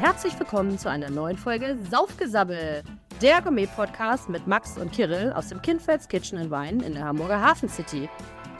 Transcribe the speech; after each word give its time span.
herzlich 0.00 0.38
willkommen 0.38 0.78
zu 0.78 0.88
einer 0.88 1.10
neuen 1.10 1.36
Folge 1.36 1.76
Saufgesabbel, 1.90 2.82
der 3.20 3.42
Gourmet-Podcast 3.42 4.30
mit 4.30 4.46
Max 4.46 4.78
und 4.78 4.92
Kirill 4.92 5.30
aus 5.34 5.48
dem 5.48 5.60
Kindfelds 5.60 6.08
Kitchen 6.08 6.38
and 6.38 6.50
Wine 6.50 6.82
in 6.82 6.94
der 6.94 7.04
Hamburger 7.04 7.38
Hafen 7.38 7.68
City. 7.68 8.08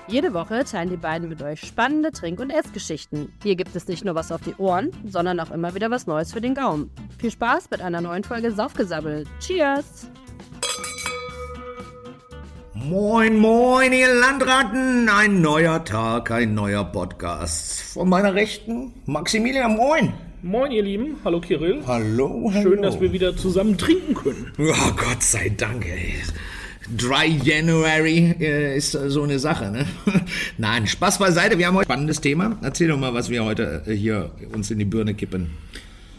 Jede 0.07 0.35
Woche 0.35 0.65
teilen 0.65 0.91
die 0.91 0.99
beiden 0.99 1.31
mit 1.31 1.41
euch 1.41 1.63
spannende 1.63 2.13
Trink- 2.13 2.41
und 2.41 2.51
Essgeschichten. 2.51 3.33
Hier 3.43 3.57
gibt 3.57 3.75
es 3.75 3.89
nicht 3.89 4.05
nur 4.05 4.15
was 4.15 4.31
auf 4.33 4.43
die 4.43 4.55
Ohren, 4.57 4.91
sondern 5.07 5.41
auch 5.41 5.51
immer 5.51 5.75
wieder 5.75 5.91
was 5.91 6.07
Neues 6.07 6.31
für 6.31 6.43
den 6.43 6.55
Gaumen. 6.55 6.91
Viel 7.19 7.31
Spaß 7.31 7.71
mit 7.71 7.81
einer 7.81 8.03
neuen 8.03 8.23
Folge 8.23 8.53
Saufgesabbel. 8.53 9.25
Cheers! 9.41 10.11
Moin, 12.75 13.39
moin, 13.39 13.95
ihr 13.95 14.13
Landratten! 14.13 15.09
Ein 15.09 15.41
neuer 15.41 15.83
Tag, 15.87 16.31
ein 16.33 16.53
neuer 16.53 16.85
Podcast. 16.85 17.95
Von 17.95 18.11
meiner 18.11 18.35
Rechten, 18.35 18.93
Maximilian, 19.07 19.75
moin! 19.75 20.13
Moin, 20.43 20.73
ihr 20.73 20.83
Lieben. 20.83 21.17
Hallo, 21.23 21.39
Kirill. 21.41 21.83
Hallo, 21.87 22.51
hallo. 22.55 22.63
Schön, 22.63 22.81
dass 22.81 22.99
wir 22.99 23.13
wieder 23.13 23.37
zusammen 23.37 23.77
trinken 23.77 24.15
können. 24.15 24.51
Ja, 24.57 24.91
Gott 24.97 25.23
sei 25.23 25.51
Dank, 25.51 25.85
ey. 25.85 26.15
Dry 26.97 27.39
January 27.43 28.35
äh, 28.41 28.77
ist 28.77 28.93
so 28.93 29.23
eine 29.23 29.39
Sache, 29.39 29.71
ne? 29.71 29.85
Nein, 30.59 30.87
Spaß 30.87 31.19
beiseite, 31.19 31.59
wir 31.59 31.67
haben 31.67 31.75
heute 31.75 31.91
ein 31.91 31.93
spannendes 31.93 32.23
Thema. 32.23 32.57
Erzähl 32.63 32.89
doch 32.89 32.99
mal, 32.99 33.13
was 33.13 33.29
wir 33.29 33.45
heute 33.45 33.83
äh, 33.87 33.93
hier 33.93 34.31
uns 34.55 34.71
in 34.71 34.79
die 34.79 34.87
Birne 34.87 35.13
kippen. 35.13 35.51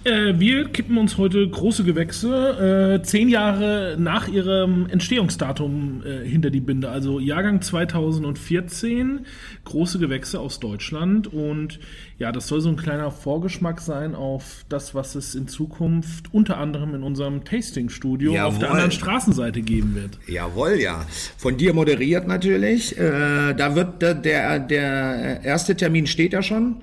Äh, 0.03 0.39
wir 0.39 0.67
kippen 0.69 0.97
uns 0.97 1.17
heute 1.19 1.47
große 1.47 1.83
Gewächse, 1.83 2.97
äh, 2.99 3.03
zehn 3.03 3.29
Jahre 3.29 3.97
nach 3.99 4.27
ihrem 4.27 4.87
Entstehungsdatum 4.89 6.01
äh, 6.03 6.27
hinter 6.27 6.49
die 6.49 6.59
Binde. 6.59 6.89
Also 6.89 7.19
Jahrgang 7.19 7.61
2014, 7.61 9.27
große 9.63 9.99
Gewächse 9.99 10.39
aus 10.39 10.59
Deutschland. 10.59 11.31
Und 11.31 11.79
ja, 12.17 12.31
das 12.31 12.47
soll 12.47 12.61
so 12.61 12.69
ein 12.69 12.77
kleiner 12.77 13.11
Vorgeschmack 13.11 13.79
sein 13.79 14.15
auf 14.15 14.65
das, 14.69 14.95
was 14.95 15.13
es 15.13 15.35
in 15.35 15.47
Zukunft 15.47 16.33
unter 16.33 16.57
anderem 16.57 16.95
in 16.95 17.03
unserem 17.03 17.45
Tastingstudio 17.45 18.41
auf 18.41 18.57
der 18.57 18.71
anderen 18.71 18.91
Straßenseite 18.91 19.61
geben 19.61 19.93
wird. 19.93 20.17
Jawohl, 20.27 20.79
ja. 20.81 21.05
Von 21.37 21.57
dir 21.57 21.75
moderiert 21.75 22.27
natürlich. 22.27 22.97
Äh, 22.97 23.53
da 23.53 23.75
wird 23.75 24.01
der, 24.01 24.57
der 24.59 25.43
erste 25.43 25.75
Termin 25.75 26.07
steht 26.07 26.33
ja 26.33 26.41
schon. 26.41 26.77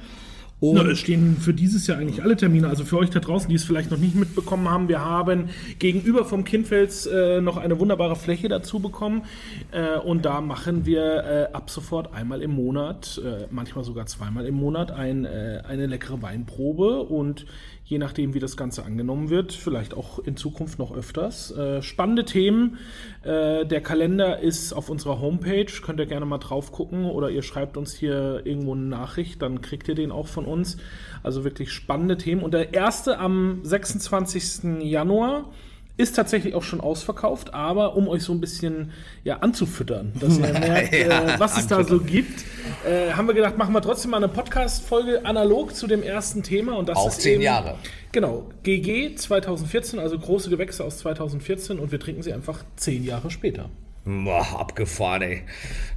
Und 0.61 0.75
Na, 0.75 0.83
es 0.91 0.99
stehen 0.99 1.37
für 1.37 1.55
dieses 1.55 1.87
Jahr 1.87 1.99
eigentlich 1.99 2.23
alle 2.23 2.37
Termine. 2.37 2.69
Also 2.69 2.85
für 2.85 2.99
euch 2.99 3.11
da 3.11 3.21
draußen, 3.21 3.49
die 3.49 3.55
es 3.55 3.65
vielleicht 3.65 3.93
noch 3.93 3.99
nicht 3.99 4.17
mitbekommen 4.17 4.69
haben, 4.69 4.89
wir 4.89 5.05
haben 5.05 5.51
gegenüber 5.79 6.25
vom 6.25 6.43
Kindfels 6.43 7.07
äh, 7.07 7.41
noch 7.41 7.57
eine 7.57 7.79
wunderbare 7.79 8.17
Fläche 8.17 8.49
dazu 8.49 8.81
bekommen. 8.81 9.23
Äh, 9.71 9.99
und 9.99 10.25
da 10.25 10.41
machen 10.41 10.85
wir 10.85 11.25
äh, 11.25 11.53
ab 11.53 11.71
sofort 11.71 12.13
einmal 12.13 12.43
im 12.43 12.51
Monat, 12.51 13.21
äh, 13.25 13.47
manchmal 13.53 13.85
sogar 13.85 14.07
zweimal 14.07 14.47
im 14.47 14.57
Monat, 14.57 14.91
ein, 14.91 15.25
äh, 15.25 15.63
eine 15.67 15.87
leckere 15.87 16.23
Weinprobe. 16.23 17.03
Und 17.03 17.47
je 17.89 17.97
nachdem, 17.97 18.35
wie 18.35 18.39
das 18.39 18.59
Ganze 18.59 18.85
angenommen 18.85 19.31
wird, 19.31 19.55
vielleicht 19.55 19.95
auch 19.95 20.19
in 20.19 20.37
Zukunft 20.37 20.79
noch 20.79 20.95
öfters. 20.95 21.51
Äh, 21.53 21.81
spannende 21.81 22.27
Themen. 22.27 22.77
Äh, 23.23 23.65
der 23.65 23.81
Kalender 23.81 24.41
ist 24.41 24.75
auf 24.75 24.91
unserer 24.91 25.23
Homepage. 25.23 25.73
Könnt 25.83 25.99
ihr 25.99 26.05
gerne 26.05 26.27
mal 26.27 26.37
drauf 26.37 26.71
gucken 26.71 27.07
oder 27.07 27.31
ihr 27.31 27.43
schreibt 27.43 27.79
uns 27.79 27.95
hier 27.95 28.43
irgendwo 28.45 28.75
eine 28.75 28.83
Nachricht, 28.83 29.41
dann 29.41 29.63
kriegt 29.63 29.89
ihr 29.89 29.95
den 29.95 30.13
auch 30.13 30.27
von 30.27 30.45
uns. 30.45 30.77
Also 31.23 31.45
wirklich 31.45 31.73
spannende 31.73 32.19
Themen. 32.19 32.43
Und 32.43 32.53
der 32.53 32.75
erste 32.75 33.19
am 33.19 33.61
26. 33.63 34.83
Januar 34.83 35.51
ist 35.99 36.15
tatsächlich 36.17 36.55
auch 36.55 36.63
schon 36.63 36.81
ausverkauft, 36.81 37.53
aber 37.53 37.97
um 37.97 38.09
euch 38.09 38.23
so 38.23 38.33
ein 38.33 38.41
bisschen 38.41 38.93
ja, 39.25 39.39
anzufüttern, 39.39 40.13
dass 40.19 40.39
ihr 40.39 40.53
merkt, 40.53 40.95
Ja, 40.95 41.35
äh, 41.35 41.41
was 41.41 41.59
es 41.59 41.67
da 41.67 41.85
so 41.85 42.01
gibt, 42.01 42.45
äh, 42.87 43.13
haben 43.13 43.27
wir 43.27 43.35
gedacht, 43.35 43.59
machen 43.59 43.75
wir 43.75 43.83
trotzdem 43.83 44.13
mal 44.13 44.19
eine 44.19 44.29
Podcast-Folge 44.29 45.27
analog 45.27 45.75
zu 45.75 45.89
dem 45.89 46.03
ersten 46.03 46.43
Thema. 46.45 46.77
Und 46.77 46.89
das 46.89 46.97
Auch 46.97 47.09
ist 47.09 47.21
zehn 47.21 47.35
eben, 47.35 47.43
Jahre. 47.43 47.75
Genau, 48.13 48.49
GG 48.63 49.17
2014, 49.17 49.99
also 49.99 50.19
große 50.19 50.49
Gewächse 50.49 50.85
aus 50.85 50.99
2014 50.99 51.79
und 51.79 51.91
wir 51.91 51.99
trinken 51.99 52.23
sie 52.23 52.33
einfach 52.33 52.65
zehn 52.77 53.05
Jahre 53.05 53.31
später. 53.31 53.69
Boah, 54.05 54.59
abgefahren, 54.61 55.23
ey. 55.23 55.43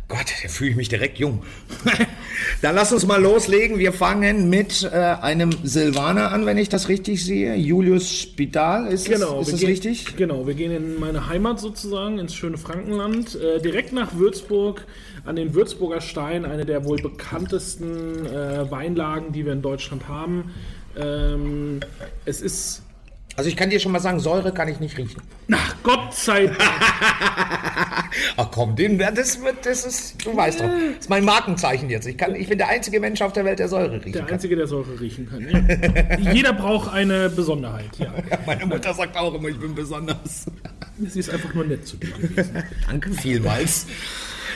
Gott, 0.09 0.25
da 0.43 0.49
fühle 0.49 0.71
ich 0.71 0.75
mich 0.75 0.89
direkt 0.89 1.19
jung. 1.19 1.43
Dann 2.61 2.75
lass 2.75 2.91
uns 2.91 3.05
mal 3.07 3.21
loslegen. 3.21 3.79
Wir 3.79 3.93
fangen 3.93 4.49
mit 4.49 4.83
äh, 4.83 4.89
einem 4.97 5.51
Silvaner 5.63 6.33
an, 6.33 6.45
wenn 6.45 6.57
ich 6.57 6.67
das 6.67 6.89
richtig 6.89 7.23
sehe. 7.23 7.55
Julius 7.55 8.11
Spital, 8.19 8.87
ist 8.87 9.05
Genau, 9.05 9.37
das, 9.39 9.47
ist 9.47 9.53
das 9.53 9.59
gehen, 9.61 9.69
richtig? 9.69 10.17
Genau, 10.17 10.45
wir 10.45 10.53
gehen 10.53 10.71
in 10.75 10.99
meine 10.99 11.27
Heimat 11.29 11.61
sozusagen, 11.61 12.17
ins 12.19 12.35
schöne 12.35 12.57
Frankenland, 12.57 13.35
äh, 13.35 13.61
direkt 13.61 13.93
nach 13.93 14.13
Würzburg, 14.15 14.85
an 15.23 15.37
den 15.37 15.53
Würzburger 15.53 16.01
Stein, 16.01 16.43
eine 16.43 16.65
der 16.65 16.83
wohl 16.83 17.01
bekanntesten 17.01 18.25
äh, 18.25 18.69
Weinlagen, 18.69 19.31
die 19.31 19.45
wir 19.45 19.53
in 19.53 19.61
Deutschland 19.61 20.09
haben. 20.09 20.51
Ähm, 20.99 21.79
es 22.25 22.41
ist, 22.41 22.81
Also 23.37 23.49
ich 23.49 23.55
kann 23.55 23.69
dir 23.69 23.79
schon 23.79 23.93
mal 23.93 24.01
sagen, 24.01 24.19
Säure 24.19 24.51
kann 24.51 24.67
ich 24.67 24.81
nicht 24.81 24.97
riechen. 24.97 25.21
ach 25.53 25.75
Gott 25.83 26.13
sei 26.13 26.47
Dank, 26.47 26.59
Ach 28.37 28.49
komm, 28.51 28.75
den, 28.75 28.97
das, 28.97 29.41
wird, 29.41 29.65
das 29.65 29.85
ist, 29.85 30.25
du 30.25 30.35
weißt 30.35 30.61
doch, 30.61 30.65
das 30.67 30.99
ist 31.01 31.09
mein 31.09 31.25
Markenzeichen 31.25 31.89
jetzt. 31.89 32.07
Ich, 32.07 32.17
kann, 32.17 32.35
ich 32.35 32.47
bin 32.47 32.57
der 32.57 32.69
einzige 32.69 32.99
Mensch 32.99 33.21
auf 33.21 33.33
der 33.33 33.45
Welt, 33.45 33.59
der 33.59 33.67
Säure 33.67 33.93
riechen 33.93 34.11
der 34.11 34.23
kann. 34.23 34.33
Einzige, 34.33 34.55
der 34.55 34.67
Säure 34.67 34.99
riechen 34.99 35.29
kann. 35.29 35.47
Ja. 35.49 36.31
Jeder 36.33 36.53
braucht 36.53 36.91
eine 36.93 37.29
Besonderheit, 37.29 37.97
ja. 37.97 38.13
Meine 38.45 38.65
Mutter 38.65 38.93
sagt 38.93 39.17
auch 39.17 39.33
immer, 39.33 39.49
ich 39.49 39.59
bin 39.59 39.75
besonders. 39.75 40.45
Sie 40.99 41.19
ist 41.19 41.29
einfach 41.29 41.53
nur 41.53 41.65
nett 41.65 41.87
zu 41.87 41.97
dir 41.97 42.11
gewesen. 42.11 42.63
Danke 42.87 43.11
vielmals. 43.13 43.87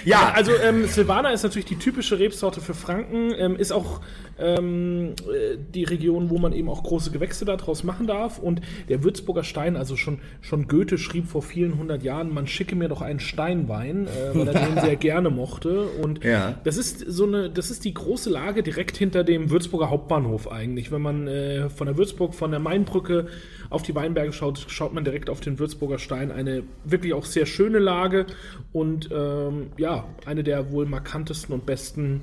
Ja, 0.04 0.22
Ja, 0.22 0.34
also 0.34 0.52
ähm, 0.64 0.88
Silvaner 0.88 1.34
ist 1.34 1.44
natürlich 1.44 1.66
die 1.66 1.78
typische 1.80 2.20
Rebsorte 2.20 2.62
für 2.62 2.76
Franken, 2.76 3.34
ähm, 3.38 3.56
ist 3.56 3.72
auch 3.72 4.02
ähm, 4.40 5.14
äh, 5.32 5.58
die 5.74 5.84
Region, 5.84 6.30
wo 6.30 6.38
man 6.38 6.54
eben 6.54 6.70
auch 6.70 6.84
große 6.84 7.12
Gewächse 7.12 7.46
daraus 7.46 7.84
machen 7.84 8.08
darf. 8.08 8.40
Und 8.40 8.62
der 8.90 9.04
Würzburger 9.04 9.44
Stein, 9.44 9.76
also 9.76 9.96
schon, 9.96 10.20
schon 10.42 10.68
Goethe 10.68 10.98
schrieb 10.98 11.28
vor 11.28 11.42
vielen 11.42 11.78
hundert 11.78 12.04
Jahren, 12.04 12.34
man 12.34 12.48
schicke 12.48 12.76
mir 12.76 12.88
doch 12.90 13.02
einen 13.02 13.20
Steinwein, 13.20 14.08
äh, 14.08 14.36
weil 14.38 14.48
er 14.48 14.54
den 14.68 14.80
sehr 14.82 14.96
gerne 14.96 15.30
mochte. 15.30 15.84
Und 16.02 16.24
Ja. 16.24 16.56
das 16.64 16.78
ist 16.78 17.00
so 17.00 17.26
eine, 17.26 17.50
das 17.50 17.72
ist 17.72 17.86
die 17.86 17.94
große 17.94 18.30
Lage 18.30 18.64
direkt 18.64 18.98
hinter 18.98 19.24
dem 19.24 19.50
Würzburger 19.50 19.90
Hauptbahnhof 19.90 20.52
eigentlich. 20.52 20.92
Wenn 20.92 21.02
man 21.02 21.28
äh, 21.28 21.70
von 21.70 21.88
der 21.88 21.98
Würzburg, 21.98 22.34
von 22.36 22.52
der 22.52 22.60
Mainbrücke 22.60 23.28
auf 23.70 23.84
die 23.84 23.96
Weinberge 23.96 24.34
schaut, 24.34 24.66
schaut 24.68 24.94
man 24.94 25.04
direkt 25.04 25.30
auf 25.30 25.40
den 25.40 25.60
Würzburger 25.60 26.00
Stein. 26.00 26.32
Eine 26.32 26.64
wirklich 26.84 27.14
auch 27.14 27.26
sehr 27.26 27.46
schöne 27.46 27.80
Lage 27.80 28.26
und 28.74 29.10
ähm, 29.12 29.68
ja, 29.78 30.06
eine 30.26 30.44
der 30.44 30.72
wohl 30.72 30.86
markantesten 30.86 31.54
und 31.54 31.66
besten 31.66 32.22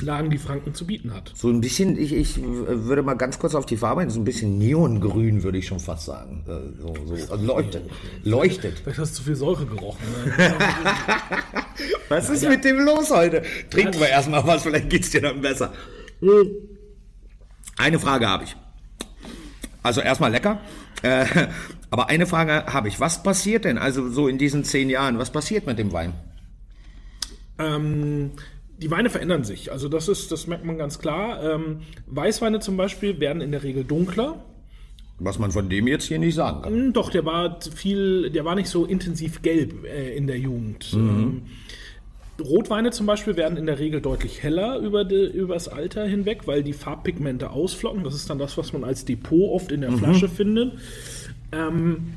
Lagen, 0.00 0.30
die 0.30 0.38
Franken 0.38 0.74
zu 0.74 0.86
bieten 0.86 1.14
hat. 1.14 1.32
So 1.34 1.48
ein 1.48 1.60
bisschen, 1.60 1.96
ich, 1.98 2.12
ich 2.12 2.42
würde 2.42 3.02
mal 3.02 3.14
ganz 3.14 3.38
kurz 3.38 3.54
auf 3.54 3.66
die 3.66 3.76
Farbe, 3.76 4.08
so 4.10 4.18
ein 4.18 4.24
bisschen 4.24 4.58
neongrün, 4.58 5.42
würde 5.42 5.58
ich 5.58 5.66
schon 5.66 5.80
fast 5.80 6.06
sagen. 6.06 6.44
Äh, 6.48 6.80
So, 6.80 6.94
so, 7.06 7.32
also 7.32 7.44
leuchtet. 7.44 7.90
Leuchtet. 8.24 8.78
Vielleicht 8.80 8.98
hast 8.98 9.12
du 9.12 9.16
zu 9.18 9.22
viel 9.22 9.36
Säure 9.36 9.66
gerochen. 9.66 10.00
Ne? 10.36 10.54
Was 12.08 12.30
ist 12.30 12.48
mit 12.48 12.64
dem 12.64 12.80
los 12.80 13.10
heute? 13.10 13.42
Trinken 13.70 14.00
wir 14.00 14.08
erstmal 14.08 14.46
was, 14.46 14.62
vielleicht 14.62 14.90
geht's 14.90 15.10
dir 15.10 15.20
dann 15.22 15.40
besser. 15.40 15.72
Eine 17.76 17.98
Frage 17.98 18.28
habe 18.28 18.44
ich. 18.44 18.56
Also 19.82 20.00
erstmal 20.00 20.30
lecker. 20.30 20.60
Äh, 21.02 21.26
aber 21.90 22.08
eine 22.08 22.26
Frage 22.26 22.66
habe 22.66 22.88
ich. 22.88 23.00
Was 23.00 23.22
passiert 23.22 23.64
denn 23.64 23.78
also 23.78 24.08
so 24.10 24.28
in 24.28 24.38
diesen 24.38 24.64
zehn 24.64 24.90
Jahren? 24.90 25.18
Was 25.18 25.30
passiert 25.30 25.66
mit 25.66 25.78
dem 25.78 25.92
Wein? 25.92 26.12
Ähm, 27.58 28.32
die 28.82 28.90
Weine 28.90 29.10
verändern 29.10 29.44
sich. 29.44 29.70
Also 29.70 29.88
das 29.88 30.08
ist, 30.08 30.32
das 30.32 30.46
merkt 30.46 30.64
man 30.64 30.76
ganz 30.76 30.98
klar. 30.98 31.42
Ähm, 31.42 31.82
Weißweine 32.06 32.58
zum 32.60 32.76
Beispiel 32.76 33.20
werden 33.20 33.40
in 33.40 33.52
der 33.52 33.62
Regel 33.62 33.84
dunkler. 33.84 34.44
Was 35.20 35.38
man 35.38 35.52
von 35.52 35.68
dem 35.68 35.86
jetzt 35.86 36.04
hier 36.06 36.18
nicht 36.18 36.34
sagen 36.34 36.62
kann. 36.62 36.72
Hm, 36.72 36.92
Doch, 36.92 37.10
der 37.10 37.24
war 37.24 37.60
viel, 37.60 38.30
der 38.30 38.44
war 38.44 38.56
nicht 38.56 38.68
so 38.68 38.84
intensiv 38.84 39.40
gelb 39.42 39.84
äh, 39.84 40.16
in 40.16 40.26
der 40.26 40.38
Jugend. 40.38 40.90
Ähm, 40.94 41.42
Rotweine 42.40 42.90
zum 42.90 43.06
Beispiel 43.06 43.36
werden 43.36 43.56
in 43.56 43.66
der 43.66 43.78
Regel 43.78 44.00
deutlich 44.00 44.42
heller 44.42 44.78
über 44.78 45.04
de, 45.04 45.30
übers 45.30 45.68
Alter 45.68 46.04
hinweg, 46.04 46.46
weil 46.46 46.64
die 46.64 46.72
Farbpigmente 46.72 47.50
ausflocken. 47.50 48.02
Das 48.02 48.14
ist 48.14 48.28
dann 48.30 48.38
das, 48.38 48.58
was 48.58 48.72
man 48.72 48.82
als 48.82 49.04
Depot 49.04 49.50
oft 49.52 49.70
in 49.70 49.82
der 49.82 49.92
Flasche 49.92 50.28
findet. 50.28 50.72
Ähm, 51.52 52.14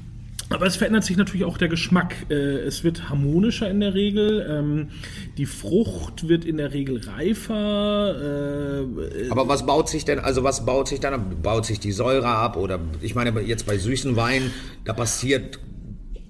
aber 0.49 0.67
es 0.67 0.75
verändert 0.75 1.03
sich 1.03 1.17
natürlich 1.17 1.45
auch 1.45 1.57
der 1.57 1.69
Geschmack. 1.69 2.15
Äh, 2.29 2.33
es 2.33 2.83
wird 2.83 3.09
harmonischer 3.09 3.69
in 3.69 3.79
der 3.79 3.93
Regel. 3.93 4.45
Ähm, 4.49 4.89
die 5.37 5.45
Frucht 5.45 6.27
wird 6.27 6.45
in 6.45 6.57
der 6.57 6.71
Regel 6.73 7.01
reifer. 7.05 8.83
Äh, 8.83 9.29
Aber 9.29 9.47
was 9.47 9.65
baut 9.65 9.89
sich 9.89 10.05
denn, 10.05 10.19
also 10.19 10.43
was 10.43 10.65
baut 10.65 10.87
sich 10.87 10.99
dann 10.99 11.13
ab? 11.13 11.21
Baut 11.41 11.65
sich 11.65 11.79
die 11.79 11.91
Säure 11.91 12.27
ab? 12.27 12.57
Oder 12.57 12.79
ich 13.01 13.15
meine, 13.15 13.39
jetzt 13.41 13.65
bei 13.65 13.77
süßen 13.77 14.15
Weinen, 14.15 14.51
da 14.83 14.93
passiert 14.93 15.59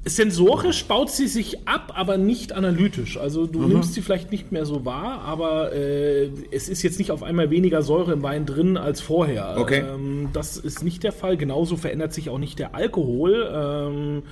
Sensorisch 0.07 0.85
baut 0.85 1.09
sie 1.09 1.27
sich 1.27 1.67
ab, 1.67 1.93
aber 1.95 2.17
nicht 2.17 2.53
analytisch. 2.53 3.17
Also 3.17 3.47
du 3.47 3.67
nimmst 3.67 3.95
sie 3.95 4.03
vielleicht 4.03 4.31
nicht 4.31 4.51
mehr 4.51 4.65
so 4.67 4.85
wahr, 4.85 5.21
aber 5.21 5.73
äh, 5.73 6.29
es 6.51 6.69
ist 6.69 6.83
jetzt 6.83 6.99
nicht 6.99 7.09
auf 7.09 7.23
einmal 7.23 7.49
weniger 7.49 7.81
Säure 7.81 8.13
im 8.13 8.21
Wein 8.21 8.45
drin 8.45 8.77
als 8.77 9.01
vorher. 9.01 9.55
Okay. 9.57 9.79
Ähm, 9.79 10.29
das 10.31 10.57
ist 10.57 10.83
nicht 10.83 11.03
der 11.03 11.11
Fall. 11.11 11.37
Genauso 11.37 11.75
verändert 11.75 12.13
sich 12.13 12.29
auch 12.29 12.37
nicht 12.37 12.59
der 12.59 12.75
Alkohol. 12.75 13.49
Ähm, 13.51 14.23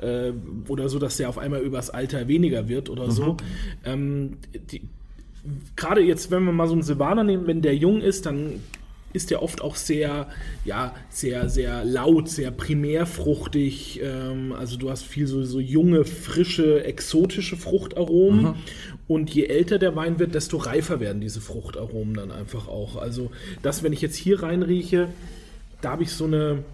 äh, 0.00 0.32
oder 0.66 0.88
so, 0.88 0.98
dass 0.98 1.18
der 1.18 1.28
auf 1.28 1.36
einmal 1.36 1.60
übers 1.60 1.90
Alter 1.90 2.26
weniger 2.26 2.68
wird 2.68 2.88
oder 2.88 3.10
so. 3.10 3.36
Ähm, 3.84 4.38
die, 4.70 4.82
Gerade 5.76 6.00
jetzt, 6.00 6.30
wenn 6.30 6.44
wir 6.44 6.52
mal 6.52 6.68
so 6.68 6.74
einen 6.74 6.82
Silvaner 6.82 7.24
nehmen, 7.24 7.46
wenn 7.46 7.62
der 7.62 7.76
jung 7.76 8.00
ist, 8.00 8.26
dann 8.26 8.60
ist 9.12 9.30
der 9.30 9.42
oft 9.42 9.60
auch 9.60 9.76
sehr, 9.76 10.28
ja, 10.64 10.94
sehr, 11.08 11.48
sehr 11.48 11.84
laut, 11.84 12.28
sehr 12.28 12.50
primärfruchtig. 12.50 14.00
Ähm, 14.02 14.52
also 14.52 14.76
du 14.76 14.90
hast 14.90 15.04
viel 15.04 15.26
so, 15.26 15.44
so 15.44 15.60
junge, 15.60 16.04
frische, 16.04 16.84
exotische 16.84 17.56
Fruchtaromen. 17.56 18.42
Mhm. 18.42 18.54
Und 19.06 19.30
je 19.30 19.46
älter 19.46 19.78
der 19.78 19.96
Wein 19.96 20.18
wird, 20.18 20.34
desto 20.34 20.58
reifer 20.58 21.00
werden 21.00 21.20
diese 21.20 21.40
Fruchtaromen 21.40 22.14
dann 22.14 22.30
einfach 22.30 22.68
auch. 22.68 22.96
Also 22.96 23.30
das, 23.62 23.82
wenn 23.82 23.94
ich 23.94 24.02
jetzt 24.02 24.16
hier 24.16 24.42
reinrieche, 24.42 25.08
da 25.80 25.92
habe 25.92 26.02
ich 26.02 26.12
so 26.12 26.24
eine, 26.24 26.64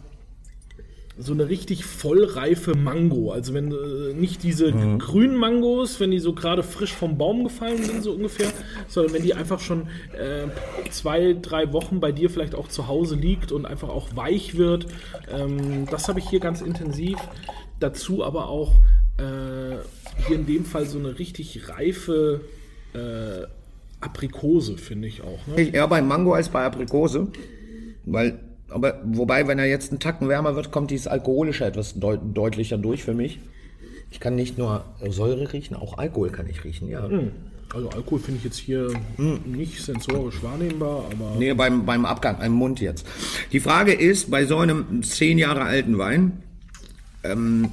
so 1.17 1.33
eine 1.33 1.49
richtig 1.49 1.85
vollreife 1.85 2.75
Mango. 2.77 3.31
Also 3.31 3.55
wenn 3.55 3.71
äh, 3.71 4.15
nicht 4.15 4.43
diese 4.43 4.73
mhm. 4.73 4.99
grünen 4.99 5.37
Mangos, 5.37 6.01
wenn 6.01 6.11
die 6.11 6.19
so 6.19 6.33
gerade 6.33 6.63
frisch 6.63 6.93
vom 6.93 7.17
Baum 7.19 7.45
gefallen 7.45 7.83
sind, 7.85 8.03
so 8.03 8.13
ungefähr, 8.13 8.51
sondern 8.89 9.15
wenn 9.15 9.23
die 9.23 9.35
einfach 9.35 9.61
schon 9.61 9.83
äh, 10.13 10.49
zwei, 10.91 11.37
drei 11.41 11.73
Wochen 11.73 12.01
bei 12.01 12.11
dir 12.11 12.31
vielleicht 12.31 12.57
auch 12.57 12.69
zu 12.69 12.89
Hause 12.89 13.15
liegt 13.15 13.53
und 13.53 13.65
einfach 13.65 13.89
auch 13.89 14.17
weich 14.17 14.57
wird. 14.57 14.87
Ähm, 15.31 15.87
das 15.89 16.09
habe 16.09 16.19
ich 16.19 16.29
hier 16.29 16.41
ganz 16.41 16.61
intensiv. 16.61 17.19
Dazu 17.79 18.25
aber 18.25 18.49
auch 18.49 18.75
äh, 19.19 19.77
hier 20.27 20.37
in 20.37 20.47
dem 20.47 20.65
Fall 20.65 20.87
so 20.87 20.99
eine 20.99 21.19
richtig 21.19 21.69
reife 21.69 22.41
äh, 22.93 23.47
Aprikose, 24.01 24.77
finde 24.79 25.07
ich 25.07 25.23
auch. 25.23 25.47
Ne? 25.47 25.69
Eher 25.71 25.87
bei 25.87 26.03
Mango 26.03 26.35
als 26.35 26.49
bei 26.49 26.65
Aprikose, 26.65 27.29
weil 28.05 28.41
aber 28.75 29.01
wobei, 29.05 29.47
wenn 29.47 29.61
er 29.61 29.67
jetzt 29.67 29.93
einen 29.93 30.01
Tacken 30.01 30.29
wärmer 30.29 30.57
wird, 30.57 30.73
kommt 30.73 30.91
dieses 30.91 31.07
Alkoholische 31.07 31.65
etwas 31.65 31.95
deut 31.95 32.21
deutlicher 32.35 32.77
durch 32.77 33.05
für 33.05 33.15
mich. 33.15 33.39
Ich 34.11 34.19
kann 34.19 34.35
nicht 34.35 34.59
nur 34.59 34.85
Säure 35.09 35.53
riechen, 35.53 35.77
auch 35.77 35.97
Alkohol 35.97 36.31
kann 36.31 36.49
ich 36.49 36.65
riechen, 36.65 36.89
ja. 36.89 37.09
Hm. 37.09 37.31
Also 37.73 37.89
Alkohol 37.91 38.19
finde 38.19 38.39
ich 38.39 38.45
jetzt 38.45 38.59
hier 38.59 38.89
hm. 39.17 39.41
nicht 39.47 39.81
sensorisch 39.81 40.43
wahrnehmbar, 40.43 41.05
aber. 41.13 41.37
Nee, 41.39 41.55
beim, 41.55 41.87
beim 41.87 42.05
Abgang, 42.05 42.43
im 42.43 42.53
Mund 42.53 42.81
jetzt. 42.81 43.07
Die 43.53 43.61
Frage 43.61 43.93
ist, 43.93 44.31
bei 44.31 44.45
so 44.45 44.59
einem 44.59 45.05
zehn 45.05 45.39
Jahre 45.39 45.63
alten 45.63 45.97
Wein, 45.97 46.43
ähm, 47.23 47.71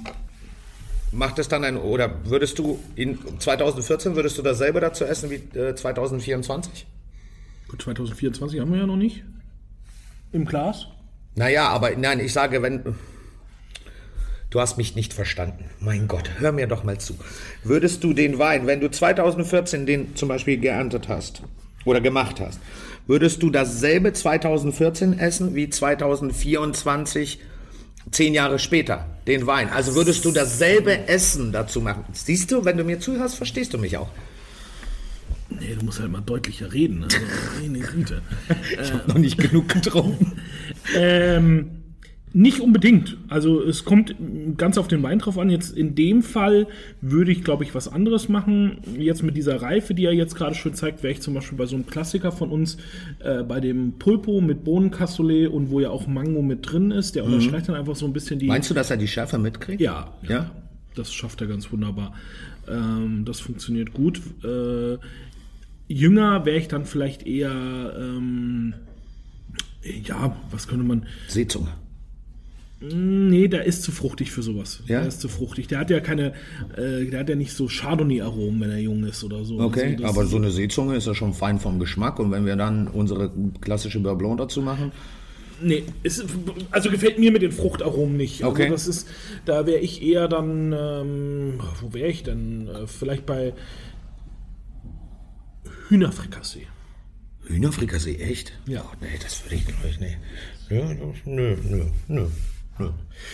macht 1.12 1.40
es 1.40 1.48
dann 1.48 1.64
ein, 1.64 1.78
oder 1.78 2.14
würdest 2.26 2.60
du 2.60 2.80
in 2.96 3.18
2014, 3.40 4.16
würdest 4.16 4.38
du 4.38 4.44
dasselbe 4.44 4.80
dazu 4.82 5.04
essen 5.04 5.32
wie 5.32 5.58
äh, 5.58 5.74
2024? 5.74 6.86
Gut, 7.70 7.82
2024 7.82 8.60
haben 8.60 8.72
wir 8.72 8.80
ja 8.82 8.86
noch 8.86 8.98
nicht. 8.98 9.24
Im 10.32 10.46
Glas? 10.46 10.88
Naja, 11.36 11.70
aber 11.70 11.92
nein, 11.96 12.20
ich 12.20 12.34
sage, 12.34 12.62
wenn. 12.62 12.96
Du 14.50 14.60
hast 14.60 14.78
mich 14.78 14.96
nicht 14.96 15.14
verstanden. 15.14 15.70
Mein 15.80 16.10
Gott, 16.10 16.30
hör 16.40 16.52
mir 16.52 16.68
doch 16.68 16.84
mal 16.84 16.98
zu. 17.00 17.16
Würdest 17.64 18.04
du 18.04 18.14
den 18.14 18.38
Wein, 18.38 18.68
wenn 18.68 18.82
du 18.82 18.92
2014 18.92 19.86
den 19.86 20.16
zum 20.18 20.28
Beispiel 20.28 20.58
geerntet 20.58 21.08
hast 21.08 21.42
oder 21.86 22.02
gemacht 22.02 22.42
hast, 22.42 22.60
würdest 23.08 23.42
du 23.44 23.50
dasselbe 23.50 24.12
2014 24.12 25.20
essen 25.20 25.56
wie 25.56 25.70
2024, 25.70 27.40
zehn 28.12 28.34
Jahre 28.34 28.60
später, 28.60 29.06
den 29.26 29.48
Wein? 29.48 29.70
Also 29.70 29.96
würdest 29.96 30.26
du 30.26 30.32
dasselbe 30.32 31.08
Essen 31.08 31.54
dazu 31.54 31.80
machen? 31.80 32.04
Siehst 32.12 32.52
du, 32.52 32.66
wenn 32.66 32.76
du 32.76 32.84
mir 32.84 33.00
zuhörst, 33.00 33.36
verstehst 33.36 33.74
du 33.74 33.78
mich 33.78 33.96
auch. 33.96 34.10
Nee, 35.60 35.76
du 35.78 35.86
musst 35.86 36.00
halt 36.00 36.12
mal 36.12 36.22
deutlicher 36.22 36.74
reden. 36.74 37.04
Also, 37.04 37.18
meine 37.62 37.80
Güte. 37.80 38.22
ich 38.82 38.94
habe 38.94 39.08
noch 39.08 39.18
nicht 39.18 39.38
genug 39.38 39.70
getrunken. 39.70 40.34
ähm, 40.96 41.82
nicht 42.34 42.62
unbedingt. 42.62 43.18
Also 43.28 43.62
es 43.62 43.84
kommt 43.84 44.16
ganz 44.58 44.78
auf 44.78 44.88
den 44.88 45.04
Wein 45.04 45.20
drauf 45.20 45.38
an. 45.38 45.50
Jetzt 45.50 45.76
in 45.76 45.96
dem 45.96 46.24
Fall 46.24 46.68
würde 47.02 47.32
ich, 47.32 47.44
glaube 47.44 47.66
ich, 47.66 47.76
was 47.76 47.90
anderes 47.90 48.30
machen. 48.30 48.78
Jetzt 48.98 49.22
mit 49.22 49.36
dieser 49.36 49.62
Reife, 49.62 49.94
die 49.94 50.06
er 50.06 50.14
jetzt 50.14 50.36
gerade 50.36 50.56
schön 50.56 50.74
zeigt, 50.74 51.04
wäre 51.04 51.12
ich 51.12 51.22
zum 51.22 51.34
Beispiel 51.34 51.58
bei 51.58 51.66
so 51.66 51.76
einem 51.76 51.86
Klassiker 51.86 52.32
von 52.32 52.50
uns, 52.50 52.78
äh, 53.20 53.44
bei 53.44 53.60
dem 53.60 54.00
Pulpo 54.00 54.40
mit 54.40 54.64
Bohnencassoulet 54.64 55.50
und 55.50 55.72
wo 55.72 55.82
ja 55.82 55.90
auch 55.90 56.08
Mango 56.08 56.42
mit 56.42 56.72
drin 56.72 56.92
ist. 56.92 57.16
Der 57.16 57.26
mhm. 57.26 57.34
unterstreicht 57.34 57.68
dann 57.68 57.76
einfach 57.76 57.98
so 57.98 58.06
ein 58.06 58.14
bisschen 58.14 58.40
die... 58.40 58.48
Meinst 58.48 58.70
du, 58.70 58.74
dass 58.74 58.90
er 58.90 58.98
die 58.98 59.10
Schärfe 59.10 59.38
mitkriegt? 59.38 59.82
Ja. 59.82 60.14
Ja. 60.24 60.30
ja 60.30 60.52
das 60.96 61.14
schafft 61.14 61.42
er 61.42 61.48
ganz 61.48 61.72
wunderbar. 61.72 62.14
Ähm, 62.70 63.24
das 63.26 63.40
funktioniert 63.40 63.94
gut. 63.94 64.22
Äh, 64.44 64.98
jünger 65.92 66.46
wäre 66.46 66.58
ich 66.58 66.68
dann 66.68 66.86
vielleicht 66.86 67.26
eher, 67.26 67.52
ähm, 67.52 68.74
ja, 70.06 70.36
was 70.52 70.68
könnte 70.68 70.86
man. 70.86 71.06
Seezunge. 71.28 71.70
Nee, 72.84 73.48
der 73.48 73.66
ist 73.66 73.84
zu 73.84 73.92
fruchtig 73.92 74.32
für 74.32 74.42
sowas. 74.42 74.82
Ja? 74.88 75.00
Der 75.00 75.08
ist 75.08 75.22
zu 75.22 75.30
fruchtig. 75.30 75.68
Der 75.68 75.78
hat 75.78 75.92
ja 75.92 76.00
keine, 76.00 76.34
äh, 76.76 77.06
der 77.06 77.20
hat 77.20 77.30
ja 77.30 77.36
nicht 77.36 77.54
so 77.54 77.68
Chardonnay-Aromen, 77.68 78.60
wenn 78.60 78.72
er 78.72 78.80
jung 78.80 79.04
ist 79.04 79.24
oder 79.24 79.46
so. 79.46 79.60
Okay, 79.60 79.94
also 79.98 80.06
aber 80.06 80.26
so 80.26 80.38
eine 80.38 80.50
Seezunge 80.50 80.96
ist 80.96 81.06
ja 81.06 81.14
schon 81.14 81.34
fein 81.34 81.60
vom 81.60 81.78
Geschmack. 81.78 82.18
Und 82.20 82.32
wenn 82.32 82.48
wir 82.48 82.56
dann 82.56 82.88
unsere 82.88 83.32
klassische 83.62 84.00
Beurre 84.00 84.36
dazu 84.36 84.64
machen? 84.64 84.92
Nee, 85.62 85.84
ist, 86.02 86.26
also 86.72 86.90
gefällt 86.90 87.20
mir 87.20 87.32
mit 87.32 87.44
den 87.44 87.52
Fruchtaromen 87.52 88.18
nicht. 88.18 88.44
Also 88.44 88.56
okay. 88.56 88.70
das 88.70 88.88
ist, 88.88 89.08
da 89.46 89.68
wäre 89.68 89.80
ich 89.80 90.02
eher 90.02 90.28
dann, 90.28 90.74
ähm, 90.76 91.60
wo 91.82 91.94
wäre 91.94 92.10
ich 92.10 92.24
denn? 92.24 92.68
Äh, 92.68 92.88
vielleicht 92.88 93.28
bei 93.28 93.54
Hühnerfrikassee. 95.92 96.68
Hühnerfrikassee, 97.48 98.16
echt? 98.16 98.54
Ja. 98.66 98.82
Oh, 98.86 98.96
nee, 99.02 99.20
das 99.22 99.44
würde 99.44 99.56
ich, 99.56 99.68
glaube 99.68 99.90
ich, 99.90 100.00
nicht. 100.00 100.18
Ja, 100.70 100.86
nö, 101.26 101.58
nö, 101.68 101.86
nö. 102.08 102.28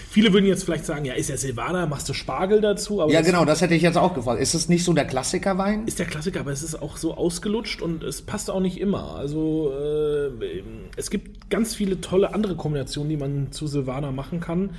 Viele 0.10 0.34
würden 0.34 0.48
jetzt 0.48 0.64
vielleicht 0.64 0.86
sagen, 0.86 1.06
ja, 1.06 1.14
ist 1.14 1.30
ja 1.30 1.38
Silvaner, 1.38 1.86
machst 1.86 2.10
du 2.10 2.14
Spargel 2.14 2.60
dazu? 2.60 3.08
ja, 3.10 3.22
genau, 3.22 3.46
das 3.46 3.62
hätte 3.62 3.76
ich 3.76 3.84
jetzt 3.84 3.96
auch 3.96 4.16
gefragt. 4.16 4.42
Ist 4.42 4.56
es 4.56 4.70
nicht 4.70 4.84
so 4.84 4.92
der 4.94 5.06
Klassikerwein? 5.06 5.86
Ist 5.86 6.00
der 6.00 6.08
Klassiker, 6.08 6.40
aber 6.40 6.52
es 6.52 6.64
ist 6.64 6.82
auch 6.82 6.98
so 6.98 7.14
ausgelutscht 7.14 7.80
und 7.82 8.04
es 8.04 8.24
passt 8.24 8.50
auch 8.50 8.60
nicht 8.60 8.82
immer. 8.82 9.16
Also 9.16 9.72
äh, 9.72 10.64
es 10.98 11.12
gibt 11.12 11.52
ganz 11.52 11.76
viele 11.76 12.02
tolle 12.02 12.34
andere 12.34 12.56
Kombinationen, 12.56 13.10
die 13.10 13.18
man 13.18 13.52
zu 13.52 13.68
Silvaner 13.68 14.12
machen 14.12 14.40
kann. 14.40 14.72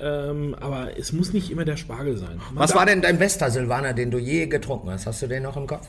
Ähm, 0.00 0.56
aber 0.58 0.96
es 0.98 1.12
muss 1.12 1.34
nicht 1.34 1.50
immer 1.50 1.66
der 1.66 1.76
Spargel 1.76 2.16
sein. 2.16 2.38
Man 2.38 2.56
Was 2.56 2.74
war 2.74 2.86
denn 2.86 3.02
dein 3.02 3.18
bester 3.18 3.50
Silvaner, 3.50 3.92
den 3.92 4.10
du 4.10 4.18
je 4.18 4.46
getrunken 4.46 4.90
hast? 4.90 5.06
Hast 5.06 5.20
du 5.20 5.26
den 5.26 5.42
noch 5.42 5.58
im 5.58 5.66
Kopf? 5.66 5.86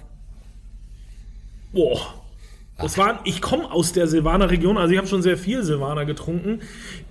Boah. 1.71 2.19
Das 2.81 2.97
war, 2.97 3.19
ich 3.25 3.41
komme 3.41 3.69
aus 3.69 3.91
der 3.91 4.07
Silvaner 4.07 4.49
Region, 4.49 4.77
also 4.77 4.93
ich 4.93 4.97
habe 4.97 5.07
schon 5.07 5.21
sehr 5.21 5.37
viel 5.37 5.63
Silvaner 5.63 6.05
getrunken. 6.05 6.59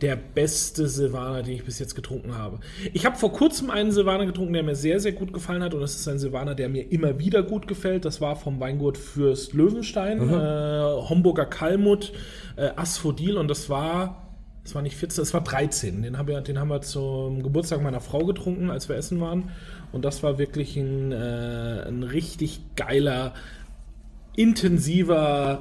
Der 0.01 0.17
beste 0.17 0.89
Silvaner, 0.89 1.43
den 1.43 1.57
ich 1.57 1.65
bis 1.65 1.79
jetzt 1.79 1.95
getrunken 1.95 2.37
habe. 2.37 2.61
Ich 2.95 3.05
habe 3.05 3.17
vor 3.17 3.33
kurzem 3.33 3.69
einen 3.69 3.93
Silvaner 3.93 4.25
getrunken, 4.25 4.55
der 4.55 4.63
mir 4.63 4.75
sehr, 4.75 4.99
sehr 4.99 5.13
gut 5.13 5.33
gefallen 5.33 5.63
hat. 5.63 5.75
Und 5.75 5.81
das 5.81 5.95
ist 5.95 6.09
ein 6.09 6.19
Silvaner, 6.19 6.55
der 6.55 6.71
mir 6.71 6.91
immer 6.91 7.19
wieder 7.19 7.43
gut 7.43 7.69
gefällt. 7.69 8.07
Das 8.07 8.23
war 8.23 8.37
vom 8.37 8.61
Weingut 8.61 8.97
Fürst 8.97 9.53
Löwenstein, 9.53 10.27
mhm. 10.27 10.33
äh, 10.33 11.09
Homburger 11.11 11.45
Kalmut, 11.45 12.13
äh, 12.57 12.71
Asphodil. 12.75 13.37
Und 13.37 13.49
das 13.49 13.69
war, 13.69 14.29
das 14.65 14.75
war 14.75 14.81
nicht 14.81 14.97
14, 14.97 15.21
das 15.21 15.35
war 15.35 15.43
13. 15.43 16.01
Den, 16.01 16.17
hab, 16.17 16.29
den 16.45 16.59
haben 16.59 16.69
wir 16.69 16.81
zum 16.81 17.43
Geburtstag 17.43 17.83
meiner 17.83 18.01
Frau 18.01 18.25
getrunken, 18.25 18.71
als 18.71 18.89
wir 18.89 18.97
essen 18.97 19.21
waren. 19.21 19.51
Und 19.93 20.07
das 20.07 20.23
war 20.23 20.39
wirklich 20.39 20.79
ein, 20.79 21.13
äh, 21.13 21.85
ein 21.87 22.05
richtig 22.05 22.61
geiler 22.75 23.35
intensiver, 24.39 25.61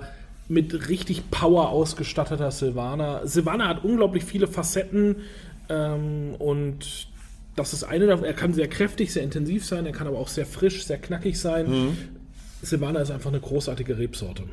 mit 0.49 0.87
richtig 0.87 1.29
Power 1.29 1.69
ausgestatteter 1.69 2.51
Silvaner. 2.51 3.27
Silvaner 3.27 3.67
hat 3.67 3.83
unglaublich 3.83 4.23
viele 4.23 4.47
Facetten 4.47 5.17
ähm, 5.69 6.35
und 6.39 7.07
das 7.55 7.73
ist 7.73 7.83
eine 7.83 8.07
davon. 8.07 8.25
Er 8.25 8.33
kann 8.33 8.53
sehr 8.53 8.67
kräftig, 8.67 9.11
sehr 9.11 9.23
intensiv 9.23 9.65
sein, 9.65 9.85
er 9.85 9.91
kann 9.91 10.07
aber 10.07 10.19
auch 10.19 10.27
sehr 10.27 10.45
frisch, 10.45 10.85
sehr 10.85 10.99
knackig 10.99 11.39
sein. 11.39 11.69
Mhm. 11.69 11.97
Silvaner 12.61 13.01
ist 13.01 13.11
einfach 13.11 13.29
eine 13.31 13.39
großartige 13.39 13.97
Rebsorte. 13.97 14.43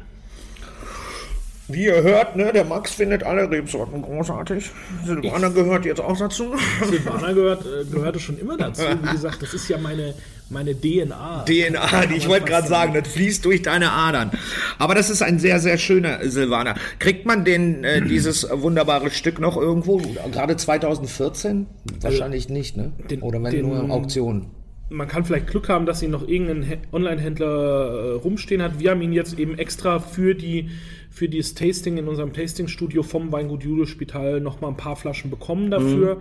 Wie 1.68 1.84
ihr 1.84 2.02
hört, 2.02 2.36
ne, 2.36 2.52
der 2.52 2.64
Max 2.64 2.92
findet 2.92 3.22
alle 3.22 3.50
Rebsorten 3.50 4.02
großartig. 4.02 4.70
Silvaner 5.04 5.50
gehört 5.50 5.86
jetzt 5.86 6.00
auch 6.00 6.18
dazu. 6.18 6.54
Silvaner 6.90 7.32
gehört, 7.32 7.64
äh, 7.64 7.84
gehörte 7.90 8.20
schon 8.20 8.38
immer 8.38 8.56
dazu. 8.56 8.82
Wie 9.02 9.12
gesagt, 9.12 9.40
das 9.42 9.54
ist 9.54 9.68
ja 9.68 9.78
meine, 9.78 10.14
meine 10.50 10.74
DNA. 10.74 11.44
DNA, 11.46 12.06
die 12.06 12.14
ich 12.16 12.28
wollte 12.28 12.46
gerade 12.46 12.68
sagen, 12.68 12.94
das 12.94 13.08
fließt 13.08 13.44
durch 13.44 13.62
deine 13.62 13.92
Adern. 13.92 14.30
Aber 14.78 14.94
das 14.94 15.10
ist 15.10 15.22
ein 15.22 15.38
sehr, 15.38 15.58
sehr 15.60 15.78
schöner 15.78 16.18
Silvaner. 16.28 16.74
Kriegt 16.98 17.26
man 17.26 17.44
den, 17.44 17.84
äh, 17.84 18.02
dieses 18.02 18.46
wunderbare 18.50 19.10
Stück 19.10 19.40
noch 19.40 19.56
irgendwo? 19.56 20.00
Gerade 20.30 20.56
2014? 20.56 21.66
Wahrscheinlich 22.00 22.48
nicht, 22.48 22.76
ne? 22.76 22.92
Den, 23.10 23.22
Oder 23.22 23.42
wenn 23.42 23.50
den, 23.50 23.68
nur 23.68 23.90
Auktionen 23.90 24.50
man 24.90 25.08
kann 25.08 25.24
vielleicht 25.24 25.48
Glück 25.48 25.68
haben, 25.68 25.86
dass 25.86 26.02
ihn 26.02 26.10
noch 26.10 26.26
irgendein 26.28 26.78
Online-Händler 26.92 27.46
äh, 27.46 28.12
rumstehen 28.12 28.62
hat. 28.62 28.78
Wir 28.78 28.90
haben 28.90 29.02
ihn 29.02 29.12
jetzt 29.12 29.38
eben 29.38 29.58
extra 29.58 29.98
für 29.98 30.34
die 30.34 30.70
für 31.10 31.28
dieses 31.28 31.54
Tasting 31.54 31.96
in 31.96 32.08
unserem 32.08 32.32
Tastingstudio 32.32 33.04
vom 33.04 33.30
Weingut 33.30 33.62
Julius 33.62 33.88
Spital 33.88 34.40
noch 34.40 34.60
mal 34.60 34.68
ein 34.68 34.76
paar 34.76 34.96
Flaschen 34.96 35.30
bekommen 35.30 35.70
dafür. 35.70 36.16
Mhm. 36.16 36.20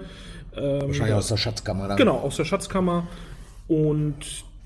Ähm, 0.55 0.81
Wahrscheinlich 0.83 1.15
aus 1.15 1.27
der 1.29 1.37
Schatzkammer 1.37 1.87
dann. 1.87 1.97
Genau, 1.97 2.17
aus 2.17 2.35
der 2.37 2.45
Schatzkammer. 2.45 3.07
Und 3.67 4.15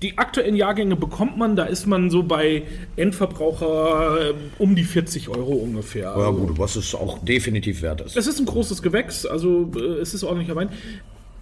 die 0.02 0.16
aktuellen 0.16 0.54
Jahrgänge 0.54 0.94
bekommt 0.96 1.36
man, 1.38 1.56
da 1.56 1.64
ist 1.64 1.86
man 1.86 2.08
so 2.10 2.22
bei 2.22 2.62
Endverbraucher 2.96 4.30
äh, 4.30 4.34
um 4.58 4.76
die 4.76 4.84
40 4.84 5.28
Euro 5.28 5.54
ungefähr. 5.54 6.14
Ja 6.16 6.30
gut, 6.30 6.58
was 6.58 6.76
es 6.76 6.94
auch 6.94 7.18
definitiv 7.24 7.82
wert 7.82 8.00
ist. 8.02 8.16
Es 8.16 8.26
ist 8.26 8.38
ein 8.38 8.46
großes 8.46 8.82
Gewächs, 8.82 9.26
also 9.26 9.70
äh, 9.76 10.00
es 10.00 10.14
ist 10.14 10.22
ordentlicher 10.24 10.54
Wein. 10.56 10.68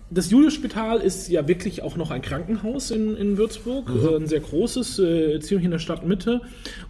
das 0.08 0.30
Julius-Spital 0.30 0.98
ist 1.00 1.28
ja 1.28 1.46
wirklich 1.48 1.82
auch 1.82 1.96
noch 1.96 2.10
ein 2.10 2.22
Krankenhaus 2.22 2.90
in, 2.92 3.16
in 3.16 3.36
Würzburg, 3.36 3.88
Mhm. 3.90 4.06
äh, 4.08 4.16
ein 4.16 4.26
sehr 4.26 4.40
großes, 4.40 4.98
äh, 5.00 5.40
ziemlich 5.40 5.64
in 5.64 5.72
der 5.72 5.78
Stadtmitte. 5.80 6.40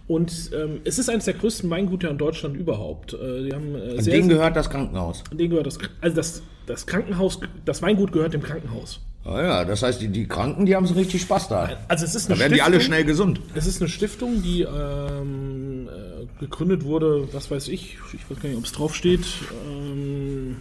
Und 0.07 0.51
ähm, 0.53 0.81
es 0.85 0.99
ist 0.99 1.09
eines 1.09 1.25
der 1.25 1.33
größten 1.33 1.69
Weingüter 1.69 2.09
in 2.11 2.17
Deutschland 2.17 2.55
überhaupt. 2.55 3.13
Äh, 3.13 3.43
die 3.45 3.53
haben, 3.53 3.75
äh, 3.75 4.01
sehr, 4.01 4.13
denen 4.13 4.29
gehört 4.29 4.55
das 4.55 4.69
Krankenhaus. 4.69 5.23
denen 5.33 5.49
gehört 5.49 5.65
das, 5.67 5.79
also 5.99 6.15
das, 6.15 6.43
das 6.67 6.85
Krankenhaus, 6.85 7.39
das 7.65 7.81
Weingut 7.81 8.11
gehört 8.13 8.33
dem 8.33 8.43
Krankenhaus. 8.43 9.01
Ah 9.29 9.41
ja, 9.41 9.65
das 9.65 9.83
heißt, 9.83 9.99
die, 10.01 10.07
die 10.07 10.25
Kranken, 10.25 10.65
die 10.65 10.75
haben 10.75 10.87
so 10.87 10.93
richtig 10.93 11.21
Spaß 11.23 11.49
da. 11.49 11.69
Also 11.89 12.05
es 12.05 12.15
ist 12.15 12.29
Da 12.29 12.33
eine 12.33 12.39
werden 12.43 12.53
die 12.53 12.61
alle 12.61 12.75
Stiftung. 12.75 12.93
schnell 12.93 13.03
gesund. 13.03 13.41
Es 13.55 13.67
ist 13.67 13.81
eine 13.81 13.89
Stiftung, 13.89 14.41
die 14.41 14.61
ähm, 14.61 15.89
äh, 15.89 16.39
gegründet 16.39 16.85
wurde, 16.85 17.27
was 17.33 17.51
weiß 17.51 17.67
ich, 17.67 17.97
ich 18.13 18.29
weiß 18.29 18.39
gar 18.41 18.47
nicht, 18.49 18.57
ob 18.57 18.63
es 18.63 18.71
drauf 18.71 18.95
steht. 18.95 19.25
Ähm, 19.69 20.57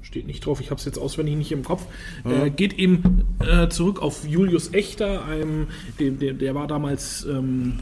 steht 0.00 0.26
nicht 0.26 0.46
drauf, 0.46 0.60
ich 0.62 0.70
habe 0.70 0.78
es 0.78 0.86
jetzt 0.86 0.98
auswendig 0.98 1.36
nicht 1.36 1.52
im 1.52 1.64
Kopf. 1.64 1.82
Äh, 2.24 2.48
geht 2.48 2.72
eben 2.78 3.26
äh, 3.40 3.68
zurück 3.68 4.00
auf 4.00 4.26
Julius 4.26 4.72
Echter, 4.72 5.26
einem, 5.26 5.66
dem, 6.00 6.18
der, 6.18 6.32
der 6.32 6.54
war 6.54 6.66
damals 6.66 7.26
ähm, 7.26 7.80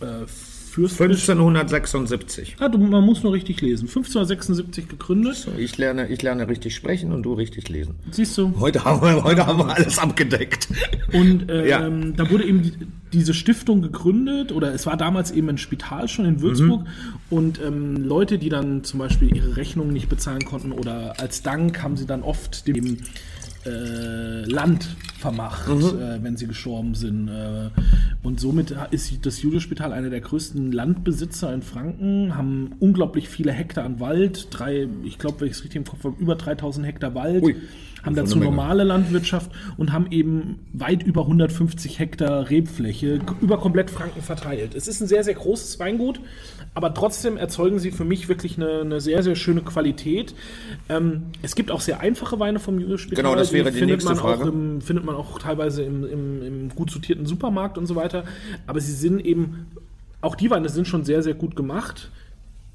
äh, 0.00 0.24
Fürst. 0.70 1.00
1576. 1.00 2.56
Ah, 2.60 2.68
du, 2.68 2.78
man 2.78 3.04
muss 3.04 3.22
nur 3.22 3.32
richtig 3.32 3.60
lesen. 3.60 3.82
1576 3.88 4.88
gegründet. 4.88 5.48
Ich 5.58 5.76
lerne, 5.78 6.08
ich 6.08 6.22
lerne 6.22 6.48
richtig 6.48 6.74
sprechen 6.74 7.12
und 7.12 7.22
du 7.24 7.34
richtig 7.34 7.68
lesen. 7.68 7.94
Siehst 8.10 8.36
du? 8.38 8.54
Heute 8.58 8.84
haben 8.84 9.02
wir, 9.02 9.22
heute 9.24 9.46
haben 9.46 9.58
wir 9.58 9.74
alles 9.74 9.98
abgedeckt. 9.98 10.68
Und 11.12 11.46
ähm, 11.50 11.66
Ja. 11.66 11.88
da 12.16 12.30
wurde 12.30 12.44
eben 12.44 12.62
die, 12.62 12.72
diese 13.12 13.34
Stiftung 13.34 13.82
gegründet, 13.82 14.52
oder 14.52 14.72
es 14.72 14.86
war 14.86 14.96
damals 14.96 15.30
eben 15.32 15.48
ein 15.48 15.58
Spital 15.58 16.08
schon 16.08 16.24
in 16.24 16.40
Würzburg. 16.40 16.86
Und 17.28 17.60
ähm, 17.60 17.96
Leute, 17.96 18.38
die 18.38 18.48
dann 18.48 18.84
zum 18.84 19.00
Beispiel 19.00 19.34
ihre 19.36 19.56
Rechnungen 19.56 19.92
nicht 19.92 20.08
bezahlen 20.08 20.44
konnten 20.44 20.72
oder 20.72 21.18
als 21.20 21.42
Dank 21.42 21.82
haben 21.82 21.96
sie 21.96 22.06
dann 22.06 22.22
oft 22.22 22.66
dem 22.66 22.98
äh, 23.66 24.44
Land 24.44 24.88
vermacht, 25.20 25.68
äh, 25.68 26.22
wenn 26.22 26.36
sie 26.36 26.46
gestorben 26.46 26.94
sind. 26.94 27.28
Äh, 27.28 27.70
und 28.22 28.40
somit 28.40 28.74
ist 28.90 29.24
das 29.24 29.42
Julius-Spital 29.42 29.92
einer 29.92 30.10
der 30.10 30.20
größten 30.20 30.72
Landbesitzer 30.72 31.52
in 31.52 31.62
Franken, 31.62 32.36
haben 32.36 32.72
unglaublich 32.80 33.28
viele 33.28 33.52
Hektar 33.52 33.84
an 33.84 34.00
Wald, 34.00 34.48
drei, 34.50 34.88
ich 35.04 35.18
glaube, 35.18 35.40
wenn 35.40 35.48
ich 35.48 35.54
es 35.54 35.64
richtig 35.64 35.76
im 35.76 35.84
Kopf 35.84 36.04
habe, 36.04 36.16
über 36.18 36.34
3000 36.34 36.86
Hektar 36.86 37.14
Wald. 37.14 37.42
Ui, 37.42 37.56
haben 38.02 38.14
dazu 38.14 38.38
normale 38.38 38.84
Landwirtschaft 38.84 39.50
und 39.76 39.92
haben 39.92 40.06
eben 40.10 40.60
weit 40.72 41.02
über 41.02 41.22
150 41.22 41.98
Hektar 41.98 42.48
Rebfläche 42.50 43.20
über 43.40 43.58
komplett 43.58 43.90
Franken 43.90 44.22
verteilt. 44.22 44.74
Es 44.74 44.88
ist 44.88 45.00
ein 45.00 45.06
sehr, 45.06 45.24
sehr 45.24 45.34
großes 45.34 45.78
Weingut, 45.78 46.20
aber 46.74 46.94
trotzdem 46.94 47.36
erzeugen 47.36 47.78
sie 47.78 47.90
für 47.90 48.04
mich 48.04 48.28
wirklich 48.28 48.56
eine, 48.56 48.80
eine 48.80 49.00
sehr, 49.00 49.22
sehr 49.22 49.36
schöne 49.36 49.62
Qualität. 49.62 50.34
Ähm, 50.88 51.24
es 51.42 51.54
gibt 51.54 51.70
auch 51.70 51.80
sehr 51.80 52.00
einfache 52.00 52.38
Weine 52.38 52.58
vom 52.58 52.78
Julius-Spital. 52.78 53.22
Genau, 53.22 53.34
das 53.34 53.52
wäre 53.52 53.70
die 53.70 53.78
findet 53.78 53.98
nächste 53.98 54.16
Frage. 54.16 54.48
im, 54.48 54.80
findet 54.80 55.04
man 55.04 55.09
auch 55.14 55.38
teilweise 55.38 55.82
im, 55.82 56.04
im, 56.04 56.42
im 56.42 56.68
gut 56.70 56.90
sortierten 56.90 57.26
Supermarkt 57.26 57.78
und 57.78 57.86
so 57.86 57.96
weiter. 57.96 58.24
Aber 58.66 58.80
sie 58.80 58.92
sind 58.92 59.24
eben, 59.24 59.66
auch 60.20 60.34
die 60.34 60.50
Weine 60.50 60.68
sind 60.68 60.86
schon 60.86 61.04
sehr, 61.04 61.22
sehr 61.22 61.34
gut 61.34 61.56
gemacht. 61.56 62.10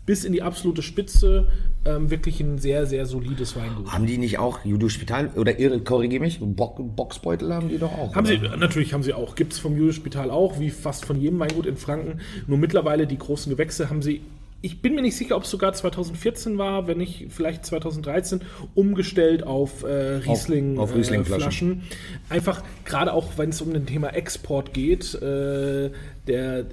Bis 0.06 0.24
in 0.24 0.34
die 0.34 0.44
absolute 0.44 0.84
Spitze 0.84 1.48
ähm, 1.84 2.12
wirklich 2.12 2.40
ein 2.40 2.60
sehr, 2.60 2.86
sehr 2.86 3.08
solides 3.08 3.56
Weingut. 3.56 3.92
Haben 3.92 4.06
die 4.06 4.20
nicht 4.20 4.38
auch 4.38 4.64
Judo 4.64 4.88
Spital 4.88 5.32
oder 5.36 5.58
irre, 5.60 5.80
korrigiere 5.80 6.22
mich, 6.22 6.40
Bo 6.40 6.68
Boxbeutel 6.96 7.52
haben 7.54 7.70
die 7.70 7.80
doch 7.80 7.92
auch. 7.92 8.16
Haben 8.16 8.28
oder? 8.28 8.52
sie, 8.52 8.58
natürlich 8.58 8.94
haben 8.94 9.02
sie 9.02 9.14
auch. 9.14 9.36
Gibt 9.36 9.54
es 9.54 9.60
vom 9.60 9.76
Julius-Spital 9.76 10.30
auch, 10.30 10.60
wie 10.60 10.70
fast 10.70 11.06
von 11.06 11.20
jedem 11.20 11.40
Weingut 11.40 11.66
in 11.66 11.76
Franken. 11.76 12.22
Nur 12.46 12.60
mittlerweile 12.60 13.08
die 13.08 13.18
großen 13.18 13.52
Gewächse 13.52 13.90
haben 13.90 14.04
sie, 14.04 14.22
ich 14.62 14.82
bin 14.82 14.96
mir 14.96 15.02
nicht 15.02 15.16
sicher, 15.16 15.36
ob 15.36 15.44
es 15.44 15.52
sogar 15.52 15.74
2014 15.74 16.58
war, 16.58 16.88
wenn 16.88 16.98
nicht 16.98 17.28
vielleicht 17.30 17.66
2013, 17.66 18.42
umgestellt 18.74 19.44
auf 19.44 19.84
äh, 19.84 19.88
Riesling, 19.88 20.80
auf 20.80 20.92
äh, 20.92 20.96
Riesling-Flaschen. 20.96 21.42
Flaschen. 21.42 21.84
Einfach, 22.30 22.64
gerade 22.84 23.14
auch 23.14 23.38
wenn 23.38 23.50
es 23.50 23.62
um 23.62 23.74
das 23.74 23.86
Thema 23.86 24.10
Export 24.10 24.74
geht, 24.74 25.14
äh, 25.16 25.92
der, 26.28 26.66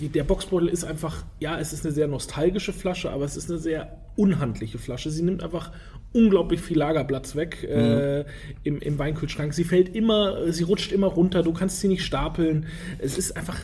die, 0.00 0.08
der 0.08 0.24
Boxbeutel 0.24 0.68
ist 0.68 0.84
einfach, 0.84 1.24
ja, 1.40 1.58
es 1.58 1.72
ist 1.72 1.86
eine 1.86 1.94
sehr 1.94 2.06
nostalgische 2.06 2.72
Flasche, 2.72 3.10
aber 3.10 3.24
es 3.24 3.36
ist 3.36 3.50
eine 3.50 3.58
sehr 3.58 3.96
unhandliche 4.16 4.78
Flasche. 4.78 5.10
Sie 5.10 5.22
nimmt 5.22 5.42
einfach 5.42 5.72
unglaublich 6.12 6.60
viel 6.60 6.78
Lagerplatz 6.78 7.36
weg 7.36 7.64
äh, 7.64 8.24
im, 8.64 8.80
im 8.80 8.98
Weinkühlschrank. 8.98 9.54
Sie 9.54 9.64
fällt 9.64 9.94
immer, 9.94 10.52
sie 10.52 10.64
rutscht 10.64 10.92
immer 10.92 11.06
runter, 11.06 11.42
du 11.42 11.52
kannst 11.52 11.80
sie 11.80 11.88
nicht 11.88 12.04
stapeln. 12.04 12.66
Es 12.98 13.16
ist 13.16 13.36
einfach 13.36 13.58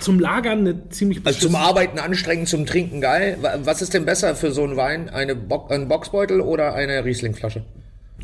zum 0.00 0.20
Lagern 0.20 0.60
eine 0.60 0.88
ziemlich 0.90 1.20
Also 1.24 1.46
zum 1.48 1.54
Arbeiten 1.56 1.98
anstrengend, 1.98 2.48
zum 2.48 2.66
Trinken 2.66 3.00
geil. 3.00 3.38
Wa- 3.40 3.58
Was 3.64 3.82
ist 3.82 3.94
denn 3.94 4.04
besser 4.04 4.34
für 4.36 4.52
so 4.52 4.64
einen 4.64 4.76
Wein? 4.76 5.08
Eine 5.08 5.34
Bo 5.34 5.66
ein 5.68 5.88
Boxbeutel 5.88 6.40
oder 6.40 6.74
eine 6.74 7.04
Rieslingflasche? 7.04 7.62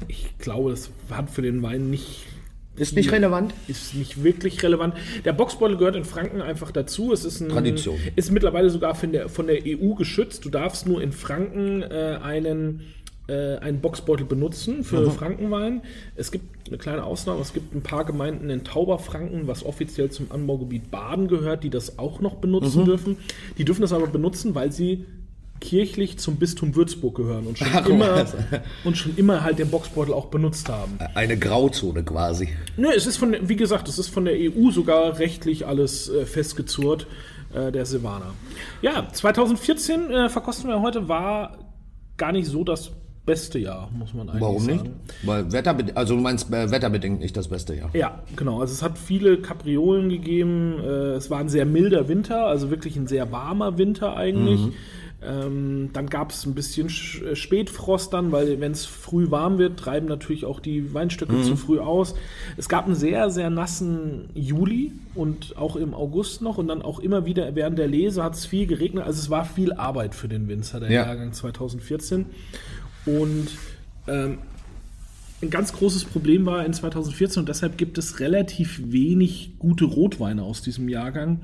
Ich 0.09 0.37
glaube, 0.39 0.71
das 0.71 0.91
hat 1.11 1.31
für 1.31 1.43
den 1.43 1.63
Wein 1.63 1.89
nicht 1.91 2.27
Ist 2.77 2.97
nicht 2.97 3.13
relevant? 3.13 3.55
ist 3.69 3.95
nicht 3.95 4.25
wirklich 4.25 4.63
relevant. 4.63 4.95
Der 5.25 5.33
Boxbeutel 5.33 5.77
gehört 5.77 5.97
in 5.97 6.05
Franken 6.05 6.43
einfach 6.43 6.71
dazu. 6.73 7.13
Es 7.13 7.25
ist 7.25 7.41
ein, 7.41 7.49
Tradition. 7.49 7.97
Ist 8.17 8.31
mittlerweile 8.33 8.71
sogar 8.71 8.95
von 8.95 9.13
der, 9.13 9.29
von 9.29 9.47
der 9.47 9.61
EU 9.65 9.95
geschützt. 9.95 10.45
Du 10.45 10.51
darfst 10.51 10.87
nur 10.87 11.01
in 11.03 11.13
Franken 11.13 11.83
äh, 11.83 12.19
einen, 12.23 12.83
äh, 13.27 13.57
einen 13.57 13.81
Boxbeutel 13.81 14.27
benutzen 14.27 14.85
für 14.85 15.11
Frankenwein. 15.11 15.83
Es 16.15 16.31
gibt 16.31 16.69
eine 16.69 16.79
kleine 16.79 17.05
Ausnahme. 17.05 17.41
Es 17.41 17.53
gibt 17.53 17.75
ein 17.75 17.83
paar 17.83 18.05
Gemeinden 18.05 18.51
in 18.51 18.65
Tauberfranken, 18.65 19.47
was 19.47 19.65
offiziell 19.65 20.11
zum 20.11 20.31
Anbaugebiet 20.31 20.91
Baden 20.91 21.29
gehört, 21.29 21.65
die 21.65 21.71
das 21.71 21.99
auch 21.99 22.21
noch 22.21 22.37
benutzen 22.37 22.85
dürfen. 22.85 23.17
Die 23.57 23.65
dürfen 23.65 23.83
das 23.83 23.93
aber 23.93 24.07
benutzen, 24.07 24.55
weil 24.55 24.73
sie 24.73 25.07
kirchlich 25.61 26.19
zum 26.19 26.37
Bistum 26.37 26.77
Würzburg 26.77 27.15
gehören 27.15 27.47
und 27.47 27.57
schon, 27.57 27.69
Ach, 27.73 27.87
immer, 27.87 28.27
und 28.85 28.99
schon 28.99 29.17
immer 29.17 29.43
halt 29.43 29.59
den 29.59 29.71
Boxbeutel 29.71 30.13
auch 30.13 30.27
benutzt 30.27 30.69
haben. 30.69 30.99
Eine 31.15 31.39
Grauzone 31.39 32.03
quasi. 32.03 32.51
Nö, 32.77 32.89
es 32.95 33.07
ist 33.07 33.17
von, 33.17 33.35
wie 33.41 33.57
gesagt, 33.57 33.89
es 33.89 33.99
ist 33.99 34.09
von 34.09 34.27
der 34.27 34.35
EU 34.35 34.71
sogar 34.71 35.19
rechtlich 35.19 35.67
alles 35.67 36.11
äh, 36.11 36.27
festgezurrt, 36.27 37.07
äh, 37.55 37.73
der 37.73 37.87
Silvaner. 37.87 38.35
Ja, 38.83 39.09
2014 39.11 40.11
äh, 40.11 40.29
verkosten 40.29 40.69
wir 40.69 40.83
heute, 40.83 41.09
war 41.09 41.57
gar 42.19 42.33
nicht 42.33 42.47
so 42.47 42.65
das 42.65 42.93
beste 43.27 43.59
Jahr, 43.59 43.91
muss 43.99 44.13
man 44.15 44.29
eigentlich 44.29 44.43
Warum 44.43 44.61
sagen. 44.63 44.83
nicht? 44.83 44.91
Weil 45.23 45.51
Wetterbedingt, 45.53 45.97
also 45.97 46.15
du 46.15 46.21
meinst 46.21 46.53
äh, 46.53 46.71
wetterbedingt 46.71 47.21
nicht 47.21 47.37
das 47.37 47.49
beste 47.49 47.75
Jahr. 47.75 47.91
Ja, 47.95 48.23
genau. 48.37 48.61
Also 48.61 48.73
es 48.75 48.83
hat 48.83 48.99
viele 48.99 49.39
Kapriolen 49.39 50.09
gegeben. 50.11 50.75
Äh, 50.83 51.15
es 51.15 51.31
war 51.31 51.39
ein 51.39 51.49
sehr 51.49 51.65
milder 51.67 52.09
Winter, 52.09 52.47
also 52.47 52.71
wirklich 52.71 52.97
ein 52.97 53.07
sehr 53.07 53.33
warmer 53.33 53.79
Winter 53.79 54.17
eigentlich. 54.17 54.61
Ähm, 55.27 55.89
dann 55.95 56.11
gab 56.11 56.33
es 56.33 56.45
ein 56.45 56.55
bisschen 56.55 56.91
Sch 56.91 57.23
äh, 57.23 57.35
Spätfrost 57.35 58.13
dann, 58.13 58.31
weil 58.31 58.61
wenn 58.61 58.73
es 58.73 58.85
früh 58.85 59.31
warm 59.31 59.57
wird, 59.57 59.79
treiben 59.79 60.07
natürlich 60.07 60.45
auch 60.45 60.61
die 60.61 60.93
Weinstöcke 60.93 61.41
zu 61.41 61.57
früh 61.57 61.79
aus. 61.79 62.15
Es 62.59 62.69
gab 62.69 62.85
einen 62.85 62.95
sehr, 62.95 63.31
sehr 63.31 63.49
nassen 63.49 64.29
Juli 64.35 64.93
und 65.15 65.57
auch 65.57 65.77
im 65.77 65.95
August 65.95 66.43
noch 66.43 66.59
und 66.59 66.69
dann 66.69 66.83
auch 66.83 66.99
immer 66.99 67.25
wieder 67.25 67.55
während 67.55 67.79
der 67.79 67.87
Lese 67.89 68.23
hat 68.23 68.35
es 68.35 68.45
viel 68.45 68.67
geregnet. 68.67 69.05
Also 69.07 69.19
es 69.19 69.31
war 69.31 69.47
viel 69.47 69.73
Arbeit 69.73 70.15
für 70.15 70.29
den 70.29 70.47
Winzer, 70.47 70.79
der 70.81 70.91
Ja. 70.91 71.07
Jahrgang 71.07 71.33
2014. 71.33 72.27
Und 73.07 73.49
ähm, 74.07 74.39
ein 75.43 75.51
ganz 75.51 75.73
großes 75.73 76.05
Problem 76.07 76.47
war 76.47 76.65
in 76.65 76.73
2014 76.73 77.41
und 77.41 77.49
deshalb 77.49 77.77
gibt 77.77 77.99
es 77.99 78.21
relativ 78.21 78.81
wenig 78.85 79.53
gute 79.59 79.85
Rotweine 79.85 80.43
aus 80.43 80.63
diesem 80.63 80.89
Jahrgang, 80.89 81.43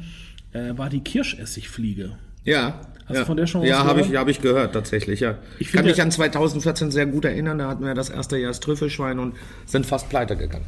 äh, 0.52 0.76
war 0.76 0.90
die 0.90 1.00
Kirschessigfliege. 1.00 2.16
Ja. 2.44 2.80
Hast 3.04 3.10
du 3.10 3.14
ja. 3.14 3.24
von 3.24 3.36
der 3.36 3.46
schon 3.46 3.62
was 3.62 3.68
Ja, 3.68 3.84
habe 3.84 4.00
ich, 4.00 4.14
hab 4.14 4.28
ich 4.28 4.40
gehört, 4.40 4.72
tatsächlich, 4.72 5.20
ja. 5.20 5.38
Ich 5.58 5.72
kann 5.72 5.84
mich 5.84 6.00
an 6.00 6.10
2014 6.10 6.90
sehr 6.90 7.06
gut 7.06 7.24
erinnern, 7.24 7.58
da 7.58 7.68
hatten 7.68 7.84
wir 7.84 7.94
das 7.94 8.08
erste 8.08 8.38
Jahr 8.38 8.50
das 8.50 8.60
Trüffelschwein 8.60 9.18
und 9.18 9.34
sind 9.66 9.84
fast 9.84 10.08
pleite 10.08 10.36
gegangen. 10.36 10.66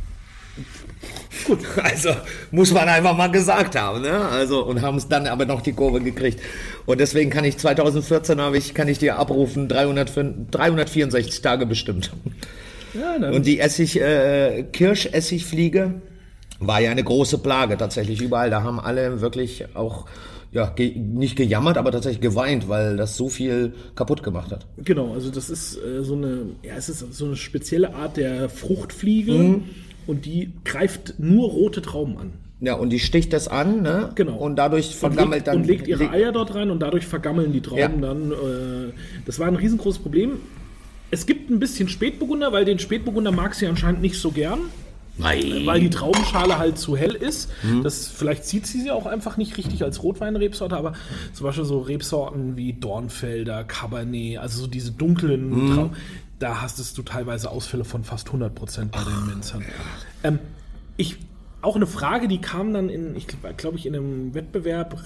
Gut, 1.47 1.59
also 1.83 2.11
muss 2.51 2.73
man 2.73 2.89
einfach 2.89 3.17
mal 3.17 3.31
gesagt 3.31 3.77
haben, 3.77 4.03
ne? 4.03 4.27
Also 4.29 4.65
und 4.65 4.83
haben 4.83 4.97
es 4.99 5.09
dann 5.09 5.27
aber 5.27 5.45
noch 5.45 5.61
die 5.61 5.73
Kurve 5.73 6.01
gekriegt. 6.01 6.41
Und 6.87 7.01
deswegen 7.01 7.31
kann 7.31 7.45
ich 7.45 7.59
2014 7.59 8.41
habe 8.41 8.59
ich 8.59 8.75
kann 8.75 8.89
ich 8.89 8.99
dir 8.99 9.19
abrufen 9.19 9.69
305 9.69 10.51
364 10.51 11.43
Tage 11.43 11.67
bestimmt. 11.67 12.13
Ja, 12.95 13.19
dann, 13.19 13.35
Und 13.35 13.47
die 13.47 13.59
Essig 13.59 14.01
äh, 14.01 14.65
Kirschessigfliege 14.71 15.95
war 16.61 16.81
ja 16.81 16.91
eine 16.91 17.03
große 17.03 17.39
Plage 17.39 17.77
tatsächlich 17.77 18.21
überall. 18.21 18.51
Da 18.51 18.63
haben 18.63 18.79
alle 18.79 19.21
wirklich 19.21 19.65
auch 19.75 20.07
ja, 20.53 20.67
ge 20.67 20.95
nicht 20.97 21.37
gejammert, 21.37 21.79
aber 21.79 21.91
tatsächlich 21.93 22.21
geweint, 22.21 22.69
weil 22.69 22.99
das 22.99 23.17
so 23.17 23.31
viel 23.31 23.73
kaputt 23.95 24.23
gemacht 24.23 24.53
hat. 24.53 24.67
genau, 24.77 25.15
also 25.15 25.31
das 25.31 25.49
ist 25.49 25.79
äh, 25.79 26.05
so 26.05 26.15
eine, 26.15 26.51
ja, 26.63 26.75
es 26.77 26.91
ist 26.91 27.15
so 27.15 27.25
eine 27.25 27.37
spezielle 27.37 27.95
Art 27.95 28.19
der 28.19 28.51
Fruchtfliege 28.51 29.33
Mhm. 29.33 29.65
Und 30.07 30.25
die 30.27 30.53
greift 30.65 31.15
nur 31.19 31.49
rote 31.49 31.83
Trauben 31.83 32.17
an. 32.19 32.33
Ja, 32.61 32.75
und 32.75 32.91
die 32.91 33.01
sticht 33.01 33.33
das 33.33 33.49
an, 33.49 33.83
ne? 33.83 34.11
Genau. 34.15 34.37
Und 34.37 34.55
dadurch 34.57 34.91
und 34.91 34.95
vergammelt 34.95 35.33
legt, 35.41 35.47
dann. 35.49 35.57
und 35.57 35.67
legt 35.67 35.89
ihre 35.89 36.11
Eier 36.11 36.31
dort 36.31 36.55
rein 36.55 36.71
und 36.71 36.79
dadurch 36.81 37.07
vergammeln 37.07 37.53
die 37.53 37.61
Trauben 37.61 37.81
Ja. 37.81 37.89
dann. 37.89 38.31
Äh, 38.31 38.93
das 39.27 39.39
war 39.41 39.49
ein 39.49 39.57
riesengroßes 39.57 40.01
Problem. 40.01 40.33
Es 41.11 41.27
gibt 41.27 41.51
ein 41.51 41.59
bisschen 41.59 41.89
Spätburgunder, 41.89 42.53
weil 42.53 42.65
den 42.65 42.79
Spätburgunder 42.79 43.33
mag 43.33 43.55
sie 43.55 43.67
anscheinend 43.67 44.01
nicht 44.01 44.17
so 44.19 44.31
gern. 44.31 44.61
Nein. 45.19 45.67
weil 45.67 45.79
die 45.81 45.91
Traubenschale 45.91 46.59
halt 46.59 46.79
zu 46.79 46.97
hell 46.97 47.15
ist. 47.15 47.51
Mhm. 47.63 47.83
Das, 47.83 48.09
vielleicht 48.09 48.47
sieht 48.47 48.67
sie 48.67 48.81
sie 48.81 48.91
auch 48.91 49.05
einfach 49.05 49.37
nicht 49.37 49.59
richtig 49.59 49.83
als 49.85 50.03
Rotweinrebsorte, 50.03 50.75
aber 50.75 50.95
zum 51.35 51.45
Beispiel 51.45 51.65
so 51.67 51.81
Rebsorten 51.81 52.57
wie 52.57 52.73
Dornfelder, 52.73 53.63
Cabernet, 53.65 54.39
also 54.39 54.63
so 54.63 54.67
diese 54.67 54.91
dunklen 54.93 55.51
Mhm. 55.51 55.75
Trauben, 55.75 55.91
da 56.43 56.61
hast 56.61 56.99
du 56.99 57.03
teilweise 57.03 57.51
Ausfälle 57.51 57.85
von 57.85 58.03
fast 58.05 58.27
100 58.29 58.55
Prozent 58.55 58.93
bei 58.93 59.05
den 59.05 59.27
Minzern. 59.27 59.65
Ähm, 60.25 60.41
ich, 60.97 61.19
auch 61.61 61.77
eine 61.77 61.87
Frage, 61.87 62.27
die 62.27 62.41
kam 62.41 62.75
dann 62.75 62.89
in, 62.89 63.15
ich 63.15 63.29
glaube 63.57 63.77
ich, 63.77 63.87
in 63.87 63.95
einem 63.95 64.35
Wettbewerb, 64.35 65.01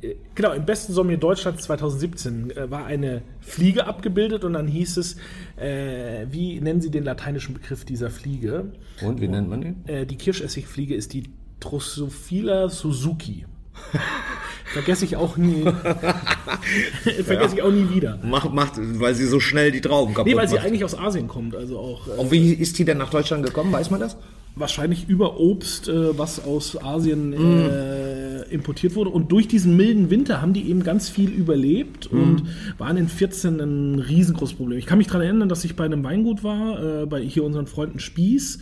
äh, 0.00 0.14
genau, 0.34 0.52
im 0.52 0.64
besten 0.64 0.94
Sommelier 0.94 1.18
Deutschlands 1.18 1.64
2017 1.64 2.50
äh, 2.50 2.70
war 2.70 2.86
eine 2.86 3.20
Fliege 3.40 3.86
abgebildet 3.86 4.44
und 4.44 4.54
dann 4.54 4.66
hieß 4.66 4.96
es, 4.96 5.16
äh, 5.56 6.26
wie 6.30 6.58
nennen 6.60 6.80
Sie 6.80 6.90
den 6.90 7.04
lateinischen 7.04 7.54
Begriff 7.54 7.84
dieser 7.84 8.08
Fliege? 8.08 8.72
Und 9.02 9.20
wie 9.20 9.28
nennt 9.28 9.50
man 9.50 9.60
den? 9.60 9.86
Äh, 9.86 10.06
die 10.06 10.16
Kirschessigfliege 10.16 10.94
ist 10.94 11.12
die 11.12 11.24
Drosophila 11.60 12.70
Suzuki. 12.70 13.44
Vergesse 14.72 15.04
ich 15.06 15.16
auch 15.16 15.36
nie. 15.38 15.64
Vergesse 17.24 17.54
ich 17.56 17.62
auch 17.62 17.70
nie 17.72 17.88
wieder. 17.94 18.18
Macht, 18.22 18.52
macht, 18.52 18.72
weil 19.00 19.14
sie 19.14 19.26
so 19.26 19.40
schnell 19.40 19.72
die 19.72 19.80
Trauben 19.80 20.12
kaputt 20.14 20.30
Nee, 20.30 20.36
weil 20.36 20.46
sie 20.48 20.56
macht. 20.56 20.66
eigentlich 20.66 20.84
aus 20.84 20.96
Asien 20.96 21.26
kommt. 21.26 21.54
Also 21.56 21.78
auch 21.78 22.06
äh, 22.06 22.10
Und 22.20 22.30
wie 22.30 22.52
ist 22.52 22.78
die 22.78 22.84
denn 22.84 22.98
nach 22.98 23.10
Deutschland 23.10 23.44
gekommen? 23.44 23.72
Weiß 23.72 23.90
man 23.90 24.00
das? 24.00 24.16
wahrscheinlich 24.56 25.08
über 25.08 25.38
Obst, 25.38 25.88
äh, 25.88 26.18
was 26.18 26.44
aus 26.44 26.82
Asien 26.82 27.30
Mm. 27.30 27.68
äh, 27.70 28.42
importiert 28.52 28.96
wurde. 28.96 29.10
Und 29.10 29.30
durch 29.30 29.46
diesen 29.46 29.76
milden 29.76 30.10
Winter 30.10 30.42
haben 30.42 30.52
die 30.52 30.68
eben 30.68 30.82
ganz 30.82 31.08
viel 31.08 31.30
überlebt 31.30 32.12
Mm. 32.12 32.16
und 32.20 32.42
waren 32.76 32.96
in 32.96 33.06
14 33.08 33.60
ein 33.60 34.00
riesengroßes 34.00 34.56
Problem. 34.56 34.76
Ich 34.80 34.86
kann 34.86 34.98
mich 34.98 35.06
daran 35.06 35.22
erinnern, 35.22 35.48
dass 35.48 35.62
ich 35.64 35.76
bei 35.76 35.84
einem 35.84 36.02
Weingut 36.02 36.42
war, 36.42 37.02
äh, 37.02 37.06
bei 37.06 37.20
hier 37.20 37.44
unseren 37.44 37.68
Freunden 37.68 38.00
Spieß. 38.00 38.58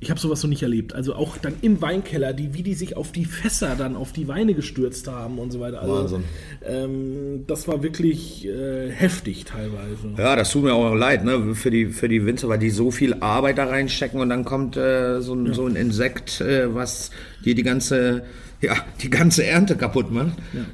Ich 0.00 0.10
habe 0.10 0.20
sowas 0.20 0.40
so 0.40 0.48
nicht 0.48 0.62
erlebt. 0.62 0.94
Also 0.94 1.14
auch 1.14 1.36
dann 1.38 1.54
im 1.62 1.80
Weinkeller, 1.82 2.32
die, 2.32 2.54
wie 2.54 2.62
die 2.62 2.74
sich 2.74 2.96
auf 2.96 3.12
die 3.12 3.24
Fässer 3.24 3.74
dann 3.76 3.96
auf 3.96 4.12
die 4.12 4.28
Weine 4.28 4.54
gestürzt 4.54 5.08
haben 5.08 5.38
und 5.38 5.50
so 5.50 5.60
weiter. 5.60 5.82
Also, 5.82 5.94
Wahnsinn. 5.94 6.24
Ähm, 6.64 7.44
das 7.46 7.66
war 7.66 7.82
wirklich 7.82 8.46
äh, 8.46 8.90
heftig 8.90 9.44
teilweise. 9.44 10.14
Ja, 10.16 10.36
das 10.36 10.52
tut 10.52 10.64
mir 10.64 10.74
auch 10.74 10.94
leid, 10.94 11.24
ne, 11.24 11.54
für 11.54 11.70
die, 11.70 11.86
für 11.86 12.08
die 12.08 12.24
Winzer, 12.24 12.48
weil 12.48 12.58
die 12.58 12.70
so 12.70 12.90
viel 12.90 13.14
Arbeit 13.14 13.58
da 13.58 13.64
reinstecken 13.64 14.20
und 14.20 14.28
dann 14.28 14.44
kommt 14.44 14.76
äh, 14.76 15.20
so, 15.20 15.34
ein 15.34 15.52
so 15.54 15.66
ein 15.66 15.76
Insekt, 15.76 16.40
äh, 16.40 16.74
was 16.74 17.10
dir 17.44 17.54
die 17.54 17.62
ganze, 17.62 18.24
ja, 18.60 18.74
die 19.02 19.10
ganze 19.10 19.44
Ernte 19.46 19.76
kaputt 19.76 20.10
macht. 20.10 20.32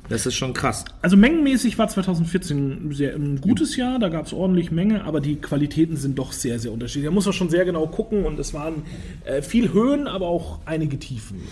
Das 0.09 0.25
ist 0.27 0.35
schon 0.37 0.55
krass. 0.55 0.85
Also 1.03 1.17
mengenmäßig 1.17 1.77
war 1.79 1.89
2014 1.89 2.93
sehr, 2.93 3.15
ein 3.15 3.41
gutes 3.41 3.77
Jahr, 3.77 3.99
da 3.99 4.09
gab 4.09 4.27
es 4.27 4.33
ordentlich 4.33 4.71
Menge, 4.71 5.05
aber 5.05 5.21
die 5.21 5.37
Qualitäten 5.37 5.97
sind 5.97 6.19
doch 6.19 6.33
sehr, 6.33 6.59
sehr 6.59 6.73
unterschiedlich. 6.73 7.05
Da 7.07 7.11
muss 7.11 7.27
man 7.27 7.35
schon 7.35 7.51
sehr 7.51 7.65
genau 7.65 7.87
gucken 7.87 8.25
und 8.25 8.39
es 8.39 8.55
waren 8.55 8.85
äh, 9.25 9.43
viel 9.43 9.73
Höhen, 9.73 10.09
aber 10.09 10.29
auch 10.29 10.61
einige 10.65 10.99
Tiefen 10.99 11.43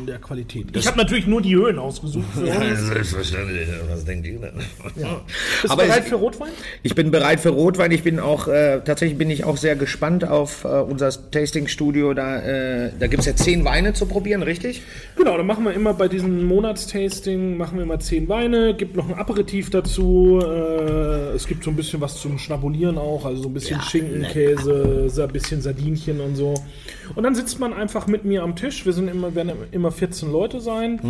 in 0.00 0.06
der 0.06 0.18
Qualität. 0.18 0.66
ich 0.74 0.86
habe 0.86 0.96
natürlich 0.96 1.26
nur 1.26 1.42
die 1.42 1.54
Höhen 1.56 1.78
ausgesucht. 1.78 2.24
Uns. 2.36 2.80
selbstverständlich. 2.88 3.68
Was 3.90 4.04
denkt 4.04 4.26
ihr 4.26 4.38
denn? 4.38 4.52
Bist 4.94 5.70
Aber 5.70 5.82
du 5.82 5.88
bereit 5.88 6.02
es- 6.04 6.08
für 6.08 6.14
Rotwein? 6.16 6.50
Ich 6.82 6.94
bin 6.94 7.10
bereit 7.10 7.40
für 7.40 7.50
Rotwein. 7.50 7.90
Ich 7.92 8.02
bin 8.02 8.18
auch, 8.18 8.48
äh, 8.48 8.80
tatsächlich 8.84 9.18
bin 9.18 9.30
ich 9.30 9.44
auch 9.44 9.56
sehr 9.56 9.76
gespannt 9.76 10.26
auf 10.26 10.64
äh, 10.64 10.68
unser 10.68 11.10
Tasting-Studio. 11.30 12.14
Da, 12.14 12.38
äh, 12.40 12.92
da 12.98 13.06
gibt 13.08 13.20
es 13.20 13.26
ja 13.26 13.36
zehn 13.36 13.64
Weine 13.64 13.92
zu 13.92 14.06
probieren, 14.06 14.42
richtig? 14.42 14.82
Genau, 15.16 15.36
dann 15.36 15.46
machen 15.46 15.64
wir 15.64 15.72
immer 15.72 15.81
bei 15.84 16.06
diesem 16.08 16.46
Monatstasting, 16.46 17.56
machen 17.56 17.78
wir 17.78 17.84
immer 17.84 17.98
zehn 17.98 18.28
Weine, 18.28 18.74
gibt 18.74 18.94
noch 18.94 19.08
ein 19.08 19.14
Aperitif 19.14 19.70
dazu, 19.70 20.40
äh, 20.40 21.34
es 21.34 21.46
gibt 21.46 21.64
so 21.64 21.70
ein 21.70 21.76
bisschen 21.76 22.00
was 22.00 22.20
zum 22.20 22.38
Schnabulieren 22.38 22.98
auch, 22.98 23.24
also 23.24 23.42
so 23.42 23.48
ein 23.48 23.54
bisschen 23.54 23.80
Schinken, 23.82 24.22
Käse, 24.22 25.08
so 25.08 25.22
ein 25.22 25.32
bisschen 25.32 25.60
Sardinchen 25.60 26.20
und 26.20 26.36
so. 26.36 26.54
Und 27.14 27.22
dann 27.24 27.34
sitzt 27.34 27.58
man 27.60 27.72
einfach 27.72 28.06
mit 28.06 28.24
mir 28.24 28.42
am 28.42 28.56
Tisch, 28.56 28.86
wir 28.86 28.92
sind 28.92 29.08
immer, 29.08 29.34
werden 29.34 29.52
immer 29.72 29.90
14 29.90 30.30
Leute 30.30 30.60
sein 30.60 31.00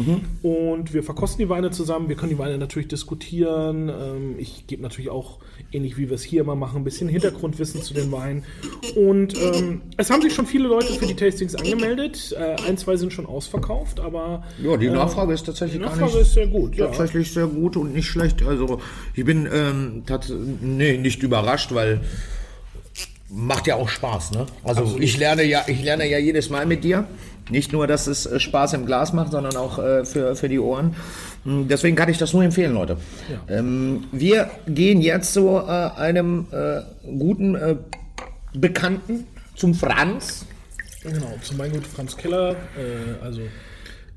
und 0.43 0.93
wir 0.95 1.03
verkosten 1.03 1.45
die 1.45 1.49
Weine 1.49 1.71
zusammen, 1.71 2.09
wir 2.09 2.17
können 2.17 2.31
die 2.31 2.39
Weine 2.39 2.59
natürlich 2.59 2.89
diskutieren, 2.89 3.89
ähm, 3.89 4.35
ich 4.39 4.67
gebe 4.67 4.83
natürlich 4.83 5.11
auch, 5.11 5.39
ähnlich 5.73 5.97
wie 5.97 6.09
wir 6.09 6.15
es 6.15 6.23
hier 6.23 6.43
immer 6.43 6.55
machen, 6.55 6.79
ein 6.83 6.85
bisschen 6.85 7.09
Hintergrundwissen 7.09 7.83
zu 7.83 7.95
den 7.95 8.11
Weinen 8.13 8.45
und 8.97 9.35
ähm, 9.41 9.81
es 9.97 10.11
haben 10.11 10.23
sich 10.23 10.35
schon 10.35 10.47
viele 10.47 10.69
Leute 10.69 10.93
für 10.95 11.07
die 11.07 11.15
Tastings 11.15 11.55
angemeldet, 11.55 12.35
äh, 12.39 12.57
ein, 12.69 12.77
zwei 12.77 12.97
sind 12.97 13.13
schon 13.13 13.27
ausverkauft, 13.27 14.01
aber 14.01 14.45
Ja, 14.63 14.77
die 14.77 14.89
Nachfrage 14.91 15.33
ist 15.33 15.47
tatsächlich 15.47 15.79
die 15.81 15.85
Nachfrage 15.85 16.13
nicht. 16.13 16.23
ist 16.23 16.35
sehr 16.35 16.47
gut, 16.47 16.75
ja. 16.77 16.87
Tatsächlich 16.87 17.33
sehr 17.33 17.47
gut 17.47 17.77
und 17.77 17.95
nicht 17.95 18.07
schlecht. 18.07 18.43
Also 18.43 18.81
ich 19.15 19.25
bin 19.25 19.49
ähm, 19.53 20.03
nee, 20.61 20.99
nicht 20.99 21.23
überrascht, 21.23 21.73
weil 21.75 22.01
macht 23.33 23.67
ja 23.67 23.77
auch 23.77 23.89
Spaß, 23.89 24.33
ne? 24.33 24.47
Also 24.63 24.99
ich 25.01 25.19
lerne 25.19 25.43
ja, 25.43 25.65
ich 25.67 25.83
lerne 25.83 26.09
ja 26.09 26.19
jedes 26.19 26.51
Mal 26.51 26.67
mit 26.67 26.85
dir. 26.85 27.07
Nicht 27.51 27.73
nur, 27.73 27.87
dass 27.87 28.07
es 28.07 28.27
äh, 28.27 28.39
Spaß 28.39 28.75
im 28.75 28.87
Glas 28.87 29.13
macht, 29.13 29.33
sondern 29.33 29.57
auch 29.57 29.79
äh, 29.79 30.05
für, 30.05 30.37
für 30.37 30.49
die 30.49 30.61
Ohren. 30.61 30.95
Mm, 31.45 31.67
Deswegen 31.67 31.97
kann 31.97 32.09
ich 32.09 32.19
das 32.19 32.33
nur 32.33 32.45
empfehlen, 32.45 32.75
Leute. 32.75 32.99
Ähm, 33.49 34.05
wir 34.13 34.51
gehen 34.69 35.01
jetzt 35.01 35.33
zu 35.33 35.49
äh, 35.49 35.61
einem 35.61 36.47
äh, 36.53 36.83
guten 37.19 37.55
äh, 37.55 37.77
Bekannten, 38.55 39.27
zum 39.57 39.75
Franz. 39.75 40.47
Genau, 41.03 41.35
zum 41.43 41.59
Weingut 41.59 41.87
Franz 41.87 42.17
Keller, 42.17 42.53
äh, 42.53 43.25
also 43.25 43.41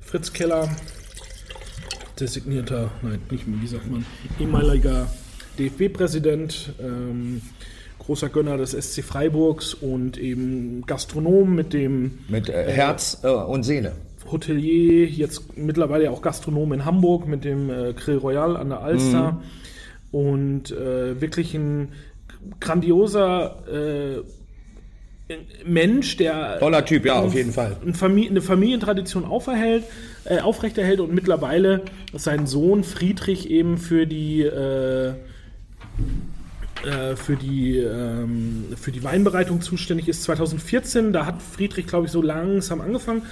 Fritz 0.00 0.32
Keller, 0.32 0.68
designierter, 2.20 2.90
nein, 3.02 3.20
nicht 3.30 3.46
mehr, 3.46 3.60
wie 3.60 3.66
sagt 3.66 3.90
man, 3.90 4.06
ehemaliger 4.38 5.08
DFB-Präsident, 5.58 6.74
ähm, 6.80 7.42
großer 7.98 8.28
Gönner 8.28 8.56
des 8.56 8.72
SC 8.72 9.02
Freiburgs 9.02 9.74
und 9.74 10.18
eben 10.18 10.82
Gastronom 10.86 11.54
mit 11.54 11.72
dem 11.72 12.18
Mit 12.28 12.48
äh, 12.48 12.70
Herz 12.70 13.20
äh, 13.22 13.28
und 13.28 13.62
Seele. 13.64 13.92
Hotelier, 14.30 15.06
jetzt 15.06 15.56
mittlerweile 15.56 16.10
auch 16.10 16.22
Gastronom 16.22 16.72
in 16.72 16.84
Hamburg 16.84 17.28
mit 17.28 17.44
dem 17.44 17.70
äh, 17.70 17.92
Grill 17.92 18.18
Royal 18.18 18.56
an 18.56 18.70
der 18.70 18.80
Alster 18.80 19.40
und 20.10 20.70
äh, 20.72 21.20
wirklich 21.20 21.54
ein 21.54 21.92
grandioser 22.60 23.56
äh, 23.68 24.22
Mensch, 25.64 26.16
der 26.16 26.58
Toller 26.60 26.84
Typ, 26.84 27.04
ja, 27.04 27.20
auf 27.20 27.34
jeden 27.34 27.52
Fall. 27.52 27.76
eine 27.82 28.40
Familientradition 28.40 29.24
auferhält, 29.24 29.84
äh, 30.24 30.38
aufrechterhält 30.38 31.00
und 31.00 31.12
mittlerweile 31.12 31.82
sein 32.14 32.46
Sohn 32.46 32.84
Friedrich 32.84 33.50
eben 33.50 33.76
für 33.76 34.06
die 34.06 34.42
äh, 34.42 35.14
äh, 36.86 37.16
für 37.16 37.36
die 37.36 37.78
ähm, 37.78 38.66
für 38.76 38.92
die 38.92 39.02
Weinbereitung 39.02 39.60
zuständig 39.60 40.08
ist. 40.08 40.22
2014, 40.22 41.12
da 41.12 41.26
hat 41.26 41.42
Friedrich, 41.42 41.86
glaube 41.86 42.06
ich, 42.06 42.12
so 42.12 42.22
langsam 42.22 42.80
angefangen. 42.80 43.22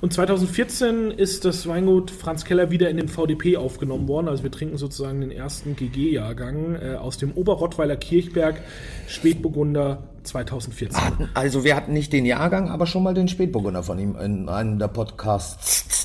Und 0.00 0.12
2014 0.12 1.10
ist 1.10 1.44
das 1.44 1.66
Weingut 1.68 2.10
Franz 2.10 2.44
Keller 2.44 2.70
wieder 2.70 2.90
in 2.90 2.96
den 2.96 3.08
VDP 3.08 3.56
aufgenommen 3.56 4.08
worden. 4.08 4.28
Also 4.28 4.42
wir 4.42 4.50
trinken 4.50 4.76
sozusagen 4.76 5.20
den 5.20 5.30
ersten 5.30 5.76
GG-Jahrgang 5.76 6.74
äh, 6.74 6.94
aus 6.96 7.16
dem 7.16 7.32
Oberrottweiler 7.32 7.96
Kirchberg 7.96 8.60
Spätburgunder 9.06 10.02
2014. 10.24 11.28
Also 11.34 11.64
wir 11.64 11.76
hatten 11.76 11.92
nicht 11.92 12.12
den 12.12 12.26
Jahrgang, 12.26 12.68
aber 12.68 12.86
schon 12.86 13.02
mal 13.02 13.14
den 13.14 13.28
Spätburgunder 13.28 13.82
von 13.82 13.98
ihm 13.98 14.16
in 14.16 14.48
einem 14.48 14.78
der 14.78 14.88
Podcasts. 14.88 16.03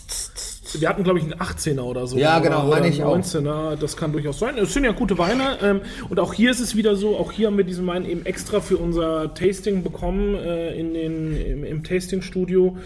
Wir 0.78 0.90
hatten, 0.90 1.04
glaube 1.04 1.20
ich, 1.20 1.26
einen 1.26 1.36
18er 1.36 1.82
oder 1.82 2.08
so. 2.08 2.18
Ja, 2.18 2.40
genau, 2.40 2.68
oder 2.68 2.78
meine 2.78 2.90
ich 2.90 3.04
auch. 3.04 3.18
19er. 3.18 3.76
Das 3.76 3.98
kann 3.98 4.12
durchaus 4.12 4.40
sein. 4.40 4.58
Es 4.58 4.74
sind 4.74 4.84
ja 4.84 4.92
gute 4.92 5.18
Weine. 5.18 5.58
Ähm, 5.62 5.82
und 6.10 6.20
auch 6.20 6.34
hier 6.34 6.52
ist 6.52 6.60
es 6.60 6.76
wieder 6.76 6.96
so, 6.96 7.18
auch 7.18 7.32
hier 7.32 7.48
haben 7.48 7.58
wir 7.58 7.64
diesen 7.64 7.88
Wein 7.88 8.06
eben 8.06 8.26
extra 8.26 8.60
für 8.62 8.78
unser 8.78 9.34
Tasting 9.34 9.84
bekommen 9.84 10.36
äh, 10.36 10.76
in 10.80 10.94
den, 10.94 11.36
im, 11.36 11.64
im 11.64 11.84
Tasting-Studio. 11.84 12.78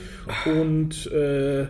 Und 0.45 1.11
äh, 1.11 1.67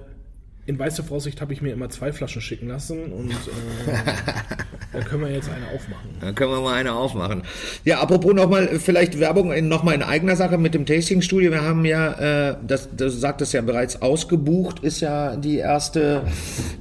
in 0.66 0.80
weißer 0.80 1.04
Vorsicht 1.04 1.42
habe 1.42 1.52
ich 1.52 1.62
mir 1.62 1.74
immer 1.74 1.90
zwei 1.90 2.14
Flaschen 2.14 2.42
schicken 2.42 2.70
lassen. 2.70 3.12
Und 3.12 3.32
äh, 3.32 3.34
da 4.94 5.00
können 5.02 5.24
wir 5.24 5.32
jetzt 5.32 5.50
eine 5.50 5.68
aufmachen. 5.76 6.10
Da 6.22 6.32
können 6.32 6.52
wir 6.52 6.62
mal 6.62 6.76
eine 6.76 6.94
aufmachen. 6.94 7.44
Ja, 7.84 8.00
apropos 8.00 8.34
nochmal, 8.34 8.80
vielleicht 8.80 9.20
Werbung 9.20 9.52
in, 9.52 9.68
nochmal 9.68 9.96
in 9.96 10.04
eigener 10.04 10.38
Sache 10.38 10.58
mit 10.58 10.74
dem 10.74 10.86
Tasting-Studio. 10.86 11.52
Wir 11.52 11.64
haben 11.64 11.84
ja, 11.84 12.52
äh, 12.52 12.56
das, 12.66 12.88
das 12.96 13.20
sagt 13.20 13.42
es 13.42 13.52
ja 13.52 13.62
bereits, 13.62 14.02
ausgebucht 14.02 14.80
ist 14.80 15.02
ja 15.02 15.36
die 15.36 15.58
erste, 15.58 16.22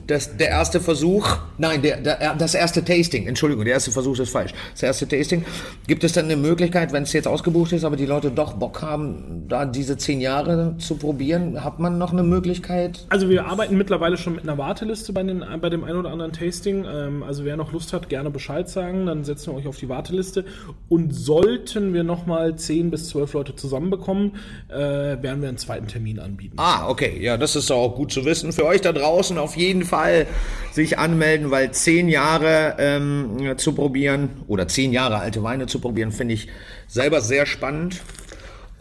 das, 0.06 0.36
der 0.36 0.50
erste 0.50 0.80
Versuch, 0.80 1.38
nein, 1.58 1.82
der, 1.82 1.96
der, 1.96 2.36
das 2.36 2.54
erste 2.54 2.84
Tasting, 2.84 3.26
Entschuldigung, 3.26 3.64
der 3.64 3.74
erste 3.74 3.90
Versuch 3.90 4.16
ist 4.20 4.30
falsch. 4.30 4.52
Das 4.72 4.84
erste 4.84 5.08
Tasting. 5.08 5.44
Gibt 5.88 6.04
es 6.04 6.12
dann 6.12 6.26
eine 6.26 6.36
Möglichkeit, 6.36 6.92
wenn 6.92 7.02
es 7.02 7.12
jetzt 7.12 7.26
ausgebucht 7.26 7.72
ist, 7.72 7.82
aber 7.82 7.96
die 7.96 8.06
Leute 8.06 8.30
doch 8.30 8.52
Bock 8.52 8.80
haben, 8.80 9.46
da 9.48 9.64
diese 9.64 9.96
zehn 9.96 10.20
Jahre 10.20 10.76
zu 10.78 10.94
probieren, 10.94 11.64
hat 11.64 11.80
man 11.80 11.98
noch 11.98 12.12
eine 12.12 12.22
Möglichkeit? 12.22 13.06
Also 13.08 13.28
wir 13.28 13.46
arbeiten 13.46 13.71
mittlerweile 13.76 14.16
schon 14.16 14.34
mit 14.34 14.44
einer 14.44 14.58
Warteliste 14.58 15.12
bei, 15.12 15.22
den, 15.22 15.44
bei 15.60 15.70
dem 15.70 15.84
ein 15.84 15.96
oder 15.96 16.10
anderen 16.10 16.32
Tasting. 16.32 16.84
Ähm, 16.84 17.22
also 17.22 17.44
wer 17.44 17.56
noch 17.56 17.72
Lust 17.72 17.92
hat, 17.92 18.08
gerne 18.08 18.30
Bescheid 18.30 18.68
sagen, 18.68 19.06
dann 19.06 19.24
setzen 19.24 19.52
wir 19.52 19.58
euch 19.58 19.66
auf 19.66 19.76
die 19.76 19.88
Warteliste. 19.88 20.44
Und 20.88 21.14
sollten 21.14 21.94
wir 21.94 22.04
nochmal 22.04 22.56
10 22.56 22.90
bis 22.90 23.08
12 23.08 23.32
Leute 23.34 23.56
zusammenbekommen, 23.56 24.36
äh, 24.68 24.76
werden 24.76 25.42
wir 25.42 25.48
einen 25.48 25.58
zweiten 25.58 25.88
Termin 25.88 26.18
anbieten. 26.18 26.56
Ah, 26.58 26.88
okay. 26.88 27.18
Ja, 27.20 27.36
das 27.36 27.56
ist 27.56 27.70
auch 27.70 27.94
gut 27.94 28.12
zu 28.12 28.24
wissen. 28.24 28.52
Für 28.52 28.66
euch 28.66 28.80
da 28.80 28.92
draußen 28.92 29.38
auf 29.38 29.56
jeden 29.56 29.84
Fall 29.84 30.26
sich 30.72 30.98
anmelden, 30.98 31.50
weil 31.50 31.72
zehn 31.72 32.08
Jahre 32.08 32.76
ähm, 32.78 33.54
zu 33.56 33.74
probieren 33.74 34.30
oder 34.46 34.68
zehn 34.68 34.92
Jahre 34.92 35.18
alte 35.18 35.42
Weine 35.42 35.66
zu 35.66 35.80
probieren, 35.80 36.12
finde 36.12 36.34
ich 36.34 36.48
selber 36.86 37.20
sehr 37.20 37.46
spannend. 37.46 38.02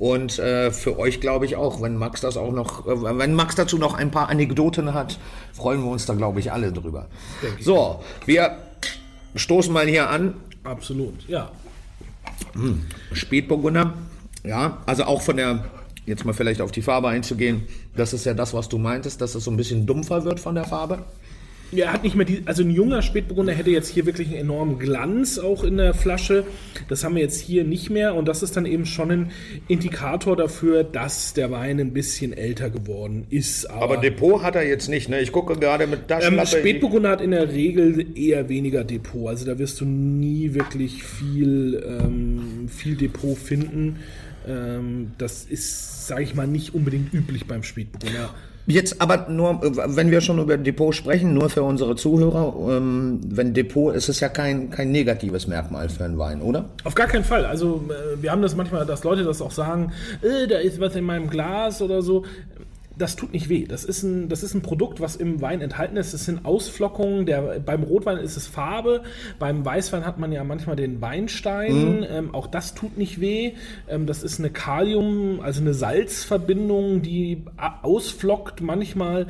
Und 0.02 0.40
äh, 0.40 0.72
für 0.72 0.98
euch 0.98 1.22
glaube 1.22 1.46
ich 1.46 1.56
auch, 1.56 1.80
wenn 1.80 1.96
Max 1.96 2.22
das 2.22 2.36
auch 2.36 2.52
noch, 2.52 2.88
äh, 2.88 3.20
wenn 3.20 3.36
Max 3.36 3.54
dazu 3.54 3.78
noch 3.78 3.94
ein 3.94 4.10
paar 4.10 4.30
Anekdoten 4.30 4.96
hat, 4.96 5.20
freuen 5.54 5.84
wir 5.84 5.92
uns 5.92 6.08
da 6.08 6.16
glaube 6.16 6.40
ich 6.40 6.52
alle 6.52 6.72
drüber. 6.72 7.06
So, 7.60 8.02
wir 8.26 8.58
stoßen 9.36 9.72
mal 9.72 9.86
hier 9.86 10.10
an. 10.10 10.34
Absolut, 10.64 11.14
ja. 11.28 11.52
Spätburgunder, 13.14 13.94
ja, 14.44 14.80
also 14.88 15.04
auch 15.04 15.22
von 15.22 15.38
der, 15.38 15.66
jetzt 16.08 16.26
mal 16.26 16.34
vielleicht 16.34 16.62
auf 16.62 16.72
die 16.72 16.82
Farbe 16.82 17.10
einzugehen, 17.10 17.68
das 17.96 18.12
ist 18.14 18.26
ja 18.26 18.34
das, 18.34 18.56
was 18.56 18.70
du 18.70 18.80
meintest, 18.80 19.22
dass 19.22 19.36
es 19.36 19.44
so 19.44 19.52
ein 19.52 19.58
bisschen 19.58 19.86
dumpfer 19.86 20.26
wird 20.26 20.40
von 20.40 20.56
der 20.56 20.66
Farbe. 20.66 21.06
Ja, 21.72 21.86
er 21.86 21.94
hat 21.94 22.04
nicht 22.04 22.16
mehr 22.16 22.26
die, 22.26 22.42
also 22.46 22.64
ein 22.64 22.72
junger 22.72 23.02
Spätburgunder 23.02 23.54
hätte 23.54 23.72
jetzt 23.72 23.88
hier 23.88 24.06
wirklich 24.06 24.28
einen 24.30 24.38
enormen 24.38 24.78
Glanz 24.78 25.40
auch 25.40 25.64
in 25.64 25.78
der 25.78 25.94
Flasche. 25.94 26.44
Das 26.90 27.04
haben 27.04 27.16
wir 27.16 27.22
jetzt 27.22 27.40
hier 27.40 27.64
nicht 27.64 27.90
mehr 27.90 28.16
und 28.16 28.28
das 28.28 28.44
ist 28.44 28.58
dann 28.58 28.66
eben 28.66 28.86
schon 28.86 29.12
ein 29.12 29.32
Indikator 29.70 30.36
dafür, 30.36 30.84
dass 30.84 31.34
der 31.34 31.50
Wein 31.50 31.80
ein 31.80 31.94
bisschen 31.94 32.34
älter 32.34 32.70
geworden 32.70 33.26
ist. 33.30 33.70
Aber 33.70 33.98
Depot 33.98 34.44
hat 34.44 34.56
er 34.56 34.68
jetzt 34.68 34.90
nicht, 34.90 35.08
ne? 35.08 35.22
Ich 35.22 35.32
gucke 35.32 35.56
gerade 35.56 35.88
mit 35.88 36.00
ähm, 36.02 36.08
Taschenlampe. 36.08 36.58
Spätburgunder 36.58 37.10
hat 37.10 37.22
in 37.22 37.32
der 37.32 37.50
Regel 37.54 38.18
eher 38.18 38.50
weniger 38.50 38.84
Depot. 38.84 39.30
Also 39.30 39.46
da 39.46 39.58
wirst 39.58 39.80
du 39.80 39.86
nie 39.86 40.54
wirklich 40.54 41.04
viel, 41.04 41.82
ähm, 41.88 42.68
viel 42.68 42.96
Depot 42.96 43.38
finden. 43.38 44.00
Ähm, 44.46 45.12
das 45.18 45.46
ist, 45.46 46.08
sage 46.08 46.24
ich 46.24 46.36
mal, 46.36 46.48
nicht 46.48 46.74
unbedingt 46.74 47.14
üblich 47.14 47.46
beim 47.46 47.64
Spätburgunder. 47.64 48.34
Jetzt 48.68 49.02
aber 49.02 49.28
nur, 49.30 49.60
wenn 49.62 50.12
wir 50.12 50.22
schon 50.22 50.40
über 50.40 50.58
Depot 50.58 50.94
sprechen, 50.94 51.34
nur 51.34 51.50
für 51.50 51.64
unsere 51.64 51.96
Zuhörer, 51.96 52.56
ähm, 52.70 53.20
wenn 53.28 53.54
Depot, 53.54 53.96
ist 53.96 54.08
es 54.10 54.20
ja 54.20 54.30
kein, 54.30 54.70
kein 54.70 54.92
negatives 54.92 55.48
Merkmal 55.48 55.90
für 55.90 56.06
einen 56.06 56.18
Wein, 56.18 56.42
oder? 56.42 56.66
Auf 56.84 56.96
gar 56.96 57.08
keinen 57.08 57.24
Fall. 57.24 57.46
Also 57.46 57.84
äh, 57.90 58.22
wir 58.22 58.32
haben 58.32 58.42
das 58.42 58.56
manchmal, 58.56 58.86
dass 58.86 59.04
Leute 59.04 59.24
das 59.24 59.42
auch 59.42 59.52
sagen, 59.52 59.92
äh, 60.22 60.48
da 60.48 60.58
ist 60.60 60.80
was 60.80 60.96
in 60.96 61.04
meinem 61.04 61.30
Glas 61.30 61.82
oder 61.82 62.02
so. 62.02 62.24
Das 63.02 63.16
tut 63.16 63.34
nicht 63.34 63.50
weh. 63.50 63.66
Das 63.66 63.84
ist, 63.84 64.04
ein, 64.04 64.30
das 64.30 64.44
ist 64.44 64.54
ein 64.54 64.62
Produkt, 64.62 65.02
was 65.02 65.16
im 65.16 65.42
Wein 65.42 65.62
enthalten 65.62 65.98
ist. 65.98 66.14
Das 66.14 66.26
sind 66.26 66.46
Ausflockungen. 66.46 67.26
Der, 67.26 67.60
beim 67.60 67.82
Rotwein 67.82 68.18
ist 68.18 68.38
es 68.38 68.46
Farbe. 68.46 69.02
Beim 69.40 69.66
Weißwein 69.66 70.06
hat 70.06 70.20
man 70.20 70.32
ja 70.32 70.44
manchmal 70.44 70.76
den 70.76 71.02
Weinstein. 71.02 72.06
Ähm, 72.08 72.36
auch 72.36 72.46
das 72.46 72.76
tut 72.76 73.00
nicht 73.00 73.20
weh. 73.20 73.54
Ähm, 73.90 74.06
das 74.06 74.22
ist 74.22 74.38
eine 74.38 74.52
Kalium, 74.52 75.40
also 75.42 75.62
eine 75.62 75.74
Salzverbindung, 75.74 77.02
die 77.02 77.44
ausflockt 77.82 78.62
manchmal. 78.62 79.28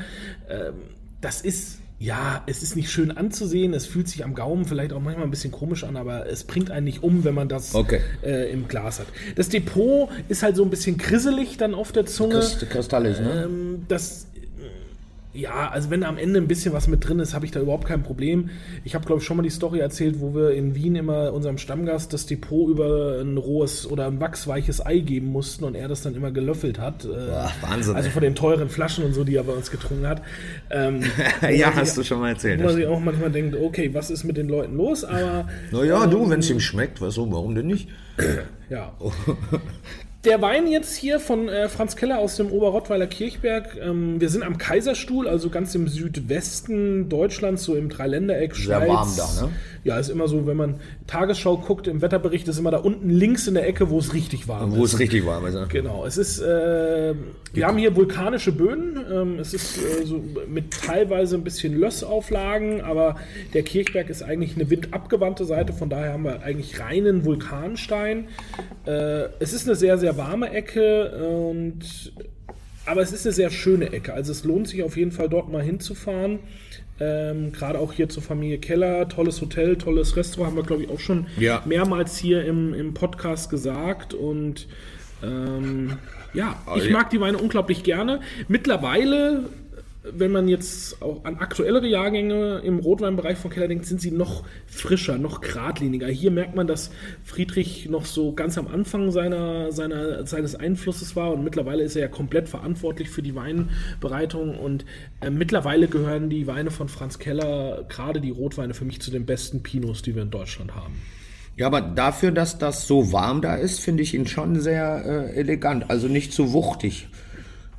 Ähm, 0.50 0.74
das 1.22 1.40
ist 1.40 1.80
ja, 2.02 2.42
es 2.48 2.64
ist 2.64 2.76
nicht 2.76 2.90
schön 2.90 3.12
anzusehen, 3.16 3.76
es 3.76 3.86
fühlt 3.86 4.08
sich 4.10 4.24
am 4.24 4.34
Gaumen 4.34 4.66
vielleicht 4.66 4.92
auch 4.92 5.00
manchmal 5.00 5.26
ein 5.26 5.30
bisschen 5.30 5.52
komisch 5.52 5.84
an, 5.84 5.98
aber 5.98 6.26
es 6.28 6.44
bringt 6.44 6.72
einen 6.72 6.86
nicht 6.86 7.04
um, 7.04 7.24
wenn 7.24 7.36
man 7.36 7.48
das 7.48 7.76
Okay. 7.76 8.02
äh, 8.24 8.52
im 8.52 8.68
Glas 8.68 9.00
hat. 9.00 9.06
Das 9.36 9.50
Depot 9.50 10.10
ist 10.28 10.42
halt 10.42 10.56
so 10.56 10.64
ein 10.64 10.72
bisschen 10.72 10.98
krisselig 10.98 11.58
dann 11.58 11.76
auf 11.76 11.92
der 11.92 12.08
Zunge. 12.08 12.42
Kristallig, 12.70 13.20
ne? 13.20 13.44
Ähm, 13.46 13.86
das, 13.88 14.26
ja, 15.34 15.70
also 15.70 15.90
wenn 15.90 16.04
am 16.04 16.18
Ende 16.18 16.40
ein 16.40 16.48
bisschen 16.48 16.74
was 16.74 16.88
mit 16.88 17.08
drin 17.08 17.20
ist, 17.20 17.34
habe 17.34 17.46
ich 17.46 17.52
da 17.52 17.62
überhaupt 17.62 17.86
kein 17.86 18.04
Problem. 18.04 18.50
Ich 18.84 18.96
habe, 18.96 19.06
glaube 19.06 19.22
ich, 19.22 19.26
schon 19.26 19.38
mal 19.38 19.44
die 19.44 19.50
Story 19.50 19.80
erzählt, 19.80 20.20
wo 20.20 20.36
wir 20.36 20.52
in 20.52 20.76
Wien 20.76 20.96
immer 20.96 21.32
unserem 21.32 21.58
Stammgast 21.58 22.12
das 22.12 22.26
Depot 22.26 22.70
über 22.70 23.20
ein 23.22 23.38
rohes 23.38 23.90
oder 23.90 24.08
ein 24.08 24.20
wachsweiches 24.20 24.86
Ei 24.86 25.00
geben 25.00 25.28
mussten 25.28 25.64
und 25.64 25.76
er 25.76 25.88
das 25.88 26.02
dann 26.02 26.16
immer 26.16 26.32
gelöffelt 26.32 26.80
hat. 26.80 27.06
Äh, 27.06 27.08
Boah, 27.08 27.52
Wahnsinn, 27.62 27.96
Also 27.96 28.10
von 28.10 28.22
den 28.22 28.36
teuren 28.36 28.70
Flaschen 28.70 29.06
und 29.06 29.14
so, 29.14 29.24
die 29.24 29.36
er 29.36 29.44
bei 29.44 29.54
uns 29.54 29.72
getrunken 29.72 30.08
hat. 30.08 30.22
Ähm, 30.70 31.04
ja, 31.50 31.74
hast 31.74 31.98
du 31.98 32.04
schon 32.04 32.20
mal 32.20 32.30
erzählt. 32.30 32.60
Wo 32.60 32.66
man 32.66 32.76
sich 32.76 32.86
auch 32.86 33.00
manchmal 33.00 33.32
denkt, 33.32 33.56
okay, 33.56 33.94
was 33.94 34.10
ist 34.12 34.26
mit 34.26 34.36
den 34.36 34.50
Leuten 34.50 34.76
los? 34.76 35.06
Aber 35.06 35.48
Naja, 35.72 36.08
du, 36.08 36.30
wenn 36.30 36.40
es 36.40 36.50
ihm 36.50 36.60
schmeckt, 36.60 37.00
was 37.00 37.16
so, 37.16 37.32
warum 37.32 37.56
denn 37.56 37.68
nicht? 37.68 37.88
Ja. 38.70 38.94
Der 40.24 40.40
Wein 40.40 40.68
jetzt 40.68 40.96
hier 40.96 41.20
von 41.20 41.50
äh, 41.50 41.68
Franz 41.68 41.96
Keller 41.96 42.20
aus 42.20 42.36
dem 42.36 42.52
Oberrottweiler 42.52 43.08
Kirchberg. 43.08 43.76
Ähm, 43.82 44.22
wir 44.22 44.30
sind 44.30 44.44
am 44.44 44.60
Kaiserstuhl, 44.60 45.28
also 45.28 45.50
ganz 45.50 45.74
im 45.74 45.88
Südwesten 45.88 47.10
Deutschlands, 47.10 47.64
so 47.64 47.76
im 47.76 47.90
Dreiländereck. 47.90 48.56
Sehr 48.56 48.78
Schweiz. 48.78 48.88
warm 48.88 49.14
da, 49.18 49.46
ne? 49.48 49.50
Ja, 49.84 49.98
ist 49.98 50.10
immer 50.10 50.28
so, 50.28 50.46
wenn 50.46 50.58
man 50.58 50.76
Tagesschau 51.08 51.58
guckt, 51.58 51.88
im 51.88 52.02
Wetterbericht 52.04 52.48
ist 52.48 52.60
immer 52.60 52.70
da 52.70 52.78
unten 52.78 53.10
links 53.10 53.48
in 53.48 53.56
der 53.56 53.68
Ecke, 53.68 53.90
wo 53.90 53.98
es 53.98 54.14
richtig 54.14 54.48
warm 54.48 54.76
Wo 54.76 54.84
ist. 54.86 54.94
es 54.94 55.00
richtig 55.00 55.26
warm 55.26 55.46
ist. 55.48 55.56
ne? 55.56 55.66
Genau, 55.70 56.06
es 56.06 56.18
ist, 56.18 56.40
äh, 56.40 57.16
wir 57.54 57.66
haben 57.66 57.78
hier 57.80 57.96
vulkanische 57.96 58.52
Böden, 58.52 59.00
ähm, 59.12 59.40
es 59.40 59.56
ist 59.56 59.78
äh, 59.78 60.06
so 60.06 60.24
mit 60.48 60.72
teilweise 60.72 61.36
ein 61.36 61.44
bisschen 61.44 61.80
Lössauflagen, 61.80 62.82
aber 62.82 63.16
der 63.56 63.64
Kirchberg 63.64 64.10
ist 64.12 64.22
eigentlich 64.22 64.56
eine 64.56 64.70
windabgewandte 64.70 65.46
Seite, 65.46 65.74
von 65.74 65.90
daher 65.90 66.14
haben 66.14 66.26
wir 66.26 66.44
eigentlich 66.44 66.80
reinen 66.80 67.26
Vulkanstein. 67.26 68.28
Äh, 68.86 69.30
es 69.40 69.52
ist 69.54 69.68
eine 69.68 69.76
sehr, 69.76 69.98
sehr 69.98 70.16
warme 70.18 70.52
Ecke 70.52 71.40
und 71.42 72.14
aber 72.86 73.02
es 73.02 73.12
ist 73.14 73.26
eine 73.26 73.34
sehr 73.34 73.50
schöne 73.52 73.94
Ecke, 73.94 74.14
also 74.14 74.32
es 74.32 74.44
lohnt 74.44 74.68
sich 74.68 74.84
auf 74.84 74.98
jeden 74.98 75.12
Fall 75.12 75.30
dort 75.30 75.52
mal 75.52 75.64
hinzufahren. 75.64 76.40
Ähm, 77.02 77.52
Gerade 77.52 77.80
auch 77.80 77.94
hier 77.94 78.08
zur 78.10 78.22
Familie 78.22 78.60
Keller, 78.60 79.10
tolles 79.10 79.42
Hotel, 79.42 79.76
tolles 79.76 80.16
Restaurant, 80.16 80.52
haben 80.52 80.58
wir 80.58 80.64
glaube 80.64 80.84
ich 80.84 80.90
auch 80.90 81.00
schon 81.00 81.26
Ja. 81.40 81.64
mehrmals 81.66 82.18
hier 82.18 82.46
im, 82.46 82.74
im 82.76 82.94
Podcast 82.94 83.50
gesagt 83.50 84.14
und 84.14 84.68
ähm, 85.24 85.98
ja, 86.34 86.56
ich 86.78 86.90
mag 86.92 87.10
die 87.10 87.20
Weine 87.20 87.38
unglaublich 87.38 87.84
gerne. 87.84 88.22
Mittlerweile, 88.48 89.50
wenn 90.04 90.32
man 90.32 90.48
jetzt 90.48 91.02
auch 91.02 91.24
an 91.26 91.38
aktuellere 91.38 91.88
Jahrgänge 91.88 92.60
im 92.64 92.80
Rotweinbereich 92.80 93.38
von 93.38 93.52
Keller 93.52 93.68
denkt, 93.68 93.86
sind 93.86 94.02
sie 94.02 94.12
noch 94.12 94.44
frischer, 94.66 95.18
noch 95.18 95.42
geradliniger. 95.42 96.08
Hier 96.08 96.32
merkt 96.32 96.56
man, 96.56 96.66
dass 96.66 96.90
Friedrich 97.24 97.88
noch 97.88 98.06
so 98.06 98.34
ganz 98.34 98.58
am 98.58 98.68
Anfang 98.68 99.12
seiner, 99.12 99.72
seiner, 99.72 100.26
seines 100.26 100.56
Einflusses 100.56 101.16
war 101.16 101.32
und 101.32 101.44
mittlerweile 101.44 101.84
ist 101.84 101.96
er 101.96 102.02
ja 102.04 102.08
komplett 102.08 102.50
verantwortlich 102.50 103.10
für 103.10 103.22
die 103.22 103.36
Weinbereitung 103.36 104.58
und 104.58 104.86
äh, 105.22 105.30
mittlerweile 105.30 105.88
gehören 105.88 106.30
die 106.30 106.48
Weine 106.48 106.72
von 106.72 106.90
Franz 106.90 107.20
Keller, 107.20 107.86
gerade 107.88 108.22
die 108.22 108.32
Rotweine, 108.32 108.74
für 108.74 108.86
mich 108.86 109.02
zu 109.02 109.12
den 109.12 109.28
besten 109.28 109.62
Pinots, 109.62 110.02
die 110.02 110.16
wir 110.16 110.24
in 110.24 110.32
Deutschland 110.32 110.76
haben. 110.76 110.96
Ja, 111.58 111.68
aber 111.68 111.82
dafür, 111.82 112.32
dass 112.32 112.58
das 112.58 112.88
so 112.88 113.12
warm 113.12 113.42
da 113.42 113.56
ist, 113.56 113.82
finde 113.82 114.02
ich 114.02 114.14
ihn 114.14 114.26
schon 114.26 114.60
sehr 114.60 115.04
äh, 115.06 115.36
elegant. 115.36 115.90
Also 115.90 116.08
nicht 116.08 116.34
zu 116.34 116.54
wuchtig. 116.54 117.08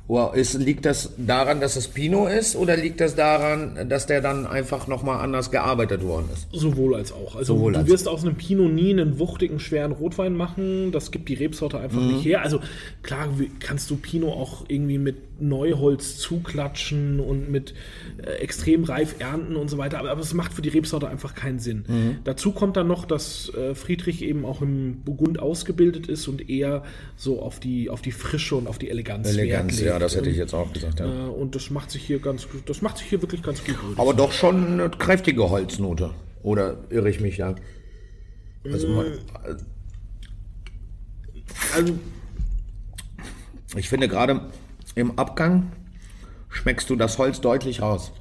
Oder 0.05 0.33
ist, 0.35 0.55
liegt 0.55 0.85
das 0.85 1.11
daran, 1.17 1.61
dass 1.61 1.77
es 1.77 1.87
Pinot 1.87 2.29
ist 2.29 2.57
oder 2.57 2.75
liegt 2.75 2.99
das 2.99 3.15
daran, 3.15 3.87
dass 3.87 4.05
der 4.05 4.19
dann 4.19 4.45
einfach 4.45 4.87
nochmal 4.87 5.21
anders 5.21 5.49
gearbeitet 5.49 6.03
worden 6.03 6.25
ist? 6.33 6.47
Sowohl 6.51 6.95
als 6.95 7.13
auch. 7.13 7.37
Also 7.37 7.55
Sowohl 7.55 7.71
du 7.71 7.87
wirst 7.87 8.09
aus 8.09 8.23
einem 8.25 8.35
Pinot 8.35 8.71
nie 8.73 8.91
einen 8.91 9.17
wuchtigen, 9.17 9.61
schweren 9.61 9.93
Rotwein 9.93 10.35
machen. 10.35 10.91
Das 10.91 11.11
gibt 11.11 11.29
die 11.29 11.35
Rebsorte 11.35 11.79
einfach 11.79 12.01
Mhm. 12.01 12.07
nicht 12.15 12.25
her. 12.25 12.41
Also 12.41 12.59
klar 13.01 13.39
wie- 13.39 13.49
kannst 13.61 13.89
du 13.91 13.95
Pinot 13.95 14.33
auch 14.33 14.65
irgendwie 14.67 14.97
mit 14.97 15.15
Neuholz 15.47 16.17
zuklatschen 16.17 17.19
und 17.19 17.49
mit 17.51 17.73
äh, 18.17 18.31
extrem 18.41 18.83
reif 18.83 19.15
ernten 19.19 19.55
und 19.55 19.69
so 19.69 19.77
weiter. 19.77 19.99
Aber, 19.99 20.11
aber 20.11 20.21
es 20.21 20.33
macht 20.33 20.53
für 20.53 20.61
die 20.61 20.69
Rebsorte 20.69 21.07
einfach 21.07 21.35
keinen 21.35 21.59
Sinn. 21.59 21.85
Mhm. 21.87 22.17
Dazu 22.23 22.51
kommt 22.51 22.77
dann 22.77 22.87
noch, 22.87 23.05
dass 23.05 23.53
äh, 23.53 23.75
Friedrich 23.75 24.21
eben 24.23 24.45
auch 24.45 24.61
im 24.61 25.01
Burgund 25.03 25.39
ausgebildet 25.39 26.07
ist 26.07 26.27
und 26.27 26.49
eher 26.49 26.83
so 27.15 27.41
auf 27.41 27.59
die, 27.59 27.89
auf 27.89 28.01
die 28.01 28.11
Frische 28.11 28.55
und 28.55 28.67
auf 28.67 28.77
die 28.79 28.89
Eleganz, 28.89 29.29
Eleganz, 29.29 29.79
ja, 29.79 29.99
das 29.99 30.15
hätte 30.15 30.29
ich 30.29 30.37
jetzt 30.37 30.53
auch 30.53 30.71
gesagt. 30.73 30.99
Ja. 30.99 31.27
Äh, 31.27 31.29
und 31.29 31.55
das 31.55 31.69
macht 31.69 31.91
sich 31.91 32.03
hier 32.03 32.19
ganz, 32.19 32.49
gut- 32.49 32.69
das 32.69 32.81
macht 32.81 32.97
sich 32.97 33.07
hier 33.07 33.21
wirklich 33.21 33.43
ganz 33.43 33.63
gut. 33.63 33.75
Aber 33.97 34.13
doch 34.13 34.31
schon 34.31 34.79
eine 34.79 34.89
kräftige 34.89 35.49
Holznote. 35.49 36.11
Oder 36.41 36.77
irre 36.89 37.09
ich 37.09 37.19
mich 37.21 37.37
da? 37.37 37.55
Also, 38.65 38.87
mal- 38.89 39.19
Also 41.75 41.93
ich 43.75 43.89
finde 43.89 44.07
gerade 44.07 44.41
im 44.95 45.17
Abgang 45.17 45.71
schmeckst 46.49 46.89
du 46.89 46.95
das 46.95 47.17
Holz 47.17 47.41
deutlich 47.41 47.81
raus. 47.81 48.11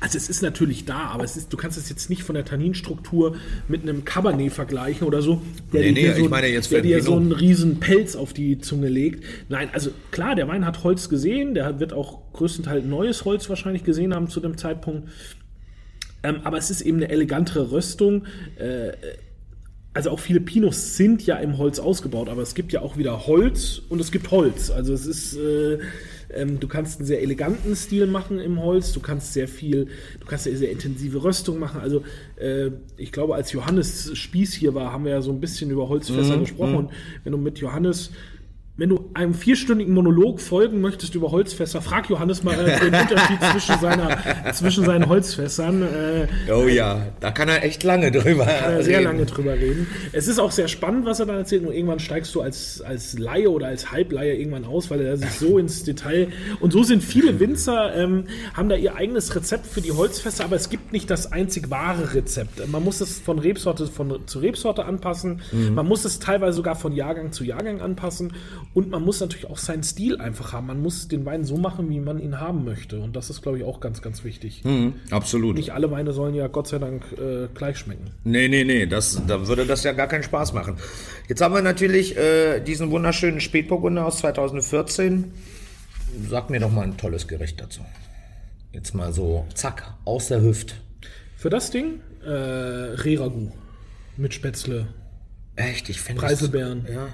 Also 0.00 0.16
es 0.16 0.28
ist 0.28 0.42
natürlich 0.42 0.84
da, 0.84 1.08
aber 1.08 1.24
es 1.24 1.36
ist, 1.36 1.52
du 1.52 1.56
kannst 1.56 1.76
es 1.76 1.88
jetzt 1.88 2.08
nicht 2.08 2.22
von 2.22 2.36
der 2.36 2.44
Tanninstruktur 2.44 3.34
mit 3.66 3.82
einem 3.82 4.04
Cabernet 4.04 4.52
vergleichen 4.52 5.04
oder 5.04 5.22
so, 5.22 5.42
der 5.72 5.80
Nee, 5.80 5.92
dir 5.92 6.10
nee, 6.10 6.14
so, 6.14 6.24
ich 6.24 6.30
meine 6.30 6.46
jetzt 6.46 6.70
der 6.70 6.82
dir 6.82 7.02
so 7.02 7.16
einen 7.16 7.32
riesen 7.32 7.80
Pelz 7.80 8.14
auf 8.14 8.32
die 8.32 8.60
Zunge 8.60 8.88
legt. 8.88 9.24
Nein, 9.48 9.70
also 9.72 9.90
klar, 10.12 10.36
der 10.36 10.46
Wein 10.46 10.64
hat 10.64 10.84
Holz 10.84 11.08
gesehen, 11.08 11.54
der 11.54 11.80
wird 11.80 11.92
auch 11.92 12.20
größtenteils 12.32 12.84
neues 12.84 13.24
Holz 13.24 13.48
wahrscheinlich 13.48 13.82
gesehen 13.82 14.14
haben 14.14 14.28
zu 14.28 14.38
dem 14.38 14.56
Zeitpunkt. 14.56 15.08
Ähm, 16.22 16.42
aber 16.44 16.58
es 16.58 16.70
ist 16.70 16.80
eben 16.82 16.98
eine 16.98 17.08
elegantere 17.08 17.72
Röstung. 17.72 18.24
Äh, 18.56 18.92
also 19.98 20.10
auch 20.10 20.20
viele 20.20 20.38
Pinots 20.38 20.96
sind 20.96 21.26
ja 21.26 21.38
im 21.38 21.58
Holz 21.58 21.80
ausgebaut, 21.80 22.28
aber 22.28 22.40
es 22.40 22.54
gibt 22.54 22.70
ja 22.70 22.82
auch 22.82 22.96
wieder 22.96 23.26
Holz 23.26 23.82
und 23.88 24.00
es 24.00 24.12
gibt 24.12 24.30
Holz. 24.30 24.70
Also 24.70 24.92
es 24.92 25.06
ist, 25.06 25.36
äh, 25.36 25.80
ähm, 26.32 26.60
du 26.60 26.68
kannst 26.68 27.00
einen 27.00 27.06
sehr 27.08 27.20
eleganten 27.20 27.74
Stil 27.74 28.06
machen 28.06 28.38
im 28.38 28.62
Holz, 28.62 28.92
du 28.92 29.00
kannst 29.00 29.32
sehr 29.32 29.48
viel, 29.48 29.88
du 30.20 30.26
kannst 30.28 30.46
eine 30.46 30.56
sehr 30.56 30.70
intensive 30.70 31.24
Röstung 31.24 31.58
machen. 31.58 31.80
Also 31.80 32.04
äh, 32.36 32.70
ich 32.96 33.10
glaube, 33.10 33.34
als 33.34 33.50
Johannes 33.50 34.16
Spieß 34.16 34.54
hier 34.54 34.72
war, 34.72 34.92
haben 34.92 35.04
wir 35.04 35.10
ja 35.10 35.20
so 35.20 35.32
ein 35.32 35.40
bisschen 35.40 35.68
über 35.72 35.88
Holzfässer 35.88 36.38
gesprochen. 36.38 36.76
Und 36.76 36.90
wenn 37.24 37.32
du 37.32 37.38
mit 37.38 37.58
Johannes 37.58 38.12
wenn 38.78 38.88
du 38.90 39.10
einem 39.12 39.34
vierstündigen 39.34 39.92
Monolog 39.92 40.40
folgen 40.40 40.80
möchtest 40.80 41.16
über 41.16 41.32
Holzfässer, 41.32 41.82
frag 41.82 42.08
Johannes 42.08 42.44
mal 42.44 42.54
äh, 42.54 42.78
den 42.78 42.94
Unterschied 42.94 43.42
zwischen, 43.52 43.78
seiner, 43.80 44.16
zwischen 44.54 44.84
seinen 44.84 45.08
Holzfässern. 45.08 45.82
Äh, 45.82 46.28
Oh 46.52 46.68
ja, 46.68 47.06
da 47.20 47.32
kann 47.32 47.48
er 47.48 47.64
echt 47.64 47.82
lange 47.82 48.10
drüber 48.12 48.46
kann 48.46 48.72
er 48.74 48.82
sehr 48.84 48.98
reden. 49.00 49.04
lange 49.10 49.26
drüber 49.26 49.54
reden. 49.54 49.88
Es 50.12 50.28
ist 50.28 50.38
auch 50.38 50.52
sehr 50.52 50.68
spannend, 50.68 51.04
was 51.06 51.18
er 51.18 51.26
dann 51.26 51.36
erzählt. 51.38 51.62
Nur 51.64 51.74
irgendwann 51.74 51.98
steigst 51.98 52.32
du 52.36 52.40
als, 52.40 52.80
als 52.80 53.18
Laie 53.18 53.50
oder 53.50 53.66
als 53.66 53.90
Halbleihe 53.90 54.34
irgendwann 54.36 54.64
aus, 54.64 54.90
weil 54.90 55.00
er 55.00 55.16
sich 55.16 55.30
so 55.32 55.58
ins 55.58 55.82
Detail. 55.82 56.28
Und 56.60 56.72
so 56.72 56.84
sind 56.84 57.02
viele 57.02 57.40
Winzer, 57.40 57.94
ähm, 57.96 58.24
haben 58.54 58.68
da 58.68 58.76
ihr 58.76 58.94
eigenes 58.94 59.34
Rezept 59.34 59.66
für 59.66 59.80
die 59.80 59.90
Holzfässer, 59.92 60.44
aber 60.44 60.54
es 60.54 60.70
gibt 60.70 60.92
nicht 60.92 61.10
das 61.10 61.32
einzig 61.32 61.68
wahre 61.68 62.14
Rezept. 62.14 62.66
Man 62.68 62.84
muss 62.84 63.00
es 63.00 63.18
von 63.18 63.40
Rebsorte 63.40 63.88
von, 63.88 64.20
zu 64.26 64.38
Rebsorte 64.38 64.84
anpassen. 64.84 65.40
Man 65.74 65.86
muss 65.86 66.04
es 66.04 66.20
teilweise 66.20 66.56
sogar 66.58 66.76
von 66.76 66.92
Jahrgang 66.92 67.32
zu 67.32 67.42
Jahrgang 67.42 67.80
anpassen. 67.80 68.32
Und 68.74 68.90
man 68.90 69.02
muss 69.02 69.20
natürlich 69.20 69.46
auch 69.46 69.58
seinen 69.58 69.82
Stil 69.82 70.18
einfach 70.18 70.52
haben. 70.52 70.66
Man 70.66 70.80
muss 70.80 71.08
den 71.08 71.24
Wein 71.24 71.44
so 71.44 71.56
machen, 71.56 71.88
wie 71.88 72.00
man 72.00 72.18
ihn 72.18 72.38
haben 72.38 72.64
möchte. 72.64 73.00
Und 73.00 73.16
das 73.16 73.30
ist, 73.30 73.42
glaube 73.42 73.58
ich, 73.58 73.64
auch 73.64 73.80
ganz, 73.80 74.02
ganz 74.02 74.24
wichtig. 74.24 74.62
Mhm, 74.64 74.94
absolut. 75.10 75.56
Nicht 75.56 75.72
alle 75.72 75.90
Weine 75.90 76.12
sollen 76.12 76.34
ja 76.34 76.46
Gott 76.48 76.68
sei 76.68 76.78
Dank 76.78 77.02
äh, 77.12 77.48
gleich 77.54 77.78
schmecken. 77.78 78.10
Nee, 78.24 78.48
nee, 78.48 78.64
nee, 78.64 78.86
das, 78.86 79.20
da 79.26 79.46
würde 79.48 79.66
das 79.66 79.84
ja 79.84 79.92
gar 79.92 80.06
keinen 80.06 80.22
Spaß 80.22 80.52
machen. 80.52 80.76
Jetzt 81.28 81.40
haben 81.40 81.54
wir 81.54 81.62
natürlich 81.62 82.16
äh, 82.16 82.60
diesen 82.60 82.90
wunderschönen 82.90 83.40
Spätburgunder 83.40 84.06
aus 84.06 84.18
2014. 84.18 85.32
Sag 86.28 86.50
mir 86.50 86.60
doch 86.60 86.70
mal 86.70 86.82
ein 86.82 86.96
tolles 86.96 87.26
Gericht 87.26 87.60
dazu. 87.60 87.80
Jetzt 88.72 88.94
mal 88.94 89.12
so, 89.12 89.46
zack, 89.54 89.94
aus 90.04 90.28
der 90.28 90.42
Hüfte. 90.42 90.74
Für 91.36 91.50
das 91.50 91.70
Ding 91.70 92.00
äh, 92.24 92.30
Rehragout 92.30 93.52
mit 94.16 94.34
Spätzle, 94.34 94.88
Echt, 95.58 95.88
ich 95.88 96.00
finde 96.00 96.20
Preiselbeeren. 96.20 96.86
Ja. 96.92 97.08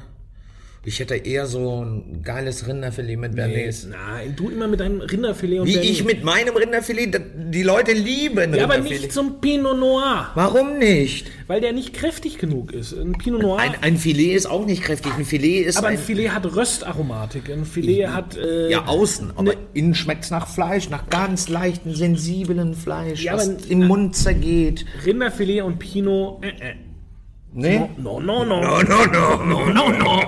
Ich 0.87 1.01
hätte 1.01 1.15
eher 1.17 1.47
so 1.47 1.83
ein 1.83 2.21
geiles 2.23 2.69
Rinderfilet 2.69 3.17
mit 3.17 3.35
Bernays. 3.37 3.87
Nein, 3.91 4.35
du 4.37 4.51
immer 4.51 4.69
mit 4.69 4.81
deinem 4.81 5.01
Rinderfilet 5.01 5.61
und 5.61 5.67
Wie 5.67 5.73
Bernays. 5.75 5.91
ich 5.91 6.05
mit 6.05 6.23
meinem 6.25 6.55
Rinderfilet, 6.55 7.19
die 7.53 7.63
Leute 7.63 7.93
lieben 7.93 8.55
Ja, 8.55 8.65
aber 8.65 8.77
nicht 8.79 9.11
zum 9.11 9.41
Pinot 9.41 9.79
Noir, 9.79 10.31
Warum 10.35 10.79
nicht? 10.79 11.31
weil 11.47 11.63
der 11.63 11.73
nicht 11.73 11.95
kräftig 11.95 12.37
genug 12.37 12.73
ist. 12.73 12.93
Ein 12.93 13.13
Pinot 13.13 13.41
Noir, 13.41 13.59
Ein, 13.61 13.75
ein 13.81 13.97
Filet 13.97 14.35
ist 14.35 14.45
auch 14.45 14.67
nicht 14.67 14.83
kräftig. 14.83 15.13
Ein 15.17 15.25
Filet 15.25 15.63
ist 15.63 15.79
aber 15.79 15.87
ein 15.89 15.97
ein, 15.97 16.03
Filet 16.03 16.29
hat 16.31 16.45
Röstaromatik. 16.55 17.51
Ein 17.51 17.65
Filet 17.65 18.09
hat 18.09 18.37
äh, 18.37 18.71
ja 18.71 18.85
außen, 18.87 19.31
aber 19.37 19.53
ne- 19.55 19.57
innen 19.73 19.95
schmeckt's 19.95 20.31
nach 20.31 20.47
Fleisch, 20.49 20.91
nach 20.91 21.09
ganz 21.09 21.49
leichten, 21.49 21.95
sensiblen 21.95 22.75
Fleisch, 22.75 23.23
Ja, 23.25 23.35
was 23.35 23.49
aber- 23.49 23.59
im 23.71 23.87
Mund 23.87 24.17
zergeht. 24.17 24.85
Rinderfilet 25.07 25.63
und 25.63 25.79
Pinot. 25.79 26.45
Äh, 26.45 26.49
äh. 26.49 26.75
Nee? 27.57 27.79
No, 27.99 28.19
no, 28.21 28.45
no. 28.45 28.61
No, 28.61 28.83
no, 28.83 29.05
no, 29.07 29.45
no, 29.45 29.67
no, 29.73 29.89
no. 29.93 30.23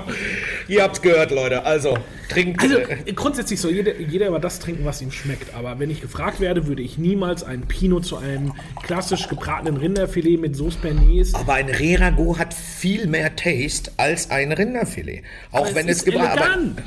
Ihr 0.68 0.82
habt's 0.82 1.00
gehört, 1.02 1.30
Leute. 1.30 1.64
Also, 1.64 1.96
trinkt. 2.28 2.60
Also 2.62 2.78
äh, 2.78 2.96
äh, 3.06 3.12
grundsätzlich 3.12 3.60
soll 3.60 3.70
jeder, 3.72 3.98
jeder 4.00 4.26
über 4.28 4.40
das 4.40 4.58
trinken, 4.58 4.84
was 4.84 5.00
ihm 5.00 5.12
schmeckt. 5.12 5.54
Aber 5.54 5.78
wenn 5.78 5.90
ich 5.90 6.00
gefragt 6.00 6.40
werde, 6.40 6.66
würde 6.66 6.82
ich 6.82 6.98
niemals 6.98 7.44
einen 7.44 7.62
Pinot 7.62 8.04
zu 8.04 8.16
einem 8.16 8.52
klassisch 8.82 9.28
gebratenen 9.28 9.76
Rinderfilet 9.76 10.38
mit 10.40 10.56
Sauce 10.56 10.76
Bernays 10.76 11.34
aber 11.34 11.54
ein 11.54 11.68
Rerago 11.68 12.36
hat 12.38 12.52
viel 12.52 13.06
mehr 13.06 13.36
Taste 13.36 13.92
als 13.96 14.30
ein 14.30 14.50
Rinderfilet. 14.52 15.22
Auch 15.52 15.66
Aber 15.66 15.74
wenn 15.76 15.88
es 15.88 15.98
es, 15.98 16.02
ist 16.04 16.14
gebra- 16.14 16.32
elegant. 16.32 16.82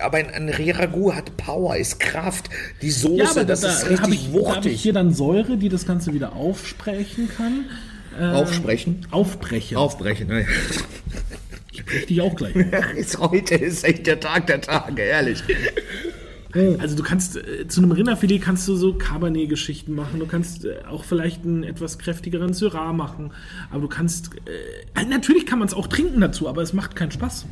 Aber, 0.00 0.16
ein, 0.16 0.30
ein 0.30 0.48
Rerago 0.48 1.14
hat 1.14 1.36
Power, 1.36 1.76
ist 1.76 2.00
Kraft. 2.00 2.50
Die 2.82 2.90
Soße, 2.90 3.16
Ja, 3.22 3.30
aber 3.30 3.44
das 3.44 3.60
da, 3.60 3.68
ist 3.68 3.84
richtig 3.88 4.00
habe 4.02 4.14
ich, 4.14 4.20
da 4.22 4.26
hab 4.32 4.34
ich 4.34 4.56
wuchtig. 4.64 4.82
hier 4.82 4.92
dann 4.92 5.12
Säure, 5.12 5.56
die 5.58 5.68
das 5.68 5.86
Ganze 5.86 6.12
wieder 6.14 6.34
aufsprechen 6.34 7.28
kann. 7.36 7.66
Aufsprechen? 8.34 9.06
Aufbrechen. 9.12 9.76
Aufbrechen. 9.76 10.28
Ne? 11.86 12.04
Ich 12.06 12.20
auch 12.20 12.34
gleich. 12.34 12.54
heute 13.18 13.54
ist 13.54 13.84
echt 13.84 14.06
der 14.06 14.20
Tag 14.20 14.46
der 14.46 14.60
Tage, 14.60 15.02
ehrlich. 15.02 15.42
Also 16.52 16.96
du 16.96 17.04
kannst 17.04 17.36
äh, 17.36 17.68
zu 17.68 17.80
einem 17.80 17.92
Rinderfilet 17.92 18.40
kannst 18.40 18.66
du 18.66 18.74
so 18.74 18.94
Cabernet-Geschichten 18.94 19.94
machen. 19.94 20.18
Du 20.18 20.26
kannst 20.26 20.64
äh, 20.64 20.78
auch 20.90 21.04
vielleicht 21.04 21.44
einen 21.44 21.62
etwas 21.62 22.00
kräftigeren 22.00 22.54
Syrah 22.54 22.92
machen. 22.92 23.30
Aber 23.70 23.82
du 23.82 23.88
kannst 23.88 24.30
äh, 24.46 25.04
natürlich 25.04 25.46
kann 25.46 25.60
man 25.60 25.68
es 25.68 25.74
auch 25.74 25.86
trinken 25.86 26.20
dazu, 26.20 26.48
aber 26.48 26.62
es 26.62 26.72
macht 26.72 26.96
keinen 26.96 27.12
Spaß. 27.12 27.46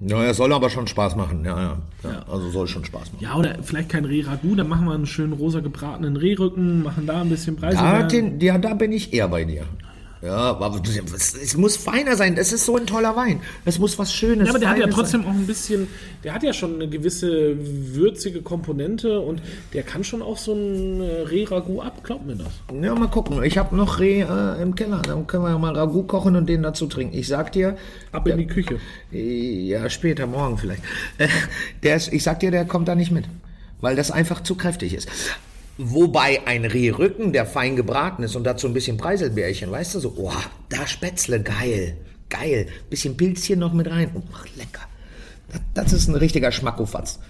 Ja, 0.00 0.24
es 0.24 0.36
soll 0.36 0.52
aber 0.52 0.68
schon 0.68 0.88
Spaß 0.88 1.14
machen. 1.14 1.44
Ja, 1.44 1.60
ja. 1.60 1.78
ja 2.02 2.24
also 2.28 2.50
soll 2.50 2.66
schon 2.66 2.84
Spaß 2.84 3.12
machen. 3.12 3.22
Ja, 3.22 3.36
oder 3.36 3.62
vielleicht 3.62 3.88
kein 3.88 4.04
Reh-Ragout, 4.04 4.56
dann 4.56 4.68
machen 4.68 4.86
wir 4.86 4.94
einen 4.94 5.06
schönen 5.06 5.32
rosa 5.32 5.60
gebratenen 5.60 6.16
Rehrücken, 6.16 6.82
machen 6.82 7.06
da 7.06 7.20
ein 7.20 7.28
bisschen 7.28 7.54
Preise. 7.54 7.76
Da, 7.76 8.02
den, 8.02 8.40
ja, 8.40 8.58
da 8.58 8.74
bin 8.74 8.90
ich 8.90 9.12
eher 9.12 9.28
bei 9.28 9.44
dir. 9.44 9.64
Ja, 10.20 10.36
aber 10.36 10.80
es, 11.14 11.34
es 11.34 11.56
muss 11.56 11.76
feiner 11.76 12.16
sein. 12.16 12.34
Das 12.34 12.52
ist 12.52 12.64
so 12.64 12.76
ein 12.76 12.86
toller 12.86 13.14
Wein. 13.14 13.40
Es 13.64 13.78
muss 13.78 13.98
was 13.98 14.12
Schönes 14.12 14.48
Ja, 14.48 14.50
aber 14.52 14.58
der 14.58 14.70
hat 14.70 14.78
ja 14.78 14.86
trotzdem 14.88 15.24
auch 15.24 15.30
ein 15.30 15.46
bisschen, 15.46 15.86
der 16.24 16.34
hat 16.34 16.42
ja 16.42 16.52
schon 16.52 16.74
eine 16.74 16.88
gewisse 16.88 17.56
würzige 17.94 18.42
Komponente 18.42 19.20
und 19.20 19.40
der 19.72 19.84
kann 19.84 20.02
schon 20.02 20.20
auch 20.22 20.36
so 20.36 20.52
ein 20.54 21.00
äh, 21.00 21.22
Reh-Ragout 21.22 21.80
ab, 21.82 22.02
glaubt 22.02 22.26
mir 22.26 22.34
das. 22.36 22.48
sein. 22.68 22.82
Ja, 22.82 22.94
mal 22.94 23.06
gucken. 23.08 23.42
Ich 23.44 23.58
habe 23.58 23.76
noch 23.76 24.00
Reh 24.00 24.22
äh, 24.22 24.60
im 24.62 24.74
Keller. 24.74 25.02
Dann 25.02 25.26
können 25.26 25.44
wir 25.44 25.56
mal 25.58 25.74
Ragout 25.76 26.04
kochen 26.04 26.34
und 26.36 26.48
den 26.48 26.62
dazu 26.62 26.86
trinken. 26.86 27.16
Ich 27.16 27.28
sag 27.28 27.52
dir, 27.52 27.76
Ab 28.10 28.26
in 28.26 28.38
die 28.38 28.46
Küche. 28.46 28.78
ja, 29.12 29.88
später, 29.88 30.26
morgen 30.26 30.58
vielleicht. 30.58 30.82
Äh, 31.18 31.28
Der 31.82 31.96
ist, 31.96 32.12
ich 32.12 32.22
sag 32.22 32.40
dir, 32.40 32.50
der 32.50 32.64
kommt 32.64 32.88
da 32.88 32.94
nicht 32.94 33.10
mit. 33.12 33.24
Weil 33.80 33.94
das 33.94 34.10
einfach 34.10 34.42
zu 34.42 34.56
kräftig 34.56 34.94
ist. 34.94 35.08
Wobei 35.78 36.44
ein 36.44 36.64
Rehrücken, 36.64 37.32
der 37.32 37.46
fein 37.46 37.76
gebraten 37.76 38.24
ist 38.24 38.34
und 38.34 38.42
dazu 38.42 38.66
ein 38.66 38.74
bisschen 38.74 38.96
Preiselbärchen, 38.96 39.70
weißt 39.70 39.94
du, 39.94 40.00
so, 40.00 40.14
oh, 40.16 40.32
da 40.68 40.86
Spätzle, 40.88 41.40
geil, 41.40 41.96
geil. 42.28 42.66
Bisschen 42.90 43.16
Pilzchen 43.16 43.60
noch 43.60 43.72
mit 43.72 43.88
rein. 43.88 44.10
Oh, 44.14 44.22
lecker. 44.56 44.82
Das, 45.52 45.60
das 45.74 45.92
ist 45.92 46.08
ein 46.08 46.16
richtiger 46.16 46.50
Schmackofatz. 46.50 47.20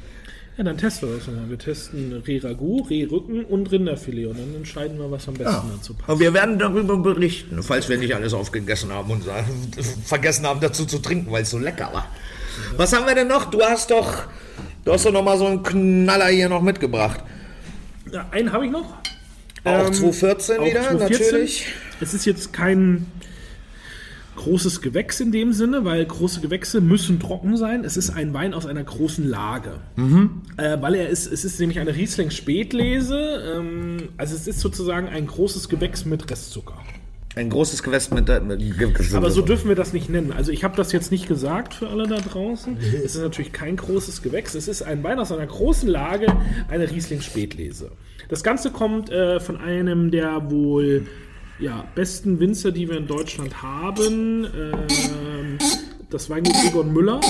Ja, 0.57 0.65
dann 0.65 0.79
testen 0.79 1.11
wir 1.11 1.19
das 1.19 1.27
mal. 1.27 1.49
Wir 1.49 1.59
testen 1.59 2.23
Reh-Ragout, 2.27 2.87
Rehrücken 2.91 3.45
und 3.45 3.71
Rinderfilet 3.71 4.27
und 4.27 4.39
dann 4.39 4.55
entscheiden 4.57 4.99
wir, 4.99 5.11
was 5.11 5.29
am 5.29 5.35
besten 5.35 5.69
dazu 5.77 5.95
passt. 5.95 6.09
Und 6.09 6.19
wir 6.19 6.35
werden 6.35 6.59
darüber 6.59 6.97
berichten, 6.97 7.63
falls 7.63 7.89
wir 7.89 7.99
nicht 7.99 8.15
alles 8.15 8.33
aufgegessen 8.35 8.91
haben 8.91 9.11
und 9.11 9.25
vergessen 10.05 10.47
haben, 10.47 10.59
dazu 10.61 10.87
zu 10.87 10.99
trinken, 10.99 11.31
weil 11.31 11.43
es 11.43 11.51
so 11.51 11.59
lecker 11.59 11.91
war. 11.93 12.09
Was 12.77 12.93
haben 12.93 13.07
wir 13.07 13.15
denn 13.15 13.29
noch? 13.29 13.45
Du 13.51 13.61
hast 13.63 13.91
doch, 13.91 14.25
du 14.85 14.93
hast 14.93 15.05
doch 15.05 15.13
noch 15.13 15.23
mal 15.23 15.39
so 15.39 15.47
einen 15.47 15.63
Knaller 15.63 16.27
hier 16.27 16.49
noch 16.49 16.63
mitgebracht. 16.63 17.23
Ja, 18.13 18.27
einen 18.31 18.53
habe 18.53 18.67
ich 18.67 18.71
noch. 18.73 18.95
Auch 19.65 19.87
Ähm, 19.87 19.93
2014 19.93 20.59
auch 20.59 20.67
wieder, 20.67 20.83
2014. 20.83 21.27
natürlich. 21.27 21.67
Es 22.01 22.15
ist 22.15 22.25
jetzt 22.25 22.53
kein 22.53 23.07
großes 24.37 24.81
Gewächs 24.83 25.19
in 25.19 25.33
dem 25.33 25.53
Sinne, 25.53 25.85
weil 25.85 26.05
große 26.07 26.41
Gewächse 26.41 26.81
müssen 26.81 27.19
trocken 27.19 27.57
sein. 27.57 27.85
Es 27.85 27.97
ist 27.97 28.11
ein 28.11 28.33
Wein 28.33 28.55
aus 28.55 28.67
einer 28.67 28.85
großen 28.85 29.29
Lage. 29.29 29.81
Äh, 30.57 30.81
weil 30.81 30.95
er 30.95 31.09
ist, 31.09 31.27
es 31.27 31.45
ist 31.45 31.59
nämlich 31.59 31.81
eine 31.81 31.95
Riesling 31.95 32.31
Spätlese. 32.31 33.55
Ähm, 33.57 34.11
also 34.17 34.37
es 34.37 34.47
ist 34.47 34.61
sozusagen 34.61 35.09
ein 35.09 35.27
großes 35.27 35.69
Gewächs 35.69 36.05
mit 36.05 36.31
Restzucker. 36.31 36.81
Ein 37.39 37.51
großes 37.51 37.85
Gewässt 37.85 38.13
mit, 38.13 38.27
mit 38.27 39.15
Aber 39.15 39.31
so 39.31 39.43
dürfen 39.43 39.69
wir 39.69 39.77
das 39.77 39.93
nicht 39.93 40.09
nennen. 40.09 40.33
Also 40.33 40.51
ich 40.51 40.65
habe 40.65 40.77
das 40.77 40.91
jetzt 40.91 41.13
nicht 41.13 41.29
gesagt 41.29 41.73
für 41.73 41.89
alle 41.89 42.09
da 42.09 42.17
draußen. 42.17 42.77
Es 42.79 43.15
ist 43.15 43.23
natürlich 43.23 43.53
kein 43.53 43.77
großes 43.77 44.23
Gewächs. 44.23 44.57
Es 44.57 44.67
ist 44.67 44.83
ein 44.83 45.05
Wein 45.05 45.21
aus 45.21 45.31
einer 45.31 45.47
großen 45.47 45.89
Lage, 45.89 46.27
eine 46.69 46.91
Riesling 46.91 47.21
Spätlese. 47.21 47.93
Das 48.29 48.43
Ganze 48.43 48.73
kommt 48.73 49.11
äh, 49.11 49.39
von 49.39 49.57
einem 49.57 50.11
der 50.11 50.51
wohl 50.51 51.07
ja, 51.61 51.85
besten 51.95 52.41
Winzer, 52.41 52.73
die 52.73 52.89
wir 52.89 52.97
in 52.97 53.07
Deutschland 53.07 53.63
haben. 53.63 54.45
Ähm, 54.45 55.59
das 56.11 56.29
Weingut 56.31 56.57
Egon 56.67 56.93
Müller. 56.93 57.21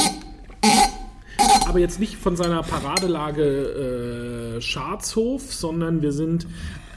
Aber 1.66 1.80
jetzt 1.80 2.00
nicht 2.00 2.16
von 2.16 2.34
seiner 2.34 2.62
Paradelage 2.62 4.56
äh, 4.56 4.60
Scharzhof, 4.62 5.52
sondern 5.52 6.00
wir 6.00 6.12
sind 6.12 6.46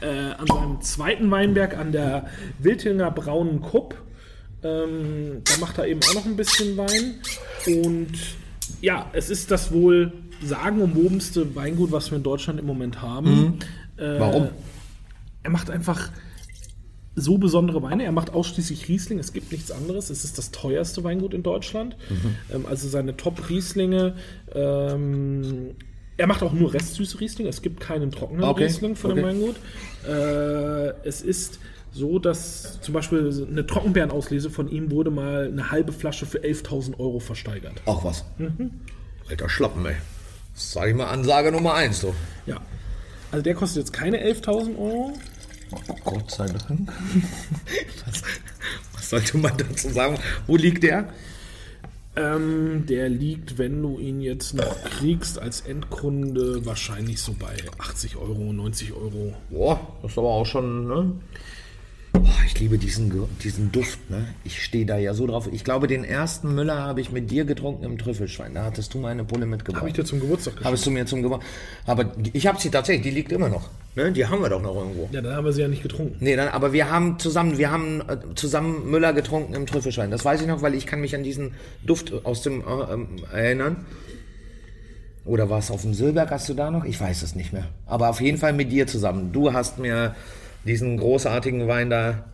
äh, 0.02 0.32
an 0.38 0.46
seinem 0.46 0.80
zweiten 0.80 1.30
Weinberg 1.30 1.76
an 1.76 1.92
der 1.92 2.26
Wildhinger 2.58 3.10
Braunen 3.10 3.60
Kupp. 3.60 3.94
Ähm, 4.62 5.42
da 5.44 5.58
macht 5.60 5.78
er 5.78 5.86
eben 5.86 6.00
auch 6.08 6.14
noch 6.14 6.26
ein 6.26 6.36
bisschen 6.36 6.76
Wein. 6.76 7.14
Und 7.66 8.12
ja, 8.80 9.10
es 9.12 9.30
ist 9.30 9.50
das 9.50 9.72
wohl 9.72 10.12
sagenumwobenste 10.42 11.54
Weingut, 11.54 11.92
was 11.92 12.10
wir 12.10 12.18
in 12.18 12.24
Deutschland 12.24 12.60
im 12.60 12.66
Moment 12.66 13.02
haben. 13.02 13.58
Äh, 13.96 14.20
Warum? 14.20 14.48
Er 15.42 15.50
macht 15.50 15.70
einfach 15.70 16.10
so 17.14 17.38
besondere 17.38 17.82
Weine. 17.82 18.04
Er 18.04 18.12
macht 18.12 18.30
ausschließlich 18.30 18.88
Riesling. 18.88 19.18
Es 19.18 19.32
gibt 19.32 19.52
nichts 19.52 19.70
anderes. 19.70 20.10
Es 20.10 20.24
ist 20.24 20.38
das 20.38 20.50
teuerste 20.50 21.04
Weingut 21.04 21.34
in 21.34 21.42
Deutschland. 21.42 21.96
Ähm, 22.52 22.66
also 22.66 22.88
seine 22.88 23.16
Top-Rieslinge. 23.16 24.14
Ähm, 24.54 25.74
er 26.16 26.26
macht 26.26 26.42
auch 26.42 26.52
nur 26.52 26.74
restsüße 26.74 27.20
Riesling. 27.20 27.46
Es 27.46 27.62
gibt 27.62 27.80
keinen 27.80 28.10
trockenen 28.10 28.44
Okay, 28.44 28.64
Riesling 28.64 28.96
von 28.96 29.14
dem 29.14 29.24
okay. 29.24 29.34
Weingut. 29.34 29.56
Äh, 30.06 31.08
es 31.08 31.22
ist 31.22 31.58
so, 31.92 32.18
dass 32.18 32.80
zum 32.80 32.94
Beispiel 32.94 33.46
eine 33.50 33.66
Trockenbeerenauslese 33.66 34.50
von 34.50 34.68
ihm 34.68 34.90
wurde 34.90 35.10
mal 35.10 35.46
eine 35.46 35.70
halbe 35.70 35.92
Flasche 35.92 36.26
für 36.26 36.38
11.000 36.38 36.98
Euro 36.98 37.20
versteigert. 37.20 37.82
Auch 37.84 38.04
was. 38.04 38.24
Alter 39.28 39.48
Schlappen, 39.48 39.84
ey. 39.86 39.96
Das 40.54 40.72
sag 40.72 40.88
ich 40.88 40.94
mal 40.94 41.06
Ansage 41.06 41.52
Nummer 41.52 41.74
eins, 41.74 42.00
so. 42.00 42.14
Ja. 42.46 42.60
Also 43.30 43.42
der 43.42 43.54
kostet 43.54 43.84
jetzt 43.84 43.92
keine 43.92 44.22
11.000 44.22 44.78
Euro. 44.78 45.12
Gott 46.04 46.30
sei 46.30 46.46
Dank. 46.46 46.92
was, 48.06 48.22
was 48.94 49.10
sollte 49.10 49.38
man 49.38 49.56
dazu 49.56 49.88
sagen? 49.88 50.18
Wo 50.46 50.56
liegt 50.56 50.82
der? 50.82 51.08
Ähm, 52.14 52.84
der 52.86 53.08
liegt, 53.08 53.56
wenn 53.56 53.80
du 53.80 53.98
ihn 53.98 54.20
jetzt 54.20 54.52
noch 54.52 54.84
kriegst 54.84 55.38
als 55.38 55.62
Endkunde, 55.62 56.66
wahrscheinlich 56.66 57.20
so 57.22 57.34
bei 57.38 57.56
80 57.78 58.16
Euro, 58.16 58.52
90 58.52 58.92
Euro. 58.92 59.34
Boah, 59.48 59.80
das 60.02 60.12
ist 60.12 60.18
aber 60.18 60.28
auch 60.28 60.44
schon, 60.44 60.88
ne? 60.88 61.12
Ich 62.52 62.60
liebe 62.60 62.76
diesen, 62.76 63.10
diesen 63.42 63.72
Duft, 63.72 64.10
ne? 64.10 64.26
Ich 64.44 64.62
stehe 64.62 64.84
da 64.84 64.98
ja 64.98 65.14
so 65.14 65.26
drauf. 65.26 65.48
Ich 65.50 65.64
glaube, 65.64 65.86
den 65.86 66.04
ersten 66.04 66.54
Müller 66.54 66.76
habe 66.76 67.00
ich 67.00 67.10
mit 67.10 67.30
dir 67.30 67.46
getrunken 67.46 67.82
im 67.82 67.96
Trüffelschwein. 67.96 68.52
Da 68.52 68.64
hattest 68.64 68.92
du 68.92 68.98
meine 68.98 69.24
Pulle 69.24 69.46
mitgebracht. 69.46 69.80
Habe 69.80 69.88
ich 69.88 69.94
dir 69.94 70.04
zum 70.04 70.20
Geburtstag 70.20 70.56
geschenkt. 70.56 70.66
Habest 70.66 70.84
du 70.84 70.90
mir 70.90 71.06
zum 71.06 71.22
Geburtstag. 71.22 71.50
Aber 71.86 72.12
ich 72.34 72.46
habe 72.46 72.60
sie 72.60 72.68
tatsächlich, 72.68 73.04
die 73.04 73.10
liegt 73.10 73.32
immer 73.32 73.48
noch. 73.48 73.70
Ne? 73.96 74.12
Die 74.12 74.26
haben 74.26 74.42
wir 74.42 74.50
doch 74.50 74.60
noch 74.60 74.76
irgendwo. 74.76 75.08
Ja, 75.12 75.22
dann 75.22 75.34
haben 75.34 75.46
wir 75.46 75.52
sie 75.52 75.62
ja 75.62 75.68
nicht 75.68 75.82
getrunken. 75.82 76.16
Nee, 76.20 76.36
dann, 76.36 76.48
aber 76.48 76.74
wir 76.74 76.90
haben 76.90 77.18
zusammen, 77.18 77.56
wir 77.56 77.70
haben 77.70 78.02
äh, 78.02 78.18
zusammen 78.34 78.90
Müller 78.90 79.14
getrunken 79.14 79.54
im 79.54 79.64
Trüffelschwein. 79.64 80.10
Das 80.10 80.22
weiß 80.22 80.42
ich 80.42 80.46
noch, 80.46 80.60
weil 80.60 80.74
ich 80.74 80.84
kann 80.84 81.00
mich 81.00 81.14
an 81.14 81.22
diesen 81.22 81.54
Duft 81.86 82.12
aus 82.26 82.42
dem 82.42 82.60
äh, 82.60 82.92
ähm, 82.92 83.08
erinnern. 83.32 83.86
Oder 85.24 85.48
war 85.48 85.58
es 85.58 85.70
auf 85.70 85.82
dem 85.82 85.94
Silberg, 85.94 86.30
hast 86.30 86.50
du 86.50 86.54
da 86.54 86.70
noch? 86.70 86.84
Ich 86.84 87.00
weiß 87.00 87.22
es 87.22 87.34
nicht 87.34 87.54
mehr. 87.54 87.64
Aber 87.86 88.10
auf 88.10 88.20
jeden 88.20 88.36
Fall 88.36 88.52
mit 88.52 88.70
dir 88.70 88.86
zusammen. 88.86 89.32
Du 89.32 89.54
hast 89.54 89.78
mir 89.78 90.14
diesen 90.66 90.98
großartigen 90.98 91.66
Wein 91.66 91.88
da 91.88 92.24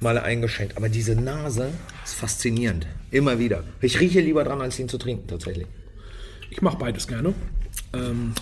mal 0.00 0.18
eingeschenkt. 0.18 0.76
Aber 0.76 0.88
diese 0.88 1.14
Nase 1.14 1.70
ist 2.04 2.14
faszinierend. 2.14 2.86
Immer 3.10 3.38
wieder. 3.38 3.64
Ich 3.80 4.00
rieche 4.00 4.20
lieber 4.20 4.44
dran, 4.44 4.60
als 4.60 4.78
ihn 4.78 4.88
zu 4.88 4.98
trinken, 4.98 5.26
tatsächlich. 5.28 5.66
Ich 6.50 6.62
mache 6.62 6.78
beides 6.78 7.06
gerne. 7.08 7.34
Ähm, 7.92 8.32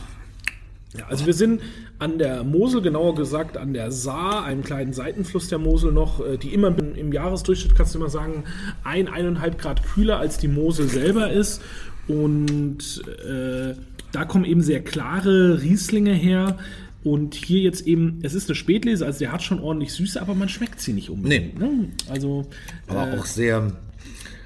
ja, 0.97 1.07
also 1.07 1.27
wir 1.27 1.35
sind 1.35 1.61
an 1.99 2.19
der 2.19 2.45
Mosel, 2.45 2.83
genauer 2.83 3.15
gesagt 3.15 3.57
an 3.57 3.73
der 3.73 3.91
Saar, 3.91 4.45
einem 4.45 4.63
kleinen 4.63 4.93
Seitenfluss 4.93 5.49
der 5.49 5.59
Mosel 5.59 5.93
noch, 5.93 6.25
äh, 6.25 6.37
die 6.37 6.55
immer 6.55 6.77
im 6.79 7.13
Jahresdurchschnitt, 7.13 7.75
kannst 7.77 7.95
du 7.95 7.99
immer 7.99 8.11
sagen, 8.11 8.45
ein, 8.85 9.09
eineinhalb 9.09 9.59
Grad 9.59 9.83
kühler 9.83 10.19
als 10.19 10.39
die 10.39 10.49
Mosel 10.49 10.89
selber 10.89 11.31
ist. 11.31 11.63
Und 12.09 13.03
äh, 13.29 13.75
da 14.13 14.25
kommen 14.25 14.45
eben 14.45 14.63
sehr 14.63 14.83
klare 14.83 15.61
Rieslinge 15.61 16.15
her. 16.15 16.57
Und 17.05 17.35
hier 17.35 17.61
jetzt 17.61 17.87
eben, 17.87 18.19
es 18.23 18.35
ist 18.35 18.49
eine 18.49 18.57
Spätlese, 18.57 19.07
also 19.07 19.21
der 19.21 19.33
hat 19.33 19.43
schon 19.43 19.61
ordentlich 19.61 19.93
Süße, 19.93 20.21
aber 20.21 20.35
man 20.35 20.49
schmeckt 20.49 20.81
sie 20.81 20.93
nicht 20.93 21.09
unbedingt. 21.11 21.59
Ne? 21.59 21.89
Also 22.09 22.47
Aber 22.89 23.13
auch 23.17 23.27
sehr 23.27 23.73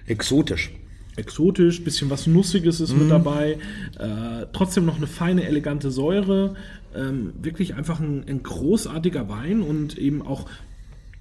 exotisch. 0.06 0.70
exotisch, 1.16 1.82
bisschen 1.82 2.10
was 2.10 2.26
Nussiges 2.26 2.80
ist 2.80 2.94
mit 2.96 3.10
dabei, 3.10 3.58
äh, 3.98 4.46
trotzdem 4.52 4.84
noch 4.84 4.96
eine 4.96 5.06
feine, 5.06 5.44
elegante 5.46 5.90
Säure, 5.90 6.54
ähm, 6.94 7.32
wirklich 7.40 7.74
einfach 7.74 8.00
ein, 8.00 8.24
ein 8.28 8.42
großartiger 8.42 9.28
Wein 9.28 9.62
und 9.62 9.96
eben 9.96 10.20
auch 10.20 10.46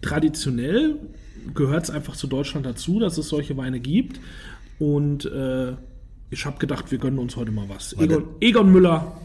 traditionell 0.02 0.96
gehört 1.54 1.84
es 1.86 1.90
einfach 1.90 2.16
zu 2.16 2.28
Deutschland 2.28 2.66
dazu, 2.66 3.00
dass 3.00 3.18
es 3.18 3.30
solche 3.30 3.56
Weine 3.56 3.80
gibt 3.80 4.20
und 4.78 5.26
äh, 5.26 5.74
ich 6.32 6.46
habe 6.46 6.58
gedacht, 6.60 6.92
wir 6.92 6.98
gönnen 7.00 7.20
uns 7.20 7.36
heute 7.36 7.52
mal 7.52 7.68
was. 7.70 7.94
Egon, 8.00 8.24
Egon 8.40 8.72
Müller, 8.72 9.20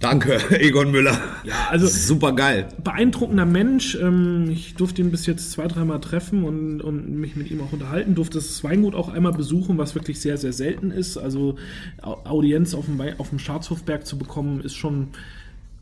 Danke, 0.00 0.38
Egon 0.60 0.90
Müller. 0.90 1.18
Ja, 1.44 1.68
also- 1.70 1.86
super 1.86 2.32
geil. 2.34 2.68
beeindruckender 2.82 3.44
Mensch. 3.44 3.96
Ähm, 4.00 4.48
ich 4.50 4.74
durfte 4.74 5.02
ihn 5.02 5.10
bis 5.10 5.26
jetzt 5.26 5.52
zwei, 5.52 5.68
dreimal 5.68 6.00
treffen 6.00 6.44
und, 6.44 6.80
und 6.80 7.18
mich 7.20 7.36
mit 7.36 7.50
ihm 7.50 7.60
auch 7.60 7.72
unterhalten. 7.72 8.14
Durfte 8.14 8.38
das 8.38 8.64
Weingut 8.64 8.94
auch 8.94 9.08
einmal 9.10 9.32
besuchen, 9.32 9.76
was 9.76 9.94
wirklich 9.94 10.18
sehr, 10.20 10.38
sehr 10.38 10.54
selten 10.54 10.90
ist. 10.90 11.18
Also 11.18 11.56
Au- 12.00 12.18
Audienz 12.24 12.72
auf 12.74 12.86
dem, 12.86 12.98
Wei- 12.98 13.14
auf 13.18 13.28
dem 13.28 13.38
Schatzhofberg 13.38 14.06
zu 14.06 14.16
bekommen, 14.16 14.62
ist 14.62 14.74
schon 14.76 15.08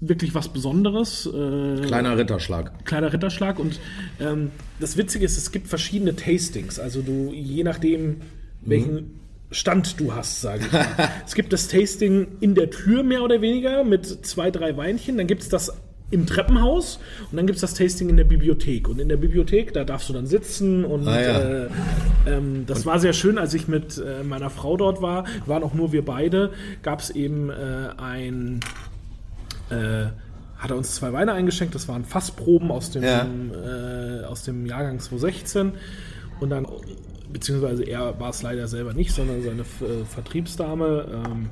wirklich 0.00 0.34
was 0.34 0.48
Besonderes. 0.48 1.26
Äh, 1.26 1.82
Kleiner 1.86 2.18
Ritterschlag. 2.18 2.84
kleiner 2.84 3.12
Ritterschlag. 3.12 3.58
Und 3.60 3.78
ähm, 4.20 4.50
das 4.80 4.96
Witzige 4.96 5.24
ist, 5.24 5.36
es 5.38 5.52
gibt 5.52 5.68
verschiedene 5.68 6.16
Tastings. 6.16 6.80
Also 6.80 7.02
du, 7.02 7.32
je 7.32 7.62
nachdem, 7.62 8.16
welchen 8.62 9.14
Stand 9.50 9.98
du 9.98 10.14
hast, 10.14 10.40
sage 10.42 10.64
ich 10.66 10.72
mal. 10.72 10.86
es 11.26 11.34
gibt 11.34 11.52
das 11.52 11.68
Tasting 11.68 12.26
in 12.40 12.54
der 12.54 12.70
Tür 12.70 13.02
mehr 13.02 13.22
oder 13.22 13.40
weniger 13.40 13.82
mit 13.84 14.06
zwei, 14.26 14.50
drei 14.50 14.76
Weinchen. 14.76 15.16
Dann 15.16 15.26
gibt 15.26 15.42
es 15.42 15.48
das 15.48 15.72
im 16.10 16.26
Treppenhaus 16.26 16.98
und 17.30 17.36
dann 17.36 17.46
gibt 17.46 17.56
es 17.56 17.60
das 17.60 17.74
Tasting 17.74 18.08
in 18.08 18.16
der 18.16 18.24
Bibliothek. 18.24 18.88
Und 18.88 18.98
in 18.98 19.08
der 19.08 19.16
Bibliothek, 19.18 19.72
da 19.74 19.84
darfst 19.84 20.08
du 20.08 20.12
dann 20.14 20.26
sitzen 20.26 20.84
und 20.84 21.06
Ah, 21.06 21.20
ja. 21.20 21.38
äh, 21.38 21.68
ähm, 22.26 22.64
das 22.66 22.86
war 22.86 22.98
sehr 22.98 23.12
schön, 23.12 23.36
als 23.38 23.52
ich 23.54 23.68
mit 23.68 23.98
äh, 23.98 24.22
meiner 24.22 24.48
Frau 24.50 24.76
dort 24.78 25.02
war, 25.02 25.24
waren 25.46 25.62
auch 25.62 25.74
nur 25.74 25.92
wir 25.92 26.04
beide, 26.04 26.52
gab 26.82 27.00
es 27.00 27.10
eben 27.10 27.50
äh, 27.50 27.54
ein 27.98 28.60
äh, 29.70 30.06
hat 30.58 30.70
er 30.70 30.76
uns 30.76 30.94
zwei 30.96 31.12
Weine 31.12 31.32
eingeschenkt. 31.34 31.74
Das 31.74 31.86
waren 31.88 32.04
Fassproben 32.04 32.70
aus 32.72 32.90
dem, 32.90 33.02
Ja. 33.04 33.24
äh, 33.24 34.24
aus 34.24 34.42
dem 34.42 34.66
Jahrgang 34.66 34.98
2016. 34.98 35.72
Und 36.40 36.50
dann, 36.50 36.66
beziehungsweise 37.32 37.84
er 37.84 38.18
war 38.20 38.30
es 38.30 38.42
leider 38.42 38.68
selber 38.68 38.94
nicht, 38.94 39.12
sondern 39.12 39.42
seine 39.42 39.62
äh, 39.62 40.04
Vertriebsdame. 40.04 41.06
Ähm, 41.12 41.50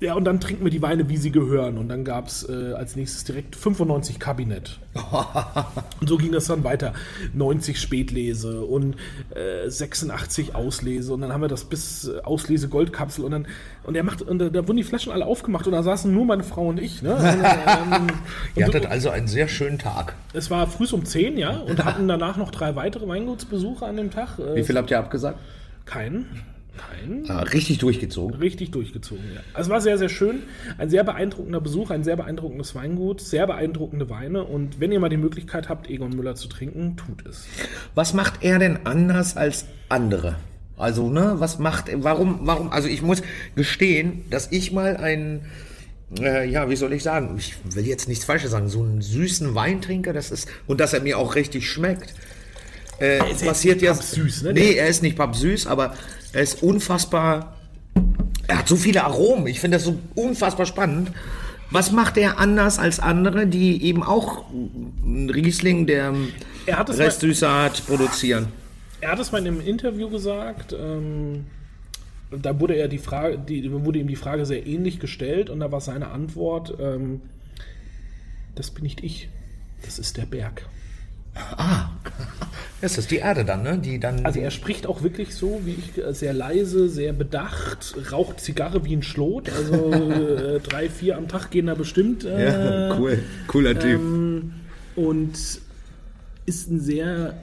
ja, 0.00 0.14
und 0.14 0.24
dann 0.24 0.40
trinken 0.40 0.64
wir 0.64 0.70
die 0.70 0.82
Weine, 0.82 1.08
wie 1.08 1.16
sie 1.16 1.30
gehören. 1.30 1.78
Und 1.78 1.88
dann 1.88 2.04
gab 2.04 2.28
es 2.28 2.48
äh, 2.48 2.72
als 2.72 2.96
nächstes 2.96 3.24
direkt 3.24 3.54
95 3.54 4.18
Kabinett. 4.18 4.78
Und 6.00 6.08
so 6.08 6.16
ging 6.16 6.32
das 6.32 6.46
dann 6.46 6.64
weiter. 6.64 6.94
90 7.34 7.78
Spätlese 7.78 8.62
und 8.62 8.96
äh, 9.34 9.68
86 9.68 10.54
Auslese. 10.54 11.14
Und 11.14 11.20
dann 11.20 11.32
haben 11.32 11.42
wir 11.42 11.48
das 11.48 11.64
bis 11.64 12.08
äh, 12.08 12.20
Auslese 12.22 12.68
Goldkapsel. 12.68 13.24
Und 13.24 13.30
dann 13.30 13.46
und 13.84 13.96
er 13.96 14.02
macht, 14.02 14.22
und 14.22 14.38
da, 14.38 14.48
da 14.48 14.66
wurden 14.66 14.76
die 14.76 14.84
Flaschen 14.84 15.12
alle 15.12 15.26
aufgemacht 15.26 15.66
und 15.66 15.72
da 15.72 15.82
saßen 15.82 16.12
nur 16.12 16.24
meine 16.24 16.42
Frau 16.42 16.68
und 16.68 16.80
ich. 16.80 17.02
Ne? 17.02 17.14
Und, 17.14 17.92
ähm, 17.92 18.06
Ihr 18.54 18.66
und 18.66 18.74
hattet 18.74 18.90
also 18.90 19.10
einen 19.10 19.26
sehr 19.28 19.48
schönen 19.48 19.78
Tag. 19.78 20.14
es 20.32 20.50
war 20.50 20.66
früh 20.66 20.86
um 20.92 21.04
10, 21.04 21.36
ja, 21.38 21.58
und 21.58 21.84
hatten 21.84 22.08
danach 22.08 22.36
noch 22.36 22.50
drei 22.50 22.76
weitere 22.76 23.06
Weingutsbesucher 23.06 23.86
an 23.86 23.96
dem 23.96 24.10
Tag. 24.10 24.38
Wie 24.54 24.62
viel 24.62 24.76
habt 24.76 24.90
ihr 24.90 24.98
abgesagt? 24.98 25.38
Keinen. 25.84 26.26
Keinen. 26.80 27.30
Ah, 27.30 27.42
richtig 27.42 27.78
durchgezogen. 27.78 28.36
Richtig 28.36 28.70
durchgezogen, 28.70 29.24
ja. 29.34 29.40
Also 29.52 29.68
es 29.68 29.72
war 29.72 29.80
sehr, 29.80 29.98
sehr 29.98 30.08
schön. 30.08 30.42
Ein 30.78 30.90
sehr 30.90 31.04
beeindruckender 31.04 31.60
Besuch, 31.60 31.90
ein 31.90 32.04
sehr 32.04 32.16
beeindruckendes 32.16 32.74
Weingut, 32.74 33.20
sehr 33.20 33.46
beeindruckende 33.46 34.08
Weine. 34.08 34.44
Und 34.44 34.80
wenn 34.80 34.92
ihr 34.92 35.00
mal 35.00 35.08
die 35.08 35.16
Möglichkeit 35.16 35.68
habt, 35.68 35.90
Egon 35.90 36.10
Müller 36.10 36.34
zu 36.34 36.48
trinken, 36.48 36.96
tut 36.96 37.26
es. 37.26 37.46
Was 37.94 38.14
macht 38.14 38.42
er 38.42 38.58
denn 38.58 38.80
anders 38.84 39.36
als 39.36 39.66
andere? 39.88 40.36
Also, 40.76 41.10
ne, 41.10 41.34
was 41.36 41.58
macht, 41.58 41.90
warum, 41.92 42.40
warum, 42.42 42.72
also 42.72 42.88
ich 42.88 43.02
muss 43.02 43.22
gestehen, 43.54 44.24
dass 44.30 44.50
ich 44.50 44.72
mal 44.72 44.96
einen, 44.96 45.42
äh, 46.18 46.48
ja, 46.48 46.70
wie 46.70 46.76
soll 46.76 46.94
ich 46.94 47.02
sagen, 47.02 47.34
ich 47.36 47.54
will 47.74 47.86
jetzt 47.86 48.08
nichts 48.08 48.24
Falsches 48.24 48.52
sagen, 48.52 48.70
so 48.70 48.82
einen 48.82 49.02
süßen 49.02 49.54
Wein 49.54 49.82
trinke, 49.82 50.14
das 50.14 50.30
ist, 50.30 50.48
und 50.66 50.80
dass 50.80 50.94
er 50.94 51.00
mir 51.00 51.18
auch 51.18 51.34
richtig 51.34 51.68
schmeckt. 51.68 52.14
Äh, 52.98 53.18
passiert 53.18 53.82
ja. 53.82 53.92
pappsüß, 53.92 54.42
ne? 54.42 54.52
Nee, 54.54 54.74
er 54.74 54.88
ist 54.88 55.02
nicht 55.02 55.16
pappsüß, 55.16 55.66
aber 55.66 55.94
er 56.32 56.42
ist 56.42 56.62
unfassbar, 56.62 57.56
er 58.46 58.58
hat 58.58 58.68
so 58.68 58.76
viele 58.76 59.04
Aromen, 59.04 59.46
ich 59.46 59.60
finde 59.60 59.76
das 59.76 59.84
so 59.84 59.98
unfassbar 60.14 60.66
spannend. 60.66 61.12
Was 61.70 61.92
macht 61.92 62.16
er 62.16 62.38
anders 62.38 62.78
als 62.80 62.98
andere, 62.98 63.46
die 63.46 63.84
eben 63.84 64.02
auch 64.02 64.44
einen 65.04 65.30
Riesling, 65.30 65.86
der 65.86 66.12
Er 66.66 66.78
hat, 66.78 66.88
produzieren? 67.86 68.48
Er 69.00 69.12
hat 69.12 69.20
es 69.20 69.30
mal 69.30 69.38
in 69.38 69.46
einem 69.46 69.60
Interview 69.60 70.10
gesagt. 70.10 70.74
Ähm, 70.78 71.46
da 72.30 72.58
wurde 72.58 72.74
er 72.74 72.88
die 72.88 72.98
Frage, 72.98 73.38
die, 73.38 73.70
wurde 73.70 74.00
ihm 74.00 74.08
die 74.08 74.16
Frage 74.16 74.46
sehr 74.46 74.66
ähnlich 74.66 74.98
gestellt 74.98 75.48
und 75.48 75.60
da 75.60 75.70
war 75.70 75.80
seine 75.80 76.08
Antwort: 76.08 76.74
ähm, 76.80 77.22
Das 78.56 78.72
bin 78.72 78.82
nicht 78.82 79.04
ich, 79.04 79.28
das 79.82 80.00
ist 80.00 80.16
der 80.16 80.26
Berg. 80.26 80.66
Das 81.34 81.48
ist 82.82 83.10
die 83.10 83.16
Erde 83.16 83.44
dann, 83.44 83.62
ne? 83.62 83.78
Die 83.78 84.00
dann. 84.00 84.24
Also 84.24 84.40
er 84.40 84.50
spricht 84.50 84.86
auch 84.86 85.02
wirklich 85.02 85.34
so, 85.34 85.60
wie 85.64 85.72
ich, 85.72 86.02
äh, 86.02 86.14
sehr 86.14 86.32
leise, 86.32 86.88
sehr 86.88 87.12
bedacht, 87.12 87.94
raucht 88.10 88.40
Zigarre 88.40 88.84
wie 88.84 88.94
ein 88.96 89.02
Schlot. 89.02 89.50
Also 89.50 89.92
äh, 89.92 90.60
drei, 90.60 90.88
vier 90.88 91.16
am 91.16 91.28
Tag 91.28 91.50
gehen 91.50 91.66
da 91.66 91.74
bestimmt. 91.74 92.24
Äh, 92.24 92.88
ja, 92.88 92.98
cool. 92.98 93.18
Cooler 93.48 93.78
Typ. 93.78 94.00
Ähm, 94.00 94.52
und 94.96 95.32
ist 96.46 96.70
ein 96.70 96.80
sehr 96.80 97.34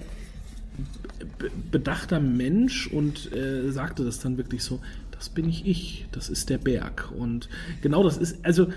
be- 1.38 1.52
bedachter 1.72 2.20
Mensch 2.20 2.88
und 2.88 3.32
äh, 3.34 3.70
sagte 3.72 4.04
das 4.04 4.20
dann 4.20 4.38
wirklich 4.38 4.64
so, 4.64 4.80
das 5.12 5.30
bin 5.30 5.46
nicht 5.46 5.66
ich, 5.66 6.06
das 6.12 6.30
ist 6.30 6.50
der 6.50 6.58
Berg. 6.58 7.12
Und 7.16 7.48
genau 7.82 8.04
das 8.04 8.18
ist, 8.18 8.38
also 8.44 8.68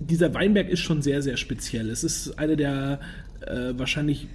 dieser 0.00 0.32
Weinberg 0.34 0.68
ist 0.68 0.80
schon 0.80 1.02
sehr, 1.02 1.22
sehr 1.22 1.36
speziell. 1.36 1.90
Es 1.90 2.02
ist 2.04 2.38
eine 2.38 2.56
der 2.56 3.00
äh, 3.46 3.72
wahrscheinlich 3.76 4.26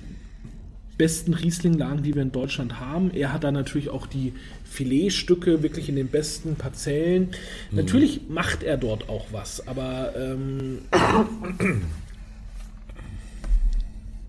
besten 0.97 1.34
Rieslinglagen, 1.34 2.03
die 2.03 2.13
wir 2.13 2.21
in 2.21 2.32
Deutschland 2.32 2.79
haben. 2.79 3.12
Er 3.12 3.34
hat 3.34 3.43
da 3.43 3.51
natürlich 3.51 3.89
auch 3.89 4.08
die 4.08 4.34
Filetstücke 4.63 5.63
wirklich 5.63 5.89
in 5.89 5.95
den 5.95 6.08
besten 6.08 6.56
Parzellen. 6.56 7.29
Natürlich 7.71 8.21
macht 8.29 8.63
er 8.63 8.77
dort 8.77 9.10
auch 9.10 9.27
was, 9.32 9.67
aber 9.67 10.13
ähm, 10.15 10.79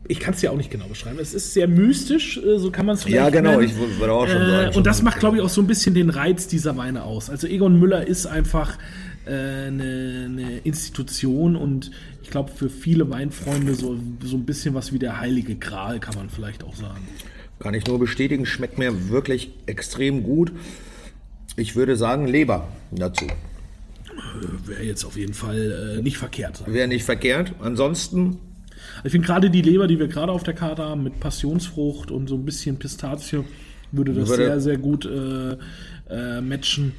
ich 0.07 0.21
kann 0.21 0.35
es 0.35 0.43
ja 0.43 0.51
auch 0.51 0.57
nicht 0.57 0.71
genau 0.71 0.87
beschreiben. 0.87 1.19
Es 1.19 1.33
ist 1.33 1.55
sehr 1.55 1.69
mystisch, 1.69 2.38
äh, 2.38 2.59
so 2.59 2.71
kann 2.71 2.87
man 2.87 2.97
es 2.97 3.05
vielleicht 3.05 3.17
ja, 3.17 3.31
genau. 3.31 3.59
nennen. 3.59 3.64
Ich 3.64 3.77
würde 3.77 4.12
auch 4.12 4.29
schon 4.29 4.47
sagen. 4.47 4.73
Äh, 4.73 4.77
und 4.77 4.87
das 4.87 5.03
macht, 5.03 5.19
glaube 5.19 5.37
ich, 5.37 5.42
auch 5.42 5.48
so 5.48 5.61
ein 5.61 5.67
bisschen 5.67 5.94
den 5.94 6.11
Reiz 6.11 6.46
dieser 6.46 6.77
Weine 6.77 7.05
aus. 7.05 7.31
Also 7.31 7.46
Egon 7.46 7.79
Müller 7.79 8.07
ist 8.07 8.27
einfach 8.27 8.79
äh, 9.27 9.31
eine, 9.31 10.27
eine 10.29 10.59
Institution 10.65 11.57
und 11.57 11.90
ich 12.23 12.31
glaube 12.31 12.50
für 12.52 12.69
viele 12.69 13.09
Weinfreunde 13.11 13.75
so, 13.75 13.98
so 14.23 14.37
ein 14.37 14.44
bisschen 14.44 14.75
was 14.75 14.92
wie 14.92 14.98
der 14.98 15.21
heilige 15.21 15.55
Gral, 15.55 16.00
kann 16.00 16.15
man 16.15 16.29
vielleicht 16.29 16.65
auch 16.65 16.77
sagen. 16.77 17.07
Kann 17.59 17.75
ich 17.75 17.87
nur 17.87 17.98
bestätigen, 17.98 18.44
schmeckt 18.44 18.79
mir 18.79 19.09
wirklich 19.09 19.52
extrem 19.67 20.23
gut. 20.23 20.52
Ich 21.57 21.77
würde 21.77 21.96
sagen 21.96 22.27
Leber 22.27 22.69
dazu. 22.90 23.27
Wäre 24.67 24.83
jetzt 24.83 25.05
auf 25.05 25.17
jeden 25.17 25.35
Fall 25.35 25.96
äh, 25.98 26.02
nicht 26.02 26.19
verkehrt. 26.19 26.63
Wäre 26.67 26.88
nicht 26.88 27.05
verkehrt. 27.05 27.52
Ansonsten 27.61 28.38
Ich 29.05 29.13
finde 29.13 29.27
gerade 29.27 29.50
die 29.50 29.63
Leber, 29.63 29.87
die 29.87 29.98
wir 29.98 30.09
gerade 30.09 30.33
auf 30.33 30.42
der 30.42 30.55
Karte 30.55 30.83
haben, 30.83 31.02
mit 31.05 31.21
Passionsfrucht 31.21 32.11
und 32.11 32.29
so 32.29 32.35
ein 32.37 32.44
bisschen 32.44 32.77
Pistazie, 32.79 33.44
würde 33.92 34.13
das 34.15 34.29
Würde- 34.31 34.44
sehr, 34.46 34.61
sehr 34.61 34.79
gut 34.79 35.05
äh, 35.07 35.57
äh, 36.11 36.40
matchen. 36.40 36.92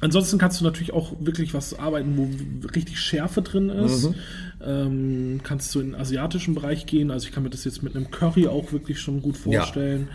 Ansonsten 0.00 0.38
kannst 0.38 0.60
du 0.60 0.64
natürlich 0.64 0.92
auch 0.92 1.12
wirklich 1.20 1.54
was 1.54 1.76
arbeiten, 1.78 2.16
wo 2.16 2.28
richtig 2.74 3.00
Schärfe 3.00 3.42
drin 3.42 3.68
ist. 3.68 4.08
Ähm, 4.64 5.40
kannst 5.42 5.74
du 5.74 5.80
in 5.80 5.86
den 5.92 6.00
asiatischen 6.00 6.54
Bereich 6.54 6.86
gehen. 6.86 7.10
Also 7.10 7.26
ich 7.26 7.32
kann 7.32 7.42
mir 7.42 7.50
das 7.50 7.64
jetzt 7.64 7.82
mit 7.82 7.96
einem 7.96 8.10
Curry 8.10 8.46
auch 8.46 8.72
wirklich 8.72 9.00
schon 9.00 9.20
gut 9.22 9.34
Ja. 9.44 9.60
vorstellen. 9.62 10.06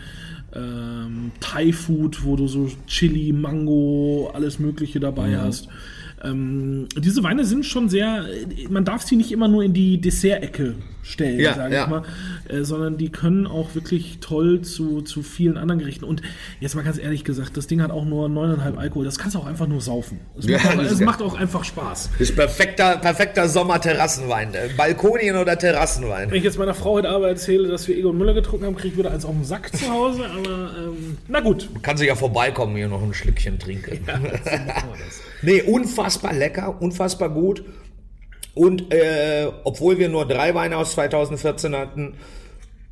Ähm, 0.54 1.32
Thai-Food, 1.40 2.24
wo 2.24 2.36
du 2.36 2.48
so 2.48 2.70
Chili, 2.86 3.32
Mango, 3.32 4.30
alles 4.32 4.58
Mögliche 4.58 5.00
dabei 5.00 5.28
Mhm. 5.30 5.36
hast. 5.42 5.68
Ähm, 6.22 6.86
diese 6.96 7.22
Weine 7.22 7.44
sind 7.44 7.66
schon 7.66 7.90
sehr, 7.90 8.24
man 8.70 8.86
darf 8.86 9.02
sie 9.02 9.16
nicht 9.16 9.32
immer 9.32 9.48
nur 9.48 9.62
in 9.64 9.74
die 9.74 10.00
Dessert-Ecke 10.00 10.76
stellen, 11.04 11.38
Ja, 11.38 11.54
sage 11.54 11.74
ja. 11.74 11.84
ich 11.84 11.90
mal, 11.90 12.02
äh, 12.48 12.64
sondern 12.64 12.96
die 12.96 13.10
können 13.10 13.46
auch 13.46 13.74
wirklich 13.74 14.18
toll 14.20 14.62
zu, 14.62 15.02
zu 15.02 15.22
vielen 15.22 15.56
anderen 15.58 15.78
Gerichten. 15.78 16.04
Und 16.04 16.22
jetzt 16.60 16.74
mal 16.74 16.82
ganz 16.82 16.98
ehrlich 16.98 17.22
gesagt, 17.24 17.56
das 17.56 17.66
Ding 17.66 17.82
hat 17.82 17.90
auch 17.90 18.04
nur 18.04 18.26
9,5 18.28 18.76
Alkohol, 18.76 19.04
das 19.04 19.18
kannst 19.18 19.34
du 19.36 19.38
auch 19.40 19.46
einfach 19.46 19.66
nur 19.66 19.80
saufen. 19.80 20.18
Es, 20.38 20.46
Ja, 20.46 20.56
macht, 20.58 20.78
auch, 20.78 20.82
das 20.82 20.98
ja- 21.00 21.06
macht 21.06 21.22
auch 21.22 21.34
einfach 21.34 21.62
Spaß. 21.62 22.10
ist 22.18 22.34
perfekter, 22.34 22.96
perfekter 22.96 23.48
Sommer-Terrassenwein. 23.48 24.54
Äh, 24.54 24.70
Balkonien 24.76 25.36
oder 25.36 25.58
Terrassenwein. 25.58 26.30
Wenn 26.30 26.38
ich 26.38 26.44
jetzt 26.44 26.58
meiner 26.58 26.74
Frau 26.74 26.94
heute 26.94 27.10
Abend 27.10 27.28
erzähle, 27.28 27.68
dass 27.68 27.86
wir 27.86 27.96
Egon 27.96 28.16
Müller 28.16 28.34
getrunken 28.34 28.64
haben, 28.66 28.74
kriege 28.76 28.88
ich 28.94 28.98
wieder 28.98 29.12
eins 29.12 29.24
auf 29.24 29.34
den 29.34 29.44
Sack 29.44 29.76
zu 29.76 29.88
Hause, 29.90 30.24
aber 30.24 30.70
ähm, 30.78 31.18
na 31.28 31.40
gut. 31.40 31.68
Kannst 31.82 32.02
du 32.02 32.06
ja 32.06 32.14
vorbeikommen, 32.14 32.74
hier 32.76 32.88
noch 32.88 33.02
ein 33.02 33.12
Schlückchen 33.12 33.58
trinken. 33.58 33.98
nee, 35.42 35.62
unfassbar 35.62 36.32
lecker, 36.32 36.80
unfassbar 36.80 37.28
gut. 37.30 37.62
Und 38.54 38.92
äh, 38.92 39.50
obwohl 39.64 39.98
wir 39.98 40.08
nur 40.08 40.26
drei 40.26 40.54
Weine 40.54 40.76
aus 40.76 40.92
2014 40.92 41.74
hatten, 41.74 42.14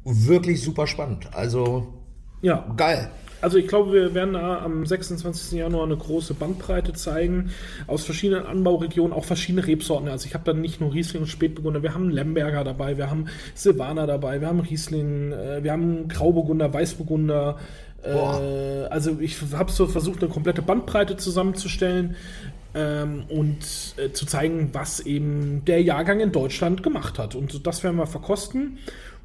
wirklich 0.04 0.62
super 0.62 0.86
spannend. 0.86 1.28
Also 1.32 1.92
Ja, 2.40 2.66
geil. 2.76 3.10
Also 3.42 3.58
ich 3.58 3.66
glaube, 3.66 3.92
wir 3.92 4.14
werden 4.14 4.34
da 4.34 4.62
am 4.62 4.86
26. 4.86 5.58
Januar 5.58 5.84
eine 5.84 5.96
große 5.96 6.34
Bandbreite 6.34 6.92
zeigen 6.92 7.50
aus 7.88 8.04
verschiedenen 8.04 8.46
Anbauregionen, 8.46 9.12
auch 9.12 9.24
verschiedene 9.24 9.66
Rebsorten. 9.66 10.08
Also 10.08 10.26
ich 10.26 10.34
habe 10.34 10.44
dann 10.44 10.60
nicht 10.60 10.80
nur 10.80 10.94
Riesling 10.94 11.22
und 11.22 11.28
Spätburgunder, 11.28 11.82
wir 11.82 11.92
haben 11.92 12.08
Lemberger 12.08 12.62
dabei, 12.62 12.98
wir 12.98 13.10
haben 13.10 13.26
Silvaner 13.56 14.06
dabei, 14.06 14.40
wir 14.40 14.46
haben 14.46 14.60
Riesling, 14.60 15.32
äh, 15.32 15.64
wir 15.64 15.72
haben 15.72 16.06
Grauburgunder, 16.06 16.72
Weißburgunder. 16.72 17.58
Äh, 18.04 18.08
also 18.90 19.18
ich 19.18 19.38
habe 19.52 19.72
so 19.72 19.88
versucht, 19.88 20.22
eine 20.22 20.32
komplette 20.32 20.62
Bandbreite 20.62 21.16
zusammenzustellen 21.16 22.14
ähm, 22.74 23.24
und 23.28 23.94
äh, 23.96 24.12
zu 24.12 24.26
zeigen, 24.26 24.70
was 24.72 25.00
eben 25.00 25.64
der 25.64 25.82
Jahrgang 25.82 26.20
in 26.20 26.32
Deutschland 26.32 26.82
gemacht 26.82 27.18
hat. 27.18 27.34
Und 27.34 27.66
das 27.66 27.82
werden 27.84 27.96
wir 27.96 28.06
verkosten. 28.06 28.78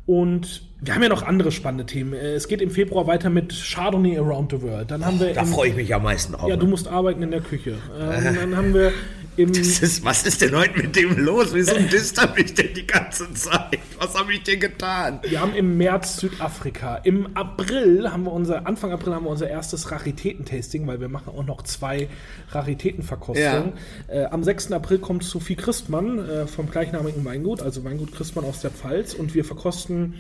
Und 0.06 0.62
wir 0.80 0.94
haben 0.94 1.02
ja 1.04 1.10
noch 1.10 1.24
andere 1.24 1.52
spannende 1.52 1.86
Themen. 1.86 2.14
Äh, 2.14 2.34
Es 2.36 2.48
geht 2.48 2.62
im 2.62 2.70
Februar 2.70 3.08
weiter 3.08 3.30
mit 3.30 3.54
Chardonnay 3.54 4.18
Around 4.18 4.52
the 4.52 4.62
World. 4.62 4.92
Dann 4.92 5.06
haben 5.06 5.20
wir 5.20 5.34
Da 5.34 5.46
freue 5.46 5.70
ich 5.70 5.76
mich 5.76 5.94
am 5.94 6.04
meisten 6.04 6.34
drauf. 6.34 6.50
ja, 6.50 6.56
du 6.56 6.68
musst 6.68 6.88
arbeiten 6.88 7.24
in 7.24 7.32
der 7.32 7.42
Küche. 7.42 7.78
Ähm, 8.00 8.36
dann 8.36 8.56
haben 8.56 8.74
wir 8.74 8.92
im 9.38 9.52
ist, 9.52 10.04
was 10.04 10.26
ist 10.26 10.42
denn 10.42 10.56
heute 10.56 10.78
mit 10.80 10.96
dem 10.96 11.16
los? 11.18 11.50
Wieso 11.54 11.76
disst 11.92 12.18
er 12.18 12.34
mich 12.36 12.56
denn 12.56 12.74
die 12.76 12.88
ganze 12.88 13.32
Zeit? 13.34 13.78
Was 14.00 14.16
habe 14.16 14.34
ich 14.34 14.42
denn 14.44 14.60
getan? 14.60 15.20
wir 15.28 15.40
haben 15.40 15.54
im 15.54 15.78
März 15.78 16.18
Südafrika. 16.18 16.98
Im 16.98 17.36
April 17.36 18.12
haben 18.12 18.24
wir 18.24 18.32
unser 18.34 18.66
Anfang 18.66 18.92
April 18.92 19.14
haben 19.14 19.26
wir 19.26 19.30
unser 19.30 19.48
erstes 19.48 19.92
Raritätentasting, 19.92 20.88
weil 20.88 21.00
wir 21.02 21.10
machen 21.10 21.34
auch 21.36 21.46
noch 21.46 21.62
zwei 21.62 22.08
Raritätenverkostungen. 22.52 23.74
Äh, 24.08 24.26
am 24.26 24.44
6. 24.44 24.72
April 24.72 25.00
kommt 25.00 25.24
Sophie 25.24 25.56
Christmann 25.56 26.18
äh, 26.28 26.48
vom 26.48 26.70
gleichnamigen 26.70 27.24
Weingut, 27.26 27.62
also 27.62 27.84
Weingut 27.84 28.14
Christmann 28.14 28.46
aus 28.46 28.62
der 28.62 28.72
Pfalz 28.72 29.14
und 29.14 29.36
wir 29.36 29.46
verkosten 29.46 30.16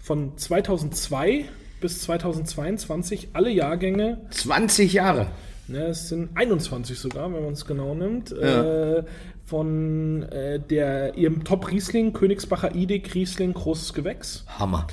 von 0.00 0.36
2002 0.36 1.44
bis 1.80 2.02
2022 2.02 3.30
alle 3.32 3.50
Jahrgänge 3.50 4.18
20 4.30 4.92
Jahre. 4.92 5.28
Ne, 5.68 5.86
es 5.86 6.08
sind 6.08 6.30
21 6.34 6.98
sogar, 6.98 7.32
wenn 7.32 7.44
man 7.44 7.52
es 7.52 7.64
genau 7.64 7.94
nimmt. 7.94 8.32
Äh, 8.32 9.04
von 9.44 10.22
äh, 10.24 10.58
der 10.60 11.16
ihrem 11.16 11.44
Top 11.44 11.70
Riesling, 11.70 12.12
Königsbacher 12.12 12.74
Idig 12.74 13.14
Riesling, 13.14 13.52
großes 13.52 13.94
Gewächs. 13.94 14.44
Hammer. 14.58 14.86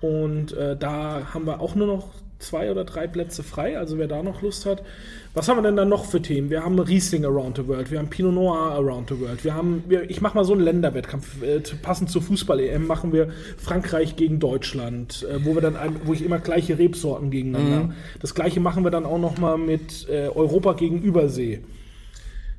Und 0.00 0.52
äh, 0.52 0.76
da 0.76 1.32
haben 1.32 1.46
wir 1.46 1.60
auch 1.60 1.74
nur 1.74 1.86
noch 1.86 2.08
zwei 2.44 2.70
oder 2.70 2.84
drei 2.84 3.06
Plätze 3.06 3.42
frei, 3.42 3.78
also 3.78 3.98
wer 3.98 4.06
da 4.06 4.22
noch 4.22 4.42
Lust 4.42 4.66
hat. 4.66 4.82
Was 5.34 5.48
haben 5.48 5.58
wir 5.58 5.62
denn 5.62 5.74
dann 5.74 5.88
noch 5.88 6.04
für 6.04 6.22
Themen? 6.22 6.48
Wir 6.48 6.62
haben 6.62 6.78
Riesling 6.78 7.24
Around 7.24 7.56
the 7.56 7.66
World, 7.66 7.90
wir 7.90 7.98
haben 7.98 8.08
Pinot 8.08 8.34
Noir 8.34 8.72
Around 8.72 9.08
the 9.08 9.20
World, 9.20 9.42
wir 9.42 9.54
haben, 9.54 9.82
wir, 9.88 10.08
ich 10.08 10.20
mache 10.20 10.36
mal 10.36 10.44
so 10.44 10.52
einen 10.52 10.62
Länderwettkampf, 10.62 11.42
äh, 11.42 11.60
passend 11.82 12.10
zur 12.10 12.22
Fußball-EM 12.22 12.86
machen 12.86 13.12
wir 13.12 13.30
Frankreich 13.58 14.14
gegen 14.14 14.38
Deutschland, 14.38 15.26
äh, 15.28 15.44
wo 15.44 15.54
wir 15.54 15.62
dann, 15.62 15.76
ein, 15.76 15.96
wo 16.04 16.12
ich 16.12 16.24
immer 16.24 16.38
gleiche 16.38 16.78
Rebsorten 16.78 17.30
gegeneinander. 17.30 17.94
Das 18.20 18.34
gleiche 18.34 18.60
machen 18.60 18.84
wir 18.84 18.90
dann 18.90 19.04
auch 19.04 19.18
noch 19.18 19.38
mal 19.38 19.58
mit 19.58 20.08
äh, 20.08 20.28
Europa 20.28 20.74
gegen 20.74 21.02
Übersee. 21.02 21.62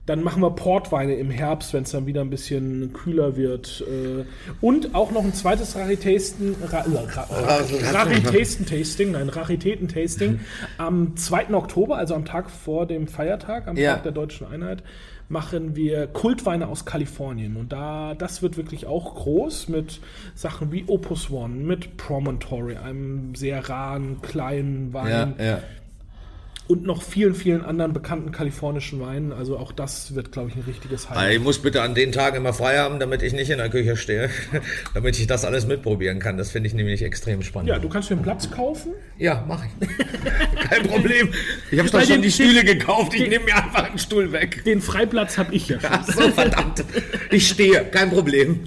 Dann 0.05 0.21
machen 0.23 0.41
wir 0.41 0.51
Portweine 0.51 1.15
im 1.15 1.31
Herbst, 1.31 1.73
wenn 1.73 1.83
es 1.83 1.91
dann 1.91 2.05
wieder 2.05 2.21
ein 2.21 2.29
bisschen 2.29 2.93
kühler 2.93 3.35
wird. 3.35 3.83
Äh, 3.87 4.25
Und 4.61 4.93
auch 4.93 5.11
noch 5.11 5.23
ein 5.23 5.33
zweites 5.33 5.75
Raritäten, 5.75 6.55
Ra, 6.63 6.81
Ra, 6.81 7.21
Ra, 7.23 7.59
Raritäten-Tasting, 7.91 9.11
nein, 9.11 9.29
Raritäten-Tasting. 9.29 10.39
Am 10.77 11.15
2. 11.17 11.53
Oktober, 11.53 11.97
also 11.97 12.13
am 12.15 12.25
Tag 12.25 12.49
vor 12.51 12.85
dem 12.85 13.07
Feiertag, 13.07 13.67
am 13.67 13.77
Ja. 13.77 13.93
Tag 13.93 14.03
der 14.03 14.11
Deutschen 14.11 14.45
Einheit, 14.47 14.83
machen 15.27 15.75
wir 15.75 16.05
Kultweine 16.07 16.67
aus 16.67 16.85
Kalifornien. 16.85 17.57
Und 17.57 17.73
da, 17.73 18.13
das 18.13 18.43
wird 18.43 18.57
wirklich 18.57 18.85
auch 18.85 19.15
groß 19.15 19.69
mit 19.69 19.99
Sachen 20.35 20.71
wie 20.71 20.83
Opus 20.87 21.31
One, 21.31 21.55
mit 21.55 21.97
Promontory, 21.97 22.77
einem 22.77 23.33
sehr 23.33 23.67
raren, 23.67 24.21
kleinen 24.21 24.93
Wein 24.93 25.33
ja. 25.39 25.59
Und 26.67 26.83
noch 26.83 27.03
vielen, 27.03 27.35
vielen 27.35 27.63
anderen 27.63 27.93
bekannten 27.93 28.31
kalifornischen 28.31 28.99
Weinen. 28.99 29.31
Also 29.31 29.57
auch 29.57 29.71
das 29.71 30.15
wird, 30.15 30.31
glaube 30.31 30.49
ich, 30.49 30.55
ein 30.55 30.63
richtiges 30.65 31.09
Highlight. 31.09 31.35
Ich 31.35 31.39
muss 31.39 31.59
bitte 31.59 31.83
an 31.83 31.93
den 31.93 32.11
Tagen 32.11 32.37
immer 32.37 32.53
frei 32.53 32.79
haben, 32.79 32.99
damit 32.99 33.21
ich 33.21 33.33
nicht 33.33 33.51
in 33.51 33.59
der 33.59 33.69
Küche 33.69 33.95
stehe, 33.95 34.31
damit 34.95 35.19
ich 35.19 35.27
das 35.27 35.45
alles 35.45 35.67
mitprobieren 35.67 36.19
kann. 36.19 36.37
Das 36.37 36.49
finde 36.49 36.67
ich 36.67 36.73
nämlich 36.73 37.03
extrem 37.03 37.43
spannend. 37.43 37.69
Ja, 37.69 37.77
du 37.77 37.87
kannst 37.87 38.09
dir 38.09 38.15
einen 38.15 38.23
Platz 38.23 38.49
kaufen. 38.49 38.93
Ja, 39.17 39.45
mache 39.47 39.67
ich. 39.67 40.69
Kein 40.69 40.87
Problem. 40.87 41.29
Ich 41.69 41.77
habe 41.77 41.89
doch 41.89 42.01
schon 42.01 42.23
die 42.23 42.31
Stühle 42.31 42.63
gekauft. 42.63 43.13
Ich 43.13 43.29
nehme 43.29 43.45
mir 43.45 43.55
einfach 43.55 43.83
einen 43.87 43.99
Stuhl 43.99 44.31
weg. 44.31 44.63
Den 44.65 44.81
Freiplatz 44.81 45.37
habe 45.37 45.53
ich 45.53 45.67
ja 45.67 45.79
schon. 45.79 45.89
Ach 45.91 46.07
so, 46.07 46.29
verdammt. 46.31 46.83
Ich 47.29 47.47
stehe, 47.47 47.85
kein 47.85 48.09
Problem. 48.09 48.59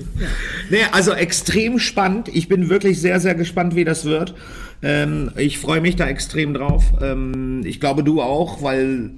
Nee, 0.71 0.83
also 0.93 1.13
extrem 1.13 1.81
spannend. 1.81 2.29
Ich 2.29 2.49
bin 2.49 2.69
wirklich 2.69 3.01
sehr, 3.01 3.19
sehr 3.19 3.35
gespannt, 3.35 3.75
wie 3.75 3.85
das 3.85 4.05
wird. 4.05 4.35
Ähm, 4.83 5.31
ich 5.37 5.59
freue 5.59 5.81
mich 5.81 5.97
da 5.97 6.09
extrem 6.09 6.55
drauf. 6.55 6.85
Ähm, 7.03 7.63
ich 7.65 7.81
glaube, 7.81 8.05
du 8.05 8.23
auch, 8.23 8.63
weil 8.63 9.11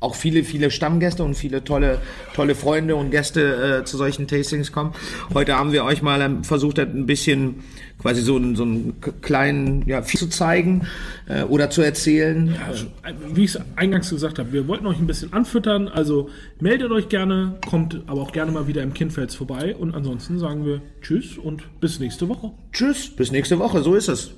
auch 0.00 0.16
viele, 0.16 0.42
viele 0.42 0.72
Stammgäste 0.72 1.22
und 1.22 1.34
viele 1.36 1.62
tolle, 1.62 1.98
tolle 2.34 2.56
Freunde 2.56 2.96
und 2.96 3.10
Gäste 3.12 3.80
äh, 3.82 3.84
zu 3.84 3.96
solchen 3.96 4.26
Tastings 4.26 4.72
kommen. 4.72 4.92
Heute 5.32 5.54
haben 5.56 5.70
wir 5.72 5.84
euch 5.84 6.02
mal 6.02 6.20
ähm, 6.20 6.42
versucht, 6.42 6.80
ein 6.80 7.06
bisschen 7.06 7.60
quasi 8.00 8.20
so, 8.20 8.34
einen- 8.34 8.56
so 8.56 8.64
einen 8.64 8.94
kleinen 9.20 9.84
ja, 9.86 10.02
viel 10.02 10.18
zu 10.18 10.28
zeigen 10.28 10.88
äh, 11.28 11.44
oder 11.44 11.70
zu 11.70 11.82
erzählen. 11.82 12.56
Also, 12.66 12.86
Wie 13.32 13.44
ich 13.44 13.54
es 13.54 13.60
eingangs 13.76 14.10
gesagt 14.10 14.40
habe, 14.40 14.52
wir 14.52 14.66
wollten 14.66 14.86
euch 14.88 14.98
ein 14.98 15.06
bisschen 15.06 15.32
anfüttern. 15.32 15.86
Also 15.86 16.28
meldet 16.58 16.90
euch 16.90 17.08
gerne, 17.08 17.54
kommt 17.70 18.00
aber 18.08 18.22
auch 18.22 18.32
gerne 18.32 18.50
mal 18.50 18.66
wieder 18.66 18.82
im 18.82 18.94
Kindfels 18.94 19.36
vorbei. 19.36 19.76
Und 19.76 19.94
ansonsten 19.94 20.40
sagen 20.40 20.66
wir 20.66 20.82
Tschüss 21.00 21.38
und 21.38 21.62
bis 21.80 22.00
nächste 22.00 22.28
Woche. 22.28 22.50
Tschüss, 22.72 23.08
bis 23.14 23.30
nächste 23.30 23.60
Woche, 23.60 23.82
so 23.84 23.94
ist 23.94 24.08
es. 24.08 24.32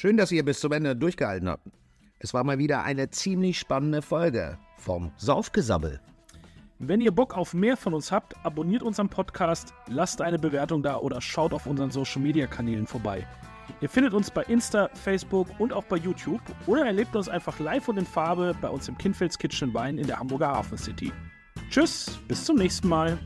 Schön, 0.00 0.16
dass 0.16 0.30
ihr 0.30 0.44
bis 0.44 0.60
zum 0.60 0.70
Ende 0.70 0.94
durchgehalten 0.94 1.48
habt. 1.48 1.66
Es 2.20 2.32
war 2.32 2.44
mal 2.44 2.58
wieder 2.58 2.84
eine 2.84 3.10
ziemlich 3.10 3.58
spannende 3.58 4.00
Folge 4.00 4.56
vom 4.76 5.10
Saufgesabbel. 5.16 5.98
Wenn 6.78 7.00
ihr 7.00 7.10
Bock 7.10 7.36
auf 7.36 7.52
mehr 7.52 7.76
von 7.76 7.94
uns 7.94 8.12
habt, 8.12 8.36
abonniert 8.46 8.84
unseren 8.84 9.08
Podcast, 9.08 9.74
lasst 9.88 10.22
eine 10.22 10.38
Bewertung 10.38 10.84
da 10.84 10.98
oder 10.98 11.20
schaut 11.20 11.52
auf 11.52 11.66
unseren 11.66 11.90
Social 11.90 12.22
Media 12.22 12.46
Kanälen 12.46 12.86
vorbei. 12.86 13.26
Ihr 13.80 13.88
findet 13.88 14.14
uns 14.14 14.30
bei 14.30 14.44
Insta, 14.44 14.88
Facebook 14.94 15.48
und 15.58 15.72
auch 15.72 15.82
bei 15.82 15.96
YouTube 15.96 16.42
oder 16.68 16.86
erlebt 16.86 17.16
uns 17.16 17.28
einfach 17.28 17.58
live 17.58 17.88
und 17.88 17.96
in 17.96 18.06
Farbe 18.06 18.54
bei 18.60 18.68
uns 18.68 18.86
im 18.86 18.96
Kinfels 18.98 19.36
Kitchen 19.36 19.74
Wein 19.74 19.98
in 19.98 20.06
der 20.06 20.20
Hamburger 20.20 20.46
Hafen 20.46 20.78
City. 20.78 21.12
Tschüss, 21.70 22.20
bis 22.28 22.44
zum 22.44 22.54
nächsten 22.54 22.86
Mal. 22.86 23.18